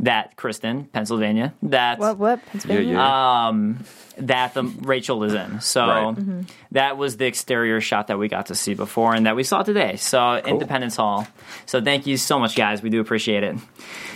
That 0.00 0.36
Kristen, 0.36 0.84
Pennsylvania. 0.84 1.54
That 1.64 1.98
What? 1.98 2.18
What? 2.18 2.38
Yeah, 2.44 2.50
Pennsylvania? 2.52 2.92
yeah. 2.94 3.46
um, 3.48 3.78
that 4.18 4.54
the 4.54 4.62
Rachel 4.62 5.24
is 5.24 5.34
in. 5.34 5.60
So 5.60 5.86
Right. 5.86 6.44
that 6.72 6.96
was 6.96 7.16
the 7.16 7.26
exterior 7.26 7.80
shot 7.80 8.06
that 8.06 8.18
we 8.18 8.28
got 8.28 8.46
to 8.46 8.54
see 8.54 8.74
before 8.74 9.14
and 9.14 9.26
that 9.26 9.34
we 9.36 9.42
saw 9.42 9.62
today. 9.62 9.96
So 9.96 10.36
Independence 10.36 10.96
Hall. 10.96 11.26
So 11.66 11.80
thank 11.82 12.06
you 12.06 12.16
so 12.16 12.38
much, 12.38 12.54
guys. 12.56 12.80
We 12.82 12.90
do 12.90 13.00
appreciate 13.00 13.42
it. 13.42 13.56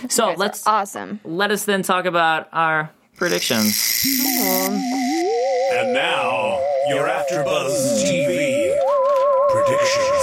So 0.09 0.27
Guys 0.29 0.37
let's 0.37 0.67
awesome. 0.67 1.19
let 1.25 1.51
us 1.51 1.65
then 1.65 1.81
talk 1.83 2.05
about 2.05 2.47
our 2.53 2.89
predictions. 3.17 4.05
And 5.73 5.93
now, 5.93 6.59
you're 6.89 7.07
after 7.07 7.43
Buzz 7.43 8.03
TV 8.03 8.25
predictions. 8.25 8.62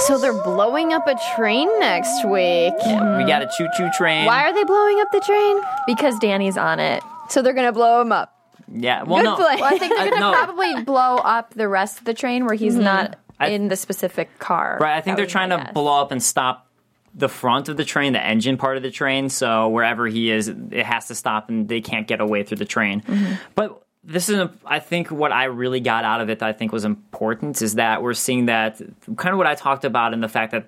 So 0.07 0.17
they're 0.17 0.33
blowing 0.43 0.93
up 0.93 1.07
a 1.07 1.15
train 1.35 1.67
next 1.79 2.25
week. 2.25 2.73
We 2.83 3.23
got 3.25 3.41
a 3.43 3.49
choo 3.57 3.67
choo 3.77 3.89
train. 3.97 4.25
Why 4.25 4.43
are 4.49 4.53
they 4.53 4.63
blowing 4.63 4.99
up 4.99 5.11
the 5.11 5.19
train? 5.21 5.61
because 5.87 6.17
Danny's 6.19 6.57
on 6.57 6.79
it. 6.79 7.03
So 7.29 7.41
they're 7.41 7.53
gonna 7.53 7.71
blow 7.71 8.01
him 8.01 8.11
up. 8.11 8.35
Yeah. 8.73 9.03
Well, 9.03 9.17
Good 9.21 9.25
no. 9.25 9.35
play. 9.35 9.55
Well, 9.61 9.65
I 9.73 9.77
think 9.77 9.93
they're 9.95 10.09
going 10.09 10.13
to 10.13 10.19
no. 10.19 10.31
probably 10.31 10.83
blow 10.83 11.17
up 11.17 11.53
the 11.55 11.67
rest 11.67 11.99
of 11.99 12.05
the 12.05 12.13
train 12.13 12.45
where 12.45 12.53
he's 12.55 12.75
not 12.75 13.17
I- 13.37 13.47
in 13.49 13.67
the 13.67 13.75
specific 13.75 14.39
car. 14.39 14.77
Right, 14.79 14.95
I 14.95 15.01
think 15.01 15.17
they're 15.17 15.25
trying 15.25 15.49
to 15.49 15.57
guess. 15.57 15.73
blow 15.73 16.01
up 16.01 16.11
and 16.13 16.23
stop 16.23 16.67
the 17.13 17.27
front 17.27 17.67
of 17.67 17.75
the 17.75 17.83
train, 17.83 18.13
the 18.13 18.25
engine 18.25 18.55
part 18.55 18.77
of 18.77 18.83
the 18.83 18.91
train. 18.91 19.27
So 19.27 19.67
wherever 19.67 20.07
he 20.07 20.31
is, 20.31 20.47
it 20.47 20.85
has 20.85 21.07
to 21.07 21.15
stop, 21.15 21.49
and 21.49 21.67
they 21.67 21.81
can't 21.81 22.07
get 22.07 22.21
away 22.21 22.43
through 22.43 22.59
the 22.59 22.65
train. 22.65 23.01
Mm-hmm. 23.01 23.33
But 23.55 23.83
this 24.03 24.29
is, 24.29 24.49
I 24.65 24.79
think, 24.79 25.11
what 25.11 25.31
I 25.31 25.45
really 25.45 25.79
got 25.79 26.03
out 26.03 26.21
of 26.21 26.29
it 26.29 26.39
that 26.39 26.49
I 26.49 26.53
think 26.53 26.71
was 26.71 26.85
important 26.85 27.61
is 27.61 27.75
that 27.75 28.01
we're 28.01 28.13
seeing 28.13 28.47
that 28.47 28.81
kind 29.15 29.33
of 29.33 29.37
what 29.37 29.47
I 29.47 29.55
talked 29.55 29.85
about 29.85 30.13
in 30.13 30.21
the 30.21 30.29
fact 30.29 30.51
that 30.53 30.65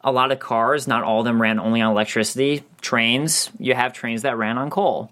a 0.00 0.12
lot 0.12 0.32
of 0.32 0.38
cars, 0.38 0.86
not 0.86 1.02
all 1.02 1.20
of 1.20 1.24
them 1.24 1.40
ran 1.40 1.58
only 1.58 1.80
on 1.80 1.92
electricity. 1.92 2.64
Trains, 2.80 3.50
you 3.58 3.74
have 3.74 3.92
trains 3.92 4.22
that 4.22 4.36
ran 4.36 4.58
on 4.58 4.70
coal 4.70 5.10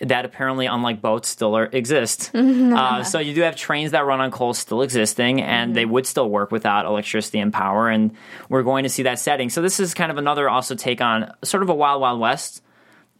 that 0.00 0.24
apparently, 0.24 0.66
unlike 0.66 1.00
boats, 1.00 1.28
still 1.28 1.56
are, 1.56 1.68
exist. 1.72 2.30
uh, 2.34 3.04
so 3.04 3.18
you 3.18 3.34
do 3.34 3.42
have 3.42 3.56
trains 3.56 3.92
that 3.92 4.04
run 4.04 4.20
on 4.20 4.30
coal 4.30 4.54
still 4.54 4.82
existing, 4.82 5.40
and 5.40 5.74
they 5.74 5.84
would 5.84 6.06
still 6.06 6.28
work 6.28 6.50
without 6.50 6.84
electricity 6.84 7.38
and 7.38 7.52
power. 7.52 7.88
And 7.88 8.12
we're 8.48 8.62
going 8.62 8.82
to 8.84 8.88
see 8.88 9.04
that 9.04 9.18
setting. 9.18 9.50
So 9.50 9.62
this 9.62 9.80
is 9.80 9.94
kind 9.94 10.10
of 10.10 10.18
another 10.18 10.48
also 10.48 10.74
take 10.74 11.00
on 11.00 11.32
sort 11.42 11.62
of 11.62 11.68
a 11.68 11.74
Wild 11.74 12.00
Wild 12.00 12.20
West 12.20 12.62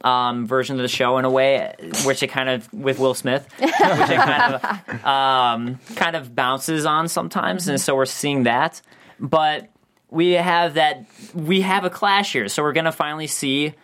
um, 0.04 0.46
version 0.46 0.76
of 0.76 0.82
the 0.82 0.88
show 0.88 1.18
in 1.18 1.24
a 1.24 1.30
way, 1.30 1.74
which 2.04 2.22
it 2.22 2.28
kind 2.28 2.48
of 2.48 2.72
with 2.72 2.98
Will 2.98 3.14
Smith, 3.14 3.48
which 3.58 3.70
it 3.70 4.20
kind 4.20 4.54
of 4.54 5.04
um, 5.04 5.80
kind 5.96 6.14
of 6.14 6.34
bounces 6.34 6.84
on 6.84 7.08
sometimes, 7.08 7.66
and 7.66 7.80
so 7.80 7.96
we're 7.96 8.04
seeing 8.04 8.44
that. 8.44 8.82
But 9.18 9.70
we 10.10 10.32
have 10.32 10.74
that 10.74 11.06
we 11.34 11.62
have 11.62 11.84
a 11.84 11.90
clash 11.90 12.32
here, 12.32 12.48
so 12.48 12.62
we're 12.62 12.74
going 12.74 12.84
to 12.84 12.92
finally 12.92 13.26
see 13.26 13.74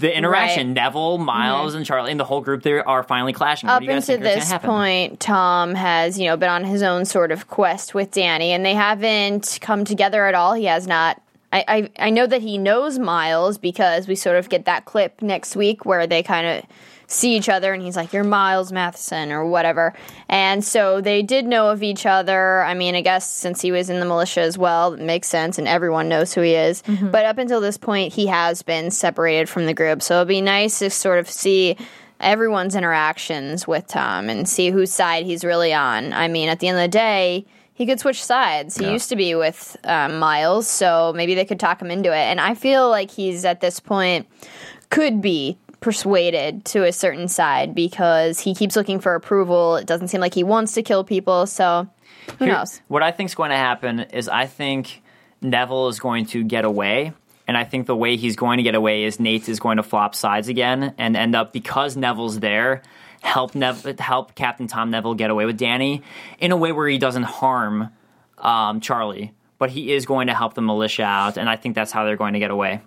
the 0.00 0.14
interaction. 0.14 0.68
Right. 0.68 0.74
Neville, 0.74 1.18
Miles, 1.18 1.74
and 1.74 1.86
Charlie, 1.86 2.10
and 2.10 2.20
the 2.20 2.24
whole 2.24 2.40
group 2.40 2.62
there 2.62 2.86
are 2.86 3.02
finally 3.02 3.32
clashing. 3.32 3.70
Up 3.70 3.80
do 3.80 3.86
you 3.86 3.92
guys 3.92 4.08
until 4.08 4.22
this 4.22 4.52
point, 4.58 5.20
Tom 5.20 5.74
has, 5.74 6.18
you 6.18 6.26
know, 6.26 6.36
been 6.36 6.50
on 6.50 6.64
his 6.64 6.82
own 6.82 7.04
sort 7.04 7.32
of 7.32 7.48
quest 7.48 7.94
with 7.94 8.10
Danny, 8.10 8.52
and 8.52 8.66
they 8.66 8.74
haven't 8.74 9.58
come 9.62 9.84
together 9.84 10.26
at 10.26 10.34
all. 10.34 10.52
He 10.52 10.66
has 10.66 10.86
not. 10.86 11.22
I, 11.52 11.64
I, 11.66 12.06
I 12.06 12.10
know 12.10 12.26
that 12.26 12.42
he 12.42 12.58
knows 12.58 12.98
Miles 12.98 13.58
because 13.58 14.06
we 14.06 14.14
sort 14.14 14.36
of 14.36 14.48
get 14.48 14.66
that 14.66 14.84
clip 14.84 15.22
next 15.22 15.56
week 15.56 15.86
where 15.86 16.06
they 16.06 16.22
kind 16.22 16.46
of 16.46 16.64
see 17.06 17.36
each 17.36 17.48
other 17.48 17.72
and 17.72 17.82
he's 17.82 17.96
like, 17.96 18.12
You're 18.12 18.22
Miles 18.22 18.70
Matheson 18.70 19.32
or 19.32 19.46
whatever. 19.46 19.94
And 20.28 20.62
so 20.62 21.00
they 21.00 21.22
did 21.22 21.46
know 21.46 21.70
of 21.70 21.82
each 21.82 22.04
other. 22.04 22.62
I 22.62 22.74
mean, 22.74 22.94
I 22.94 23.00
guess 23.00 23.28
since 23.30 23.62
he 23.62 23.72
was 23.72 23.88
in 23.88 23.98
the 23.98 24.04
militia 24.04 24.42
as 24.42 24.58
well, 24.58 24.92
it 24.92 25.00
makes 25.00 25.26
sense 25.26 25.58
and 25.58 25.66
everyone 25.66 26.08
knows 26.08 26.34
who 26.34 26.42
he 26.42 26.54
is. 26.54 26.82
Mm-hmm. 26.82 27.10
But 27.10 27.24
up 27.24 27.38
until 27.38 27.62
this 27.62 27.78
point, 27.78 28.12
he 28.12 28.26
has 28.26 28.62
been 28.62 28.90
separated 28.90 29.48
from 29.48 29.64
the 29.64 29.74
group. 29.74 30.02
So 30.02 30.16
it'd 30.16 30.28
be 30.28 30.42
nice 30.42 30.78
to 30.80 30.90
sort 30.90 31.18
of 31.18 31.30
see 31.30 31.78
everyone's 32.20 32.74
interactions 32.74 33.66
with 33.66 33.86
Tom 33.86 34.28
and 34.28 34.48
see 34.48 34.70
whose 34.70 34.92
side 34.92 35.24
he's 35.24 35.44
really 35.44 35.72
on. 35.72 36.12
I 36.12 36.28
mean, 36.28 36.48
at 36.50 36.60
the 36.60 36.68
end 36.68 36.76
of 36.76 36.82
the 36.82 36.88
day, 36.88 37.46
he 37.78 37.86
could 37.86 38.00
switch 38.00 38.22
sides. 38.22 38.76
He 38.76 38.84
Yeah. 38.84 38.92
used 38.92 39.08
to 39.08 39.16
be 39.16 39.34
with 39.36 39.76
um, 39.84 40.18
Miles, 40.18 40.66
so 40.68 41.12
maybe 41.16 41.34
they 41.34 41.44
could 41.44 41.60
talk 41.60 41.80
him 41.80 41.90
into 41.90 42.10
it. 42.12 42.16
And 42.30 42.40
I 42.40 42.54
feel 42.54 42.90
like 42.90 43.10
he's 43.10 43.44
at 43.44 43.60
this 43.60 43.78
point 43.80 44.26
could 44.90 45.22
be 45.22 45.56
persuaded 45.80 46.64
to 46.66 46.84
a 46.84 46.92
certain 46.92 47.28
side 47.28 47.74
because 47.74 48.40
he 48.40 48.54
keeps 48.54 48.74
looking 48.76 48.98
for 48.98 49.14
approval. 49.14 49.76
It 49.76 49.86
doesn't 49.86 50.08
seem 50.08 50.20
like 50.20 50.34
he 50.34 50.42
wants 50.42 50.72
to 50.72 50.82
kill 50.82 51.04
people, 51.04 51.46
so 51.46 51.86
who 52.38 52.44
Here- 52.46 52.54
knows? 52.54 52.80
What 52.88 53.02
I 53.02 53.12
think 53.12 53.30
is 53.30 53.34
going 53.36 53.50
to 53.50 53.56
happen 53.56 54.00
is 54.12 54.28
I 54.28 54.46
think 54.46 55.02
Neville 55.40 55.88
is 55.88 56.00
going 56.00 56.26
to 56.26 56.42
get 56.42 56.64
away. 56.64 57.12
And 57.46 57.56
I 57.56 57.64
think 57.64 57.86
the 57.86 57.96
way 57.96 58.16
he's 58.16 58.36
going 58.36 58.58
to 58.58 58.62
get 58.62 58.74
away 58.74 59.04
is 59.04 59.18
Nate 59.18 59.48
is 59.48 59.58
going 59.58 59.78
to 59.78 59.82
flop 59.82 60.14
sides 60.14 60.48
again 60.48 60.92
and 60.98 61.16
end 61.16 61.34
up 61.34 61.52
because 61.54 61.96
Neville's 61.96 62.40
there, 62.40 62.82
help 63.20 63.54
Nev- 63.54 63.98
help 63.98 64.34
Captain 64.34 64.66
Tom 64.66 64.90
Neville 64.90 65.14
get 65.14 65.30
away 65.30 65.44
with 65.44 65.58
Danny 65.58 66.02
in 66.38 66.52
a 66.52 66.56
way 66.56 66.72
where 66.72 66.88
he 66.88 66.98
doesn't 66.98 67.24
harm 67.24 67.90
um, 68.38 68.80
Charlie, 68.80 69.32
but 69.58 69.70
he 69.70 69.92
is 69.92 70.06
going 70.06 70.28
to 70.28 70.34
help 70.34 70.54
the 70.54 70.62
militia 70.62 71.02
out, 71.02 71.36
and 71.36 71.48
I 71.48 71.56
think 71.56 71.74
that's 71.74 71.92
how 71.92 72.04
they're 72.04 72.16
going 72.16 72.34
to 72.34 72.38
get 72.38 72.50
away. 72.50 72.80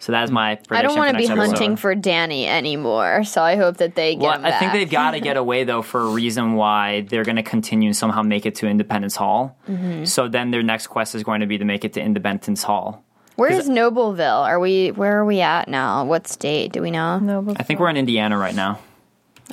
So 0.00 0.12
that 0.12 0.22
is 0.22 0.30
my 0.30 0.54
prediction. 0.54 0.76
I 0.76 0.82
don't 0.82 0.96
want 0.96 1.14
want 1.14 1.26
to 1.26 1.34
be 1.34 1.40
hunting 1.40 1.76
for 1.76 1.94
Danny 1.94 2.46
anymore, 2.46 3.24
so 3.24 3.42
I 3.42 3.56
hope 3.56 3.78
that 3.78 3.96
they 3.96 4.14
get 4.14 4.22
Well, 4.22 4.38
him 4.38 4.44
I 4.44 4.52
think 4.52 4.72
they've 4.72 4.88
got 4.88 5.12
to 5.12 5.20
get 5.20 5.36
away 5.36 5.64
though 5.64 5.82
for 5.82 6.00
a 6.02 6.10
reason 6.10 6.54
why 6.54 7.00
they're 7.00 7.24
going 7.24 7.36
to 7.36 7.42
continue 7.42 7.88
and 7.88 7.96
somehow 7.96 8.22
make 8.22 8.46
it 8.46 8.54
to 8.56 8.68
Independence 8.68 9.16
Hall. 9.16 9.58
Mm-hmm. 9.68 10.04
So 10.04 10.28
then 10.28 10.52
their 10.52 10.62
next 10.62 10.86
quest 10.86 11.16
is 11.16 11.24
going 11.24 11.40
to 11.40 11.46
be 11.46 11.58
to 11.58 11.64
make 11.64 11.84
it 11.84 11.94
to 11.94 12.00
Independence 12.00 12.62
Hall. 12.62 13.04
Where 13.34 13.50
is 13.50 13.68
Nobleville? 13.68 14.46
Are 14.46 14.58
we? 14.58 14.90
Where 14.90 15.18
are 15.18 15.24
we 15.24 15.40
at 15.40 15.68
now? 15.68 16.04
What 16.04 16.26
state 16.26 16.72
do 16.72 16.82
we 16.82 16.90
know? 16.90 17.18
No, 17.18 17.42
but 17.42 17.56
I 17.60 17.62
think 17.64 17.78
we're 17.78 17.90
in 17.90 17.96
Indiana 17.96 18.36
right 18.36 18.54
now. 18.54 18.80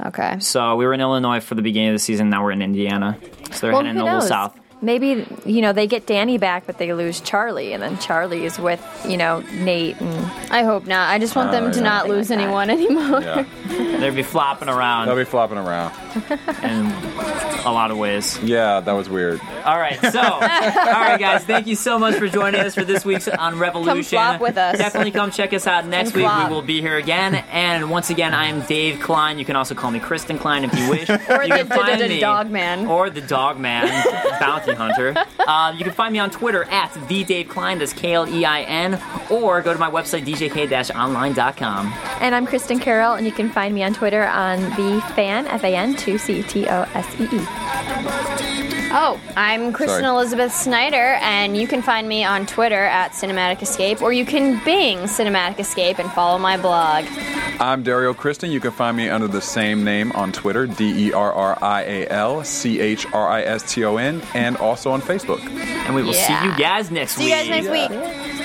Okay. 0.03 0.39
So 0.39 0.75
we 0.75 0.85
were 0.85 0.93
in 0.93 1.01
Illinois 1.01 1.39
for 1.39 1.55
the 1.55 1.61
beginning 1.61 1.89
of 1.89 1.95
the 1.95 1.99
season. 1.99 2.29
Now 2.29 2.43
we're 2.43 2.51
in 2.51 2.61
Indiana. 2.61 3.17
So 3.51 3.67
they're 3.67 3.71
Well, 3.71 3.81
heading 3.83 3.95
who 3.95 4.03
a 4.03 4.05
little 4.05 4.19
knows? 4.19 4.27
south. 4.27 4.59
Maybe 4.81 5.25
you 5.45 5.61
know 5.61 5.71
they 5.71 5.87
get 5.87 6.05
Danny 6.05 6.37
back, 6.37 6.67
but 6.67 6.77
they 6.77 6.93
lose 6.93 7.21
Charlie, 7.21 7.71
and 7.71 7.81
then 7.81 7.97
Charlie 7.97 8.45
is 8.45 8.59
with 8.59 8.81
you 9.07 9.15
know 9.17 9.39
Nate 9.53 9.99
and 10.01 10.25
I 10.51 10.63
hope 10.63 10.85
not. 10.85 11.09
I 11.09 11.17
just 11.17 11.35
want 11.35 11.51
them 11.51 11.65
uh, 11.67 11.71
to 11.71 11.77
yeah. 11.77 11.83
not 11.83 12.09
lose 12.09 12.29
anyone 12.29 12.69
anymore. 12.69 13.21
Yeah, 13.21 13.45
They'd 13.99 14.13
be 14.13 14.21
flopping 14.21 14.67
around 14.67 15.07
they'll 15.07 15.15
be 15.15 15.23
flopping 15.23 15.57
around. 15.57 15.93
in 16.61 16.91
a 17.65 17.71
lot 17.71 17.91
of 17.91 17.97
ways. 17.97 18.39
Yeah, 18.43 18.79
that 18.79 18.91
was 18.93 19.09
weird. 19.09 19.41
All 19.65 19.77
right, 19.79 19.99
so 20.11 20.19
all 20.21 20.39
right, 20.39 21.17
guys, 21.19 21.43
thank 21.43 21.67
you 21.67 21.75
so 21.75 21.97
much 21.99 22.15
for 22.15 22.27
joining 22.27 22.61
us 22.61 22.75
for 22.75 22.83
this 22.83 23.03
week's 23.03 23.27
on 23.27 23.57
Revolution. 23.59 24.03
flop 24.03 24.39
with 24.41 24.57
us. 24.57 24.77
Definitely 24.77 25.11
come 25.11 25.31
check 25.31 25.53
us 25.53 25.65
out 25.67 25.85
next 25.87 26.09
And 26.09 26.17
week. 26.17 26.25
flop. 26.25 26.49
We 26.49 26.53
will 26.55 26.61
be 26.61 26.81
here 26.81 26.97
again. 26.97 27.35
And 27.51 27.89
once 27.89 28.09
again, 28.09 28.33
I 28.33 28.45
am 28.45 28.61
Dave 28.61 28.99
Klein. 29.01 29.39
You 29.39 29.45
can 29.45 29.55
also 29.55 29.73
call 29.75 29.91
me 29.91 29.99
Kristen 29.99 30.37
Klein 30.37 30.63
if 30.63 30.73
you 30.77 30.89
wish. 30.89 31.09
Or 31.35 31.43
you 31.43 31.49
the, 31.49 31.57
can 31.57 31.67
find 31.67 31.99
the, 32.01 32.07
me- 32.07 32.19
dog 32.19 32.49
man. 32.51 32.85
Or 32.87 33.09
the 33.09 33.21
dog 33.21 33.59
man, 33.59 33.87
bounty 34.39 34.73
hunter. 34.73 35.15
Uh, 35.39 35.73
you 35.77 35.83
can 35.83 35.93
find 35.93 36.13
me 36.13 36.19
on 36.19 36.29
Twitter 36.29 36.63
at 36.65 36.93
the 37.07 37.23
Dave 37.23 37.49
Klein. 37.49 37.79
That's 37.79 37.93
K 37.93 38.13
L 38.13 38.27
E 38.29 38.45
I 38.45 38.61
N. 38.61 39.01
Or 39.29 39.61
go 39.61 39.73
to 39.73 39.79
my 39.79 39.89
website 39.89 40.25
djk-online.com. 40.25 41.93
and 42.21 42.35
I'm 42.35 42.45
Kristen 42.45 42.79
Carroll, 42.79 43.13
and 43.13 43.25
you 43.25 43.31
can 43.31 43.49
find 43.49 43.73
me 43.73 43.83
on 43.83 43.93
Twitter 43.93 44.23
on 44.25 44.61
the 44.61 45.01
fan 45.15 45.47
F 45.47 45.63
A 45.63 45.75
N 45.75 45.95
two 45.95 46.17
C 46.17 46.43
T 46.43 46.67
O 46.67 46.81
S 46.93 47.19
E 47.19 47.23
E. 47.23 47.45
Oh, 48.97 49.19
I'm 49.35 49.73
Kristen 49.73 50.01
Sorry. 50.01 50.11
Elizabeth 50.15 50.53
Snyder, 50.53 51.17
and 51.21 51.57
you 51.57 51.67
can 51.67 51.81
find 51.81 52.07
me 52.07 52.23
on 52.23 52.45
Twitter 52.45 52.85
at 52.85 53.11
Cinematic 53.11 53.61
Escape, 53.61 54.01
or 54.01 54.13
you 54.13 54.25
can 54.25 54.63
Bing 54.63 54.99
Cinematic 54.99 55.59
Escape 55.59 55.99
and 55.99 56.09
follow 56.11 56.37
my 56.37 56.55
blog. 56.55 57.03
I'm 57.59 57.83
Derrial 57.83 58.13
Christon. 58.13 58.51
You 58.51 58.59
can 58.61 58.71
find 58.71 58.95
me 58.95 59.09
under 59.09 59.27
the 59.27 59.41
same 59.41 59.83
name 59.83 60.11
on 60.13 60.31
Twitter, 60.31 60.65
D 60.65 61.07
E 61.07 61.13
R 61.13 61.33
R 61.33 61.57
I 61.61 61.81
A 61.83 62.07
L 62.09 62.43
C 62.45 62.79
H 62.79 63.05
R 63.13 63.27
I 63.29 63.41
S 63.43 63.73
T 63.73 63.83
O 63.83 63.97
N, 63.97 64.21
and 64.33 64.55
also 64.57 64.91
on 64.91 65.01
Facebook. 65.01 65.41
And 65.85 65.93
we 65.93 66.01
will 66.01 66.13
Yeah. 66.15 66.41
see 66.41 66.47
you 66.47 66.57
guys 66.57 66.89
next 66.89 67.15
See 67.15 67.25
week. 67.25 67.33
See 67.33 67.47
you 67.47 67.51
guys 67.51 67.65
next 67.65 67.69
week. 68.39 68.44